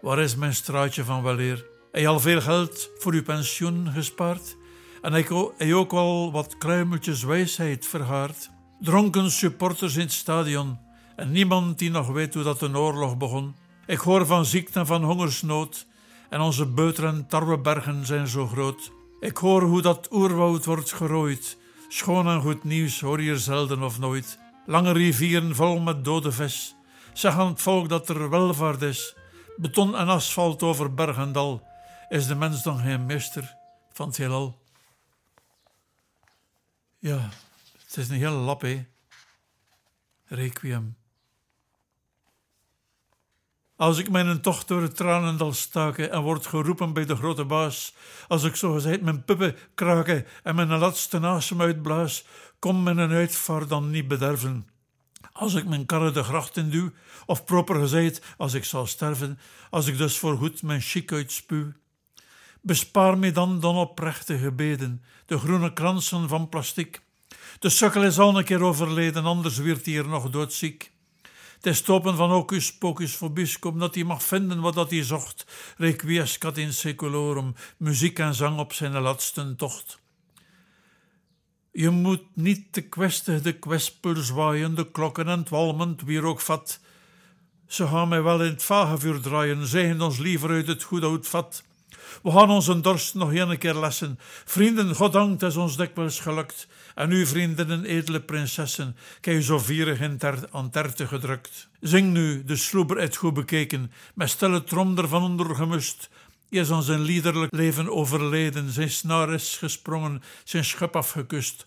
Waar 0.02 0.20
is 0.20 0.36
mijn 0.36 0.54
straatje 0.54 1.04
van 1.04 1.24
weleer? 1.24 1.66
Hij 1.91 2.08
al 2.08 2.20
veel 2.20 2.41
geld 2.41 2.89
voor 2.97 3.14
uw 3.14 3.24
pensioen 3.24 3.91
gespaard? 3.91 4.58
En 5.02 5.14
hij 5.14 5.74
ook 5.74 5.91
wel 5.91 6.32
wat 6.32 6.58
kruimeltjes 6.58 7.24
wijsheid 7.24 7.88
verhaard? 7.88 8.50
Dronken 8.80 9.32
supporters 9.32 9.95
in 9.95 10.02
het 10.02 10.12
stadion 10.12 10.78
en 11.16 11.32
niemand 11.32 11.80
die 11.80 11.89
nog 11.89 12.08
weet 12.08 12.34
hoe 12.34 12.43
dat 12.43 12.62
een 12.62 12.78
oorlog 12.78 13.18
begon. 13.18 13.56
Ik 13.86 13.97
hoor 13.97 14.26
van 14.26 14.45
ziekte 14.45 14.80
en 14.80 14.86
van 14.86 15.04
hongersnood 15.04 15.88
en 16.30 16.42
onze 16.42 16.66
beuter- 16.66 17.06
en 17.06 17.28
tarwebergen 17.28 18.06
zijn 18.06 18.28
zo 18.28 18.48
groot. 18.48 18.92
Ik 19.20 19.38
hoor 19.38 19.62
hoe 19.62 19.82
dat 19.82 20.08
oerwoud 20.12 20.66
wordt 20.66 20.94
gerooid. 20.94 21.58
Schoon 21.88 22.28
en 22.28 22.42
goed 22.42 22.64
nieuws 22.64 23.00
hoor 23.02 23.22
je 23.22 23.38
zelden 23.38 23.84
of 23.84 24.00
nooit. 24.00 24.40
Lange 24.66 24.92
rivieren 24.92 25.56
vol 25.56 25.80
met 25.80 26.06
dode 26.06 26.32
vis. 26.32 26.76
Zeg 27.14 27.38
aan 27.38 27.48
het 27.48 27.62
volk 27.62 27.90
dat 27.90 28.10
er 28.10 28.30
welvaart 28.30 28.82
is. 28.82 29.16
Beton 29.58 29.96
en 29.96 30.08
asfalt 30.08 30.64
over 30.64 30.94
berg 30.94 31.18
en 31.18 31.32
dal. 31.32 31.68
Is 32.10 32.28
de 32.28 32.36
mens 32.36 32.64
dan 32.64 32.80
geen 32.80 33.06
meester 33.06 33.56
van 33.94 34.08
het 34.08 34.18
heelal? 34.18 34.62
Ja, 37.00 37.30
het 37.86 37.98
is 37.98 38.10
een 38.10 38.16
hele 38.16 38.30
lap, 38.30 38.62
hè. 38.62 38.86
Requiem. 40.26 40.99
Als 43.80 43.98
ik 43.98 44.10
mijn 44.10 44.42
tocht 44.42 44.68
door 44.68 44.82
het 44.82 44.96
tranendal 44.96 45.54
staken 45.54 46.12
en 46.12 46.22
word 46.22 46.46
geroepen 46.46 46.94
bij 46.94 47.06
de 47.06 47.16
grote 47.16 47.46
baas, 47.46 47.94
als 48.28 48.44
ik 48.44 48.56
zo 48.56 48.74
gezegd 48.74 49.02
mijn 49.02 49.24
puppen 49.24 49.56
kraken 49.76 50.26
en 50.44 50.56
mijn 50.56 50.68
laatste 50.68 51.20
asem 51.20 51.62
uitblaas, 51.62 52.26
kom 52.60 52.84
mijn 52.84 53.00
uitvaart 53.00 53.70
dan 53.70 53.90
niet 53.90 54.08
bederven. 54.08 54.68
Als 55.32 55.54
ik 55.54 55.68
mijn 55.68 55.86
karre 55.86 56.12
de 56.12 56.24
gracht 56.24 56.58
in 56.58 56.70
duw, 56.70 56.92
of 57.26 57.44
proper 57.44 57.76
gezegd, 57.76 58.22
als 58.38 58.54
ik 58.54 58.64
zal 58.64 58.86
sterven, 58.86 59.40
als 59.70 59.88
ik 59.88 59.98
dus 59.98 60.18
voorgoed 60.18 60.62
mijn 60.62 60.82
chic 60.82 61.12
uitspuw. 61.12 61.72
Bespaar 62.62 63.18
me 63.18 63.32
dan 63.32 63.60
dan 63.60 63.76
oprechte 63.76 64.52
beden, 64.56 65.04
de 65.26 65.38
groene 65.38 65.74
kransen 65.74 66.30
van 66.30 66.50
plastic. 66.50 67.02
De 67.60 67.70
sukkel 67.70 68.04
is 68.04 68.20
al 68.20 68.38
een 68.38 68.44
keer 68.44 68.62
overleden, 68.62 69.26
anders 69.26 69.58
werd 69.58 69.86
hij 69.86 69.94
hier 69.94 70.08
nog 70.08 70.30
doodziek. 70.30 70.92
Het 71.62 71.76
stoppen 71.76 72.16
van 72.16 72.32
Ocus 72.32 72.78
Pocus 72.78 73.16
Vobiscum, 73.16 73.80
dat 73.80 73.95
hij 73.95 74.03
mag 74.03 74.24
vinden 74.24 74.62
wat 74.62 74.74
dat 74.74 74.89
hij 74.89 75.03
zocht, 75.03 75.45
requiescat 75.78 76.57
in 76.57 76.74
seculorum, 76.74 77.55
muziek 77.78 78.20
en 78.20 78.34
zang 78.34 78.60
op 78.60 78.74
zijn 78.74 79.01
laatste 79.01 79.55
tocht. 79.55 79.99
Je 81.72 81.89
moet 81.89 82.24
niet 82.34 82.74
te 82.74 82.82
kwestig 82.82 83.41
de 83.41 83.53
kwespel 83.53 84.16
zwaaien, 84.16 84.76
de 84.76 84.91
klokken 84.91 85.28
en 85.28 85.39
het 85.39 85.49
walmend 85.49 86.01
wierookvat. 86.01 86.80
Ze 87.68 87.88
gaan 87.88 88.07
mij 88.07 88.24
wel 88.24 88.43
in 88.43 88.51
het 88.51 88.64
vagevuur 88.64 89.22
draaien, 89.22 89.68
zeggen 89.68 90.01
ons 90.01 90.18
liever 90.18 90.49
uit 90.49 90.68
het 90.68 90.84
goed 90.84 91.03
oud 91.03 91.28
vat. 91.28 91.64
We 92.24 92.32
gaan 92.32 92.49
onze 92.49 92.82
dorst 92.82 93.14
nog 93.14 93.34
een 93.34 93.57
keer 93.57 93.76
lessen. 93.76 94.20
Vrienden, 94.45 94.95
goddank, 94.95 95.41
het 95.41 95.49
is 95.49 95.55
ons 95.55 95.78
dikwijls 95.78 96.20
gelukt. 96.20 96.68
En 96.95 97.12
uw 97.12 97.26
vrienden 97.26 97.86
edele 97.86 98.20
prinsessen, 98.20 98.95
kijk 99.22 99.43
zo 99.43 99.60
vierig 99.60 99.99
in 99.99 100.18
ter, 100.18 100.39
aan 100.51 100.70
terte 100.70 101.07
gedrukt. 101.07 101.68
Zing 101.80 102.14
nu, 102.14 102.43
de 102.43 102.55
sloeber 102.55 102.97
het 102.97 103.16
goed 103.16 103.34
bekeken, 103.34 103.91
met 104.14 104.30
stille 104.30 104.64
trom 104.64 104.97
ervan 104.97 105.24
ondergemust. 105.24 106.10
Hij 106.49 106.60
is 106.60 106.72
aan 106.72 106.84
zijn 106.84 107.01
liederlijk 107.01 107.53
leven 107.53 107.89
overleden, 107.89 108.72
zijn 108.72 108.89
snaar 108.89 109.34
is 109.34 109.57
gesprongen, 109.57 110.22
zijn 110.43 110.66
schub 110.66 110.95
afgekust. 110.95 111.66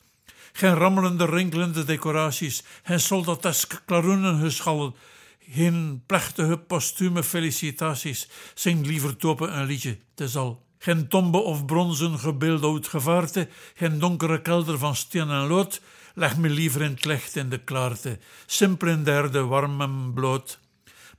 Geen 0.53 0.74
rammelende, 0.74 1.24
rinkelende 1.24 1.84
decoraties, 1.84 2.62
geen 2.82 3.01
soldatesk 3.01 3.82
klaroenengeschal, 3.86 4.97
geen 5.51 6.03
plechtige 6.07 6.59
postume 6.59 7.22
felicitaties. 7.22 8.28
Zing 8.55 8.86
liever 8.86 9.16
topen 9.16 9.59
een 9.59 9.66
liedje, 9.66 9.99
te 10.14 10.28
zal. 10.28 10.66
Geen 10.78 11.09
tombe 11.09 11.38
of 11.38 11.64
bronzen 11.64 12.18
gebeeldhouwd 12.18 12.88
gevaarte, 12.88 13.49
geen 13.74 13.99
donkere 13.99 14.43
kelder 14.43 14.78
van 14.78 14.97
steen 14.97 15.30
en 15.30 15.47
lood, 15.47 15.80
leg 16.14 16.36
me 16.36 16.49
liever 16.49 16.82
in 16.82 16.90
het 16.90 17.05
licht 17.05 17.36
in 17.36 17.49
de 17.49 17.59
klaarte, 17.59 18.18
simpel 18.47 18.88
in 18.88 19.05
derde, 19.05 19.45
warm 19.45 19.80
en 19.80 20.12
bloot. 20.14 20.59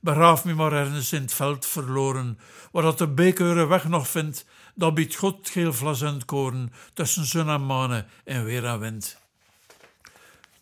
Begraaf 0.00 0.44
me 0.44 0.54
maar 0.54 0.72
ergens 0.72 1.12
in 1.12 1.22
het 1.22 1.34
veld 1.34 1.66
verloren, 1.66 2.38
waar 2.72 2.82
dat 2.82 2.98
de 2.98 3.08
bekeure 3.08 3.66
weg 3.66 3.88
nog 3.88 4.08
vindt, 4.08 4.46
dat 4.74 4.94
biedt 4.94 5.14
God 5.14 5.48
geel 5.50 5.72
vlas 5.72 6.02
en 6.02 6.24
koren, 6.24 6.72
tussen 6.92 7.24
zon 7.24 7.48
en 7.48 7.66
manen 7.66 8.06
en 8.24 8.44
weer 8.44 8.64
en 8.64 8.80
wind. 8.80 9.18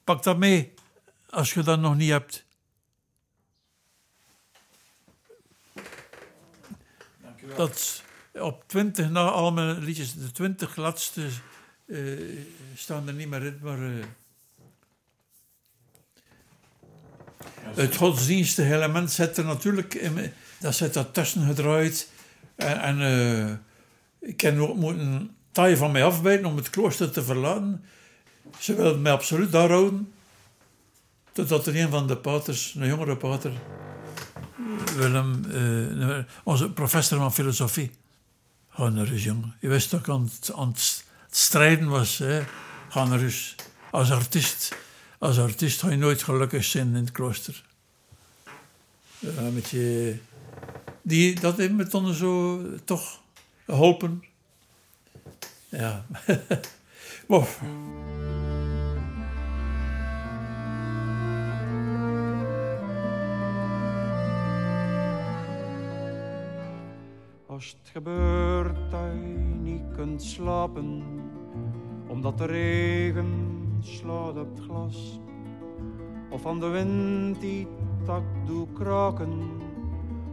Pak 0.04 0.22
dat 0.22 0.38
mee 0.38 0.74
als 1.30 1.52
je 1.54 1.62
dat 1.62 1.80
nog 1.80 1.96
niet 1.96 2.10
hebt. 2.10 2.44
Dat 7.56 8.02
op 8.32 8.64
20 8.66 9.10
na 9.10 9.30
al 9.30 9.52
mijn 9.52 9.78
liedjes, 9.78 10.14
de 10.14 10.30
20 10.30 10.76
laatste 10.76 11.22
uh, 11.86 12.38
staan 12.74 13.08
er 13.08 13.14
niet 13.14 13.28
meer 13.28 13.42
in, 13.42 13.58
maar. 13.62 13.78
Uh, 13.78 14.04
het 17.74 17.96
godsdienstige 17.96 18.74
element 18.74 19.10
zit 19.10 19.36
er 19.36 19.44
natuurlijk 19.44 19.94
in, 19.94 20.32
dat 20.58 20.74
zit 20.74 20.94
daar 20.94 21.10
tussen 21.10 21.46
gedraaid. 21.46 22.08
En, 22.56 22.80
en 22.80 23.00
uh, 23.00 24.30
ik 24.30 24.40
heb 24.40 24.58
ook 24.58 24.76
moeten 24.76 25.36
taai 25.52 25.76
van 25.76 25.92
mij 25.92 26.04
afbijten 26.04 26.46
om 26.46 26.56
het 26.56 26.70
klooster 26.70 27.10
te 27.10 27.22
verlaten. 27.22 27.84
Ze 28.58 28.74
wilden 28.74 29.02
mij 29.02 29.12
absoluut 29.12 29.52
daar 29.52 29.68
houden. 29.68 30.12
Totdat 31.32 31.66
er 31.66 31.76
een 31.76 31.90
van 31.90 32.06
de 32.06 32.16
paters, 32.16 32.74
een 32.74 32.86
jongere 32.86 33.16
pater, 33.16 33.52
Willem, 34.96 35.44
uh, 35.48 36.18
onze 36.44 36.70
professor 36.70 37.18
van 37.18 37.32
filosofie, 37.32 37.90
ga 38.68 38.90
jongen. 38.90 39.56
Je 39.60 39.68
wist 39.68 39.90
dat 39.90 40.00
ik 40.00 40.08
aan 40.08 40.30
het, 40.72 41.04
strijden 41.30 41.88
was. 41.88 42.18
Hè. 42.18 42.42
Als 43.90 44.10
artiest, 44.10 44.76
als 45.18 45.38
artiest 45.38 45.80
ga 45.80 45.90
je 45.90 45.96
nooit 45.96 46.22
gelukkig 46.22 46.64
zijn 46.64 46.88
in 46.88 46.94
het 46.94 47.12
klooster. 47.12 47.64
Ja, 49.18 49.50
met 49.52 49.68
je, 49.68 50.16
die, 51.02 51.40
dat 51.40 51.56
heeft 51.56 51.72
me 51.72 51.84
dan 51.84 52.14
zo 52.14 52.60
toch 52.84 53.20
geholpen. 53.66 54.24
Ja. 55.68 56.06
Het 67.62 67.90
gebeurt 67.92 68.90
je 68.90 69.38
niet 69.62 69.82
kunt 69.94 70.22
slapen, 70.22 71.02
omdat 72.08 72.38
de 72.38 72.44
regen 72.44 73.26
slaat 73.80 74.36
op 74.36 74.56
het 74.56 74.64
glas, 74.64 75.20
of 76.30 76.40
van 76.40 76.60
de 76.60 76.68
wind 76.68 77.40
die 77.40 77.66
tak 78.04 78.22
doet 78.44 78.72
kraken, 78.72 79.50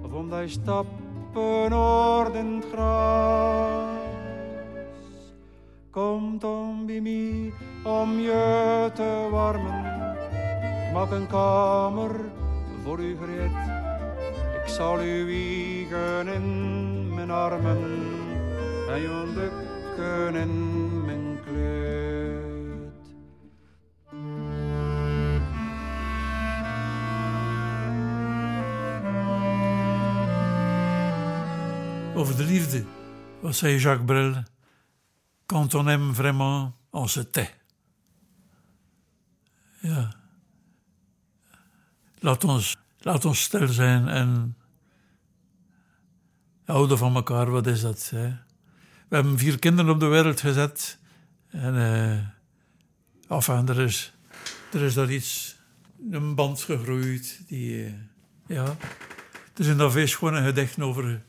of 0.01 0.13
omdat 0.13 0.41
je 0.41 0.47
stappen 0.47 1.71
hoort 1.71 2.35
in 2.35 2.45
het 2.45 2.65
gras. 2.71 3.99
Kom 5.89 6.39
dan 6.39 6.85
bij 6.85 7.01
mij 7.01 7.53
om 7.83 8.19
je 8.19 8.91
te 8.93 9.27
warmen, 9.31 9.81
maak 10.93 11.11
een 11.11 11.27
kamer 11.27 12.11
voor 12.83 12.99
u 12.99 13.17
gereed. 13.17 13.51
Ik 14.63 14.67
zal 14.67 15.03
u 15.03 15.25
wiegen 15.25 16.27
in 16.27 16.88
mijn 17.25 17.31
armen 17.31 17.77
en 18.87 19.01
je 19.01 19.31
dukken 19.35 20.35
in. 20.35 20.67
Over 32.15 32.37
de 32.37 32.43
liefde, 32.43 32.85
wat 33.41 33.55
zei 33.55 33.77
Jacques 33.77 34.05
Brel? 34.05 34.43
Quand 35.45 35.73
on 35.73 35.87
aime 35.87 36.13
vraiment, 36.13 36.73
on 36.89 37.09
se 37.09 37.29
tait. 37.29 37.55
Ja. 39.81 40.13
Laat 42.19 42.43
ons, 42.43 42.77
laat 42.97 43.25
ons 43.25 43.41
stil 43.41 43.67
zijn 43.67 44.07
en 44.07 44.58
houden 46.71 46.97
van 46.97 47.15
elkaar, 47.15 47.51
wat 47.51 47.67
is 47.67 47.81
dat? 47.81 48.11
Hè? 48.15 48.27
We 49.07 49.15
hebben 49.15 49.37
vier 49.37 49.59
kinderen 49.59 49.91
op 49.91 49.99
de 49.99 50.05
wereld 50.05 50.39
gezet. 50.39 50.97
En 51.49 51.75
uh, 51.75 53.37
enfin, 53.37 53.67
er 53.67 53.79
is, 53.79 54.13
er 54.73 54.81
is 54.81 54.93
daar 54.93 55.11
iets, 55.11 55.55
een 56.11 56.35
band 56.35 56.61
gegroeid. 56.61 57.41
Die, 57.47 57.85
uh, 57.85 57.91
ja. 58.47 58.75
Er 59.55 59.63
zijn 59.63 59.77
daar 59.77 59.91
feest 59.91 60.15
gewoon 60.15 60.35
een 60.35 60.45
gedicht 60.45 60.81
over. 60.81 61.21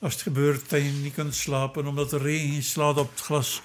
Als 0.00 0.12
het 0.12 0.22
gebeurt 0.22 0.70
dat 0.70 0.82
je 0.82 0.90
niet 0.90 1.14
kunt 1.14 1.34
slapen 1.34 1.86
omdat 1.86 2.10
de 2.10 2.18
regen 2.18 2.62
slaat 2.62 2.96
op 2.98 3.10
het 3.10 3.20
glas. 3.20 3.62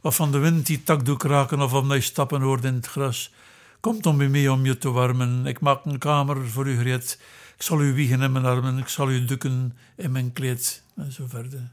Of 0.00 0.16
van 0.16 0.32
de 0.32 0.38
wind 0.38 0.66
die 0.66 0.82
tak 0.82 1.04
doet 1.04 1.18
kraken 1.18 1.60
of 1.60 1.72
omdat 1.72 1.96
je 1.96 2.02
stappen 2.02 2.40
hoort 2.40 2.64
in 2.64 2.74
het 2.74 2.86
gras. 2.86 3.32
Kom 3.80 4.02
dan 4.02 4.18
bij 4.18 4.28
mij 4.28 4.48
om 4.48 4.64
je 4.64 4.78
te 4.78 4.90
warmen. 4.90 5.46
Ik 5.46 5.60
maak 5.60 5.84
een 5.84 5.98
kamer 5.98 6.48
voor 6.48 6.68
u 6.68 6.76
gereed. 6.76 7.20
Ik 7.60 7.66
zal 7.66 7.82
u 7.82 7.94
wiegen 7.94 8.22
in 8.22 8.32
mijn 8.32 8.44
armen, 8.44 8.78
ik 8.78 8.88
zal 8.88 9.10
u 9.10 9.24
dukken 9.24 9.76
in 9.96 10.12
mijn 10.12 10.32
kleed. 10.32 10.82
En 10.96 11.12
zo 11.12 11.26
verder. 11.26 11.70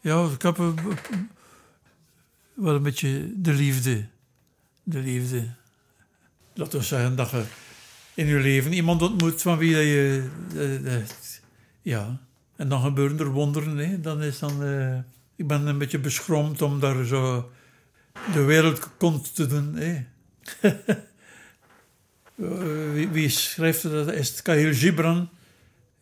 Ja, 0.00 0.24
ik 0.24 0.42
heb 0.42 0.56
wel 2.54 2.74
een 2.74 2.82
beetje 2.82 3.32
de 3.36 3.52
liefde. 3.52 4.06
De 4.82 4.98
liefde. 4.98 5.48
Laten 6.54 6.78
we 6.78 6.84
zeggen 6.84 7.16
dat 7.16 7.30
je 7.30 7.44
in 8.14 8.26
je 8.26 8.38
leven 8.38 8.72
iemand 8.72 9.02
ontmoet 9.02 9.42
van 9.42 9.58
wie 9.58 9.76
je. 9.76 10.28
Uh, 10.54 10.84
uh, 10.84 11.04
ja, 11.82 12.20
en 12.56 12.68
dan 12.68 12.82
gebeuren 12.82 13.18
er 13.18 13.30
wonderen. 13.30 13.76
Hè. 13.76 14.00
Dan 14.00 14.22
is 14.22 14.38
dan, 14.38 14.62
uh, 14.62 14.98
ik 15.36 15.46
ben 15.46 15.66
een 15.66 15.78
beetje 15.78 15.98
beschroomd 15.98 16.62
om 16.62 16.80
daar 16.80 17.04
zo 17.04 17.50
de 18.32 18.42
wereld 18.42 18.96
kont 18.96 19.34
te 19.34 19.46
doen. 19.46 19.74
Hè. 19.74 20.04
wie, 22.92 23.08
wie, 23.08 23.28
schrijft 23.28 23.82
dat? 23.82 24.12
Is 24.12 24.28
het 24.28 24.42
Kahil 24.42 24.74
Gibran? 24.74 25.28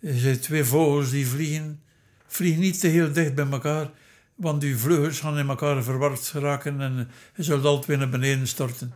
Er 0.00 0.18
zijn 0.18 0.40
twee 0.40 0.64
vogels 0.64 1.10
die 1.10 1.26
vliegen. 1.26 1.80
Vliegen 2.26 2.60
niet 2.60 2.80
te 2.80 2.86
heel 2.86 3.12
dicht 3.12 3.34
bij 3.34 3.46
elkaar, 3.50 3.90
want 4.34 4.60
die 4.60 4.76
vleugels 4.76 5.20
gaan 5.20 5.38
in 5.38 5.48
elkaar 5.48 5.82
verward 5.82 6.26
geraken 6.26 6.80
en 6.80 7.10
je 7.36 7.42
zult 7.42 7.64
altijd 7.64 7.98
naar 7.98 8.08
beneden 8.08 8.46
storten. 8.46 8.92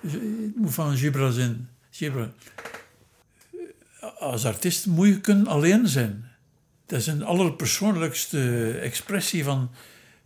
Dus 0.00 0.12
het 0.12 0.56
moet 0.56 0.74
van 0.74 0.96
Gibran 0.96 1.32
zijn. 1.32 1.68
Gibran. 1.90 2.32
Als 4.18 4.44
artiest 4.44 4.86
moet 4.86 5.06
je 5.06 5.20
kunnen 5.20 5.46
alleen 5.46 5.88
zijn. 5.88 6.24
Dat 6.86 6.98
is 6.98 7.06
een 7.06 7.22
allerpersoonlijkste 7.22 8.70
expressie 8.82 9.44
van 9.44 9.70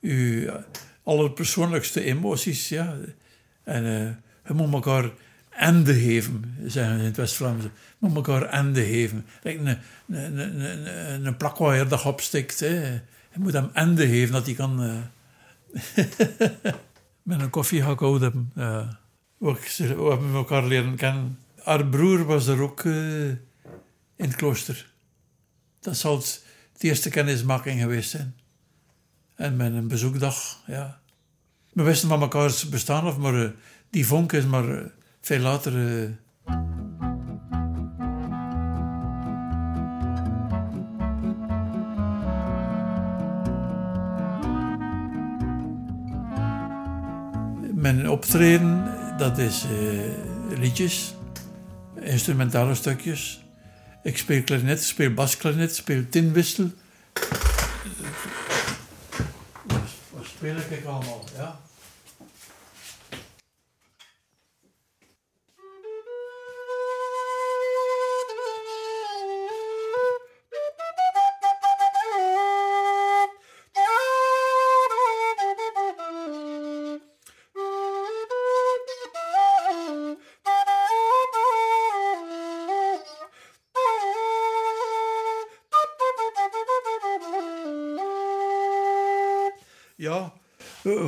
je 0.00 0.60
allerpersoonlijkste 1.02 2.02
emoties. 2.02 2.68
Ja. 2.68 2.96
En 3.64 3.84
uh, 3.84 4.10
je 4.46 4.54
moet 4.54 4.72
elkaar 4.72 5.10
ende 5.58 5.94
geven, 5.94 6.54
zeggen 6.66 6.94
ze 6.94 6.98
in 6.98 7.04
het 7.04 7.16
West-Vlaams. 7.16 7.64
Moet 7.98 8.14
elkaar 8.14 8.42
ende 8.42 8.84
geven. 8.84 9.26
Like 9.42 9.58
een, 9.58 9.78
een, 10.38 10.38
een, 10.60 11.26
een 11.26 11.88
dag 11.88 12.06
opstikt. 12.06 12.60
Hè. 12.60 12.92
Je 13.32 13.38
moet 13.38 13.52
hem 13.52 13.70
ende 13.72 14.06
geven, 14.06 14.32
dat 14.32 14.46
hij 14.46 14.54
kan... 14.54 14.84
Uh... 14.84 14.96
met 17.28 17.40
een 17.40 17.50
koffie 17.50 17.82
ik 17.82 17.98
hebben. 17.98 18.52
Ja. 18.54 18.98
We, 19.38 19.56
hebben 19.76 20.34
elkaar 20.34 20.64
leren 20.64 20.96
kennen. 20.96 21.38
Haar 21.62 21.86
broer 21.86 22.24
was 22.24 22.46
er 22.46 22.60
ook 22.60 22.82
uh, 22.82 23.28
in 23.28 23.38
het 24.16 24.36
klooster. 24.36 24.92
Dat 25.80 25.96
zal 25.96 26.16
het, 26.16 26.44
de 26.78 26.88
eerste 26.88 27.10
kennismaking 27.10 27.80
geweest 27.80 28.10
zijn. 28.10 28.36
En 29.34 29.56
met 29.56 29.72
een 29.72 29.88
bezoekdag, 29.88 30.62
ja. 30.66 31.00
We 31.72 31.82
wisten 31.82 32.08
van 32.08 32.20
elkaar 32.20 32.52
bestaan 32.70 33.06
of, 33.06 33.18
maar 33.18 33.52
die 33.90 34.06
vonk 34.06 34.32
is 34.32 34.44
maar 34.44 34.90
veel 35.28 35.40
later. 35.40 35.72
Uh... 35.72 36.08
Mijn 47.74 48.10
optreden, 48.10 48.94
dat 49.18 49.38
is 49.38 49.64
uh, 49.64 50.58
liedjes, 50.58 51.14
instrumentale 52.00 52.74
stukjes. 52.74 53.44
Ik 54.02 54.18
speel 54.18 54.42
klarinet, 54.42 54.82
speel 54.82 55.14
basklarinet, 55.14 55.74
speel 55.74 56.08
tinwissel. 56.10 56.70
Wat 60.10 60.26
speel 60.26 60.56
ik 60.56 60.84
allemaal, 60.84 61.24
ja? 61.36 61.58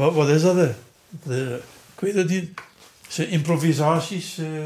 Wat, 0.01 0.15
wat 0.15 0.29
is 0.29 0.43
dat? 0.43 0.75
De, 1.09 1.63
ik 1.95 2.01
weet 2.01 2.15
het 2.15 2.29
niet. 2.29 2.61
zijn 3.09 3.29
improvisaties, 3.29 4.39
uh, 4.39 4.65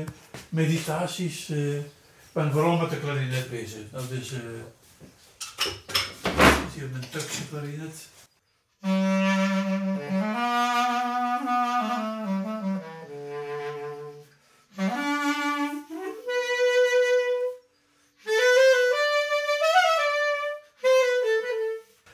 meditaties. 0.49 1.49
Uh, 1.49 1.77
ik 1.77 1.85
ben 2.33 2.53
vooral 2.53 2.77
met 2.77 2.91
de 2.91 2.99
klarinet 2.99 3.51
bezig. 3.51 3.81
Dat 3.91 4.11
is, 4.11 4.33
uh, 4.33 4.39
is 6.69 6.75
hier 6.75 6.89
mijn 6.91 7.05
Turkse 7.11 7.49
klarinet. 7.51 8.09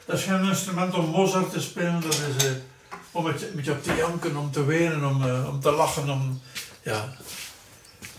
Dat 0.07 0.18
is 0.18 0.25
geen 0.25 0.45
instrument 0.45 0.95
om 0.95 1.05
Mozart 1.05 1.53
te 1.53 1.61
spelen, 1.61 2.01
dat 2.01 2.12
is 2.12 2.45
om 3.13 3.25
met 3.25 3.65
je 3.65 3.71
op 3.71 3.83
te 3.83 3.95
janken, 3.95 4.37
om 4.37 4.51
te 4.51 4.65
wenen, 4.65 5.09
om, 5.09 5.23
uh, 5.23 5.49
om 5.49 5.61
te 5.61 5.71
lachen, 5.71 6.11
om... 6.11 6.41
Ja. 6.83 7.09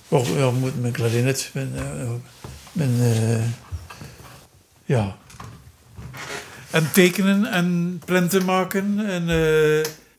Och, 0.08 0.28
ja, 0.28 0.52
moet 0.52 0.82
mijn 0.82 0.94
klarinet, 0.94 1.50
mijn... 1.54 1.72
Uh, 1.76 2.12
mijn 2.72 2.92
ja. 4.86 5.18
En 6.72 6.92
tekenen 6.92 7.46
en 7.46 8.02
printen 8.06 8.46
maken. 8.46 9.06
En 9.06 9.30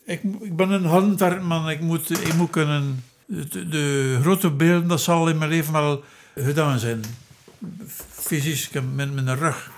ik, 0.04 0.22
ik 0.40 0.56
ben 0.56 0.70
een 0.70 0.84
handwerkman, 0.84 1.70
ik 1.70 1.80
moet, 1.80 2.10
ik 2.10 2.34
moet 2.34 2.50
kunnen... 2.50 3.04
De, 3.26 3.68
de, 3.68 4.18
grote 4.20 4.50
beelden, 4.50 4.88
dat 4.88 5.00
zal 5.00 5.28
in 5.28 5.38
mijn 5.38 5.50
leven 5.50 5.72
wel 5.72 6.04
gedaan 6.34 6.78
zijn. 6.78 7.04
Fysisch, 8.10 8.70
met 8.70 9.12
mijn 9.12 9.38
rug 9.38 9.70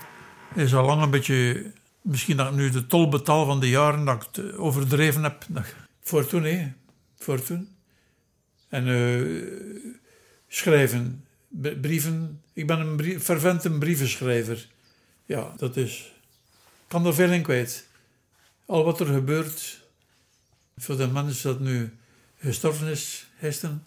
is 0.55 0.75
al 0.75 0.85
lang 0.85 1.01
een 1.01 1.09
beetje 1.09 1.65
Misschien 2.05 2.37
dat 2.37 2.47
ik 2.47 2.55
nu 2.55 2.69
de 2.69 2.87
tol 2.87 3.09
betaal 3.09 3.45
van 3.45 3.59
de 3.59 3.69
jaren 3.69 4.05
dat 4.05 4.15
ik 4.15 4.35
het 4.35 4.57
overdreven 4.57 5.23
heb. 5.23 5.45
Voor 6.01 6.27
toen, 6.27 6.43
hè. 6.43 6.71
Voor 7.17 7.43
toen. 7.43 7.75
En 8.69 8.87
uh, 8.87 9.43
schrijven, 10.47 11.25
brieven. 11.81 12.41
Ik 12.53 12.67
ben 12.67 12.79
een 12.79 12.95
brief, 12.95 13.23
fervent 13.23 13.79
brievenschrijver. 13.79 14.67
Ja, 15.25 15.53
dat 15.57 15.77
is... 15.77 16.13
Ik 16.57 16.87
kan 16.87 17.05
er 17.05 17.13
veel 17.13 17.31
in 17.31 17.41
kwijt. 17.41 17.87
Al 18.65 18.83
wat 18.83 18.99
er 18.99 19.05
gebeurt, 19.05 19.81
voor 20.77 20.97
de 20.97 21.07
mensen 21.07 21.49
dat 21.51 21.59
nu 21.59 21.93
gestorven 22.37 22.87
is, 22.87 23.27
gisteren, 23.39 23.83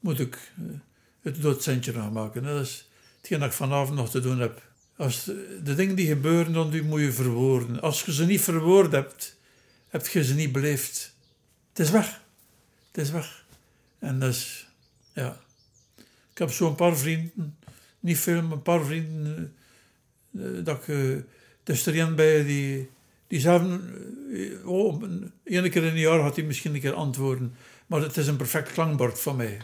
moet 0.00 0.20
ik 0.20 0.52
uh, 0.58 0.78
het 1.22 1.42
doodcentje 1.42 1.92
maken. 1.92 2.42
Dat 2.42 2.66
is 2.66 2.88
hetgeen 3.16 3.38
dat 3.38 3.48
ik 3.48 3.54
vanavond 3.54 3.96
nog 3.96 4.10
te 4.10 4.20
doen 4.20 4.38
heb. 4.38 4.67
Als 4.98 5.24
de, 5.64 5.74
dingen 5.74 5.94
die 5.94 6.06
gebeuren, 6.06 6.52
dan 6.52 6.86
moet 6.86 7.00
je 7.00 7.12
verwoorden. 7.12 7.80
Als 7.80 8.02
je 8.02 8.12
ze 8.12 8.24
niet 8.24 8.40
verwoord 8.40 8.92
hebt, 8.92 9.36
heb 9.88 10.06
je 10.06 10.24
ze 10.24 10.34
niet 10.34 10.52
beleefd. 10.52 11.14
Het 11.68 11.78
is 11.78 11.90
weg. 11.90 12.22
Het 12.92 13.02
is 13.02 13.10
weg. 13.10 13.44
En 13.98 14.18
dat 14.18 14.30
is, 14.30 14.68
ja. 15.12 15.40
Ik 16.32 16.38
heb 16.38 16.50
zo'n 16.50 16.74
paar 16.74 16.96
vrienden, 16.96 17.56
niet 18.00 18.18
veel, 18.18 18.42
maar 18.42 18.52
een 18.52 18.62
paar 18.62 18.84
vrienden, 18.84 19.54
uh, 20.30 20.64
dat 20.64 20.76
ik, 20.76 20.88
er 20.88 21.24
is 21.64 21.86
er 21.86 22.14
bij 22.14 22.44
die, 22.44 22.90
die 23.26 23.40
zeggen, 23.40 23.82
uh, 24.28 24.68
oh, 24.68 25.02
een 25.02 25.32
keer 25.44 25.84
in 25.84 25.84
een 25.84 25.98
jaar 25.98 26.20
had 26.20 26.36
hij 26.36 26.44
misschien 26.44 26.74
een 26.74 26.80
keer 26.80 26.94
antwoorden, 26.94 27.54
maar 27.86 28.00
het 28.00 28.16
is 28.16 28.26
een 28.26 28.36
perfect 28.36 28.72
klankbord 28.72 29.20
van 29.20 29.36
mij. 29.36 29.60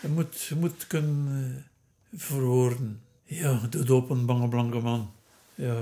je, 0.00 0.08
moet, 0.08 0.40
je 0.40 0.54
moet 0.54 0.86
kunnen 0.86 1.66
verwoorden. 2.14 3.00
Ja, 3.30 3.58
de 3.70 3.84
doop 3.84 4.10
een 4.10 4.26
bange 4.26 4.48
blanke 4.48 4.78
man. 4.78 5.10
Ja. 5.54 5.74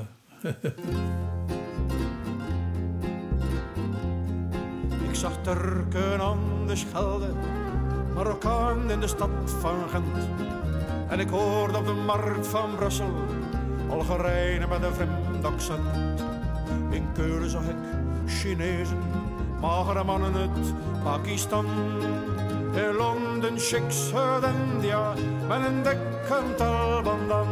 Ik 5.09 5.14
zag 5.14 5.32
Turken 5.42 6.20
aan 6.20 6.66
de 6.66 6.76
Schelde, 6.76 7.32
Marokkaan 8.14 8.90
in 8.90 9.01
de 9.01 9.07
stad 9.07 9.30
van 9.61 9.88
Gent. 9.88 10.28
En 11.09 11.20
ik 11.20 11.28
hoorde 11.28 11.78
op 11.78 11.86
de 11.86 11.92
markt 11.92 12.47
van 12.47 12.76
Brussel 12.76 13.14
Algerijnen 13.88 14.68
met 14.68 14.82
een 14.82 14.94
vreemd 14.94 15.44
accent. 15.44 16.20
In 16.90 17.12
Keulen 17.14 17.51
zag 17.51 17.62
ik 17.62 17.76
Chinezen, 18.26 18.99
magere 19.61 20.05
mannen 20.05 20.34
uit 20.34 20.74
Pakistan. 21.03 21.66
In 22.74 22.94
Londen 22.97 23.59
chicks 23.59 24.14
uit 24.14 24.44
India 24.44 25.14
met 25.49 25.66
een 25.66 25.82
talbandan. 26.57 27.47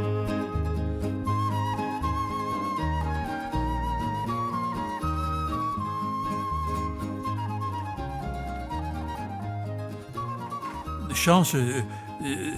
De 11.08 11.14
chance, 11.14 11.58
uh, 11.58 11.76
uh, 12.22 12.54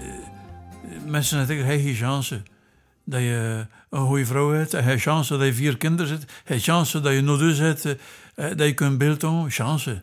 mensen 1.05 1.39
natuurlijk, 1.39 1.69
hij 1.69 1.77
heeft 1.77 1.99
chance 1.99 2.43
dat 3.05 3.21
je 3.21 3.67
een 3.91 4.07
goede 4.07 4.27
vrouw 4.27 4.51
hebt, 4.53 4.73
hij 4.73 4.99
chance 4.99 5.37
dat 5.37 5.47
je 5.47 5.55
vier 5.55 5.77
kinderen 5.77 6.12
hebt, 6.12 6.25
hij 6.25 6.43
heeft 6.45 6.64
chance 6.64 7.01
dat 7.01 7.12
je 7.12 7.21
nog 7.21 7.39
dus 7.39 7.59
hebt, 7.59 7.83
dat 8.35 8.67
je 8.67 8.75
kunt 8.75 8.99
beeld 8.99 9.21
doen, 9.21 9.51
chance. 9.51 10.03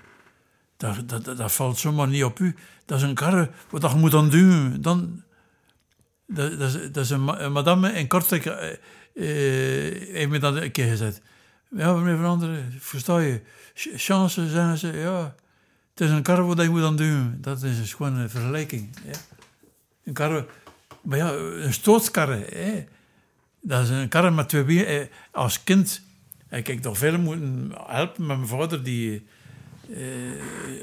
Dat, 0.78 1.10
dat, 1.10 1.38
dat, 1.38 1.52
valt 1.52 1.78
zomaar 1.78 2.08
niet 2.08 2.24
op 2.24 2.40
u. 2.40 2.56
Dat 2.86 2.98
is 2.98 3.04
een 3.04 3.14
karre 3.14 3.50
wat 3.70 3.92
je 3.92 3.98
moet 3.98 4.12
dan 4.12 4.30
doen. 4.30 4.78
Dan, 4.82 5.23
dat, 6.28 6.60
dat, 6.60 6.74
is, 6.74 6.92
dat 6.92 7.04
is 7.04 7.10
een, 7.10 7.52
madame 7.52 7.92
in 7.92 8.08
Kortrijk 8.08 8.46
uh, 8.46 9.26
heeft 10.14 10.30
me 10.30 10.40
dat 10.40 10.56
een 10.56 10.72
keer 10.72 10.88
gezegd. 10.88 11.22
Ja, 11.70 11.94
meneer 11.94 12.18
veranderen, 12.18 12.74
versta 12.80 13.20
je? 13.20 13.42
Chance, 13.74 14.50
zeggen 14.50 14.78
ze, 14.78 14.88
ja. 14.88 15.36
Het 15.90 16.02
is 16.02 16.10
een 16.10 16.22
karre 16.22 16.42
wat 16.42 16.62
je 16.62 16.70
moet 16.70 16.82
dan 16.82 16.96
doen. 16.96 17.38
Dat 17.42 17.64
is 17.64 17.94
gewoon 17.94 18.16
een 18.16 18.30
vergelijking. 18.30 18.90
Ja. 19.06 19.18
Een 20.04 20.14
karre, 20.14 20.46
maar 21.02 21.18
ja, 21.18 21.32
een 21.34 21.74
stootskarre. 21.74 22.46
Hè. 22.50 22.86
Dat 23.62 23.84
is 23.84 23.90
een 23.90 24.08
karre 24.08 24.32
met 24.32 24.50
twee 24.50 24.64
wielen. 24.64 25.10
Als 25.32 25.64
kind 25.64 26.02
heb 26.48 26.68
ik 26.68 26.82
toch 26.82 26.98
veel 26.98 27.18
moeten 27.20 27.72
helpen 27.88 28.26
met 28.26 28.38
mijn 28.38 28.50
vader, 28.50 28.84
die 28.84 29.28
uh, 29.90 29.98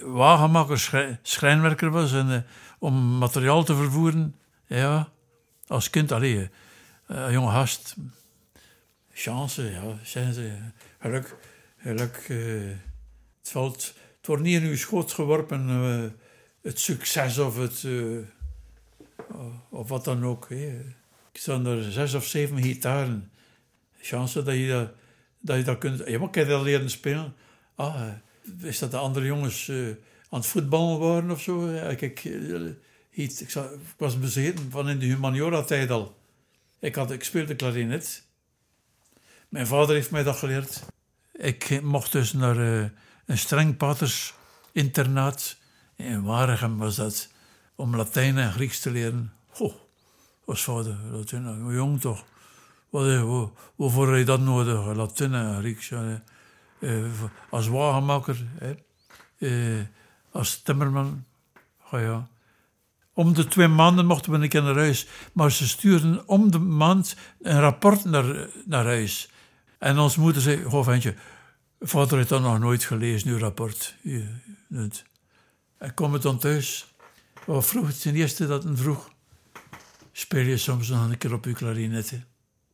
wagenmaker, 0.03 1.19
schrijnwerker 1.23 1.91
was. 1.91 2.13
En, 2.13 2.47
om 2.79 3.19
materiaal 3.19 3.65
te 3.65 3.75
vervoeren. 3.75 4.35
Ja, 4.67 5.09
als 5.71 5.91
kind 5.91 6.13
alleen. 6.13 6.51
Uh, 7.11 7.33
jonge 7.33 7.51
gast. 7.51 7.97
Chance, 9.13 9.63
ja, 9.63 9.99
zijn 10.03 10.33
ze. 10.33 10.57
Geluk. 11.01 11.37
geluk 11.79 12.27
het, 13.39 13.51
valt, 13.51 13.95
het 14.17 14.27
wordt 14.27 14.43
niet 14.43 14.61
in 14.63 14.69
uw 14.69 14.77
schoot 14.77 15.13
geworpen. 15.13 15.69
het 16.63 16.79
succes 16.79 17.39
of 17.39 17.57
het. 17.57 17.87
of 19.71 19.89
wat 19.89 20.05
dan 20.05 20.25
ook. 20.25 20.49
Hè. 20.49 20.79
Ik 21.33 21.41
staan 21.41 21.67
er 21.67 21.93
zes 21.93 22.15
of 22.15 22.27
zeven 22.27 22.63
gitaren. 22.63 23.31
Chance 24.01 24.43
dat 24.43 24.55
je 24.55 24.69
dat, 24.69 24.91
dat, 25.41 25.57
je 25.57 25.63
dat 25.63 25.79
kunt. 25.79 26.07
Ja, 26.07 26.19
maar 26.19 26.29
heb 26.31 26.49
dat 26.49 26.63
leren 26.63 26.91
spelen. 26.91 27.35
Ah, 27.75 28.09
is 28.63 28.79
dat 28.79 28.91
de 28.91 28.97
andere 28.97 29.27
jongens 29.27 29.71
aan 30.29 30.39
het 30.39 30.47
voetballen 30.47 30.99
waren 30.99 31.31
of 31.31 31.41
zo. 31.41 31.69
Uh, 33.11 33.41
ik, 33.41 33.53
was 33.97 34.19
bezeten 34.19 34.71
van 34.71 34.89
in 34.89 34.99
de 34.99 35.07
humaniora-tijd 35.07 35.91
al. 35.91 36.19
Ik, 36.79 36.95
had, 36.95 37.11
ik 37.11 37.25
speelde 37.25 37.57
klarinet. 37.57 38.25
Mijn 39.49 39.67
vader 39.67 39.95
heeft 39.95 40.11
mij 40.11 40.23
dat 40.23 40.37
geleerd. 40.37 40.83
Ik 41.33 41.83
mocht 41.83 42.13
dus 42.13 42.33
naar 42.33 42.57
uh, 42.57 42.89
een 43.27 43.39
streng 43.39 43.77
paters 43.77 44.35
internaat. 44.73 45.57
In 45.97 46.23
Waregem 46.23 46.79
was 46.79 46.97
dat. 46.97 47.29
Om 47.75 47.97
Latijn 47.97 48.39
en 48.39 48.53
Grieks 48.53 48.81
te 48.81 48.91
leren. 48.91 49.33
Goh, 49.49 49.75
was 50.45 50.63
vader, 50.63 50.97
Latijn, 51.11 51.73
jong 51.73 52.01
toch. 52.01 52.25
Wat, 52.91 53.51
waarvoor 53.77 54.09
heb 54.09 54.19
je 54.19 54.25
dat 54.25 54.41
nodig? 54.41 54.95
Latijn 54.95 55.35
en 55.35 55.59
Grieks. 55.59 55.91
Uh, 56.81 57.05
als 57.51 57.69
wagenmaker, 57.69 58.47
hè, 58.59 59.87
als 60.31 60.63
timmerman. 60.63 61.25
Oh 61.91 62.01
ja. 62.01 62.29
Om 63.21 63.35
de 63.35 63.47
twee 63.47 63.69
maanden 63.69 64.07
mochten 64.07 64.33
we 64.33 64.39
een 64.39 64.49
keer 64.49 64.63
naar 64.63 64.77
huis. 64.77 65.07
Maar 65.33 65.53
ze 65.53 65.69
stuurden 65.69 66.29
om 66.29 66.51
de 66.51 66.59
maand 66.59 67.17
een 67.41 67.61
rapport 67.61 68.05
naar, 68.05 68.49
naar 68.65 68.85
huis. 68.85 69.31
En 69.79 69.99
ons 69.99 70.17
moeder 70.17 70.43
zei: 70.43 70.63
Goh, 70.63 70.85
ventje, 70.85 71.15
vader 71.81 72.17
heeft 72.17 72.29
dat 72.29 72.43
nog 72.43 72.59
nooit 72.59 72.85
gelezen, 72.85 73.31
uw 73.31 73.39
rapport. 73.39 73.97
En 75.79 75.95
kom 75.95 76.13
het 76.13 76.23
dan 76.23 76.39
thuis. 76.39 76.95
Wat 77.45 77.67
vroeg 77.67 77.87
het 77.87 78.01
ten 78.01 78.15
eerste 78.15 78.47
dat 78.47 78.65
een 78.65 78.77
vroeg. 78.77 79.11
Speel 80.13 80.45
je 80.45 80.57
soms 80.57 80.89
nog 80.89 81.11
een 81.11 81.19
keer 81.19 81.33
op 81.33 81.45
uw 81.45 81.55
klarinette? 81.55 82.21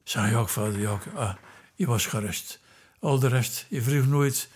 Zei 0.05 0.31
ja, 0.31 0.47
vader, 0.47 0.81
ja. 0.81 0.99
Ah, 1.15 1.35
je 1.75 1.87
was 1.87 2.07
gerust. 2.07 2.61
Al 3.01 3.19
de 3.19 3.29
rest, 3.29 3.67
je 3.69 3.83
vroeg 3.83 4.07
nooit, 4.07 4.49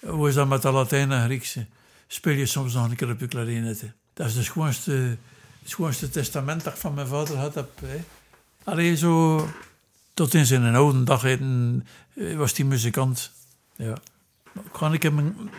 hoe 0.00 0.28
is 0.28 0.34
dat 0.34 0.48
met 0.48 0.62
de 0.62 0.70
Latijn 0.70 1.12
en 1.12 1.24
Griekse? 1.24 1.66
Speel 2.06 2.34
je 2.34 2.46
soms 2.46 2.74
nog 2.74 2.90
een 2.90 2.96
keer 2.96 3.10
op 3.10 3.20
je 3.20 3.28
klarinette? 3.28 3.92
Dat 4.14 4.26
is 4.26 4.34
de 4.34 4.42
schoonste, 4.42 5.18
het 5.66 5.74
schoonste 5.74 6.10
testament 6.10 6.64
dat 6.64 6.72
ik 6.72 6.78
van 6.78 6.94
mijn 6.94 7.06
vader 7.06 7.36
had 7.36 7.54
heb. 7.54 7.68
Alleen 8.64 8.96
zo 8.96 9.48
tot 10.14 10.34
in 10.34 10.46
zijn 10.46 10.74
oude 10.74 11.02
dag 11.04 11.24
eh, 11.24 12.36
was 12.36 12.54
die 12.54 12.64
muzikant. 12.64 13.32
Ja. 13.76 13.96
Kan 14.72 14.92
ik 14.92 15.02
hem 15.02 15.14
mijn... 15.14 15.50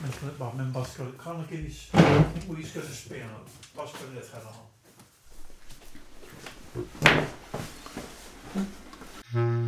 Mijn, 0.00 0.56
mijn 0.56 0.72
baskel, 0.72 1.06
kan 1.06 1.40
ik 1.40 1.50
eens... 1.50 1.88
Ik 2.34 2.46
moet 2.46 2.58
iets 2.58 2.72
kunnen 2.72 2.94
spelen. 2.94 3.28
Basker, 3.74 3.98
dit 4.14 4.30
gaat 4.32 4.42
gaan 4.42 4.52
halen. 9.32 9.59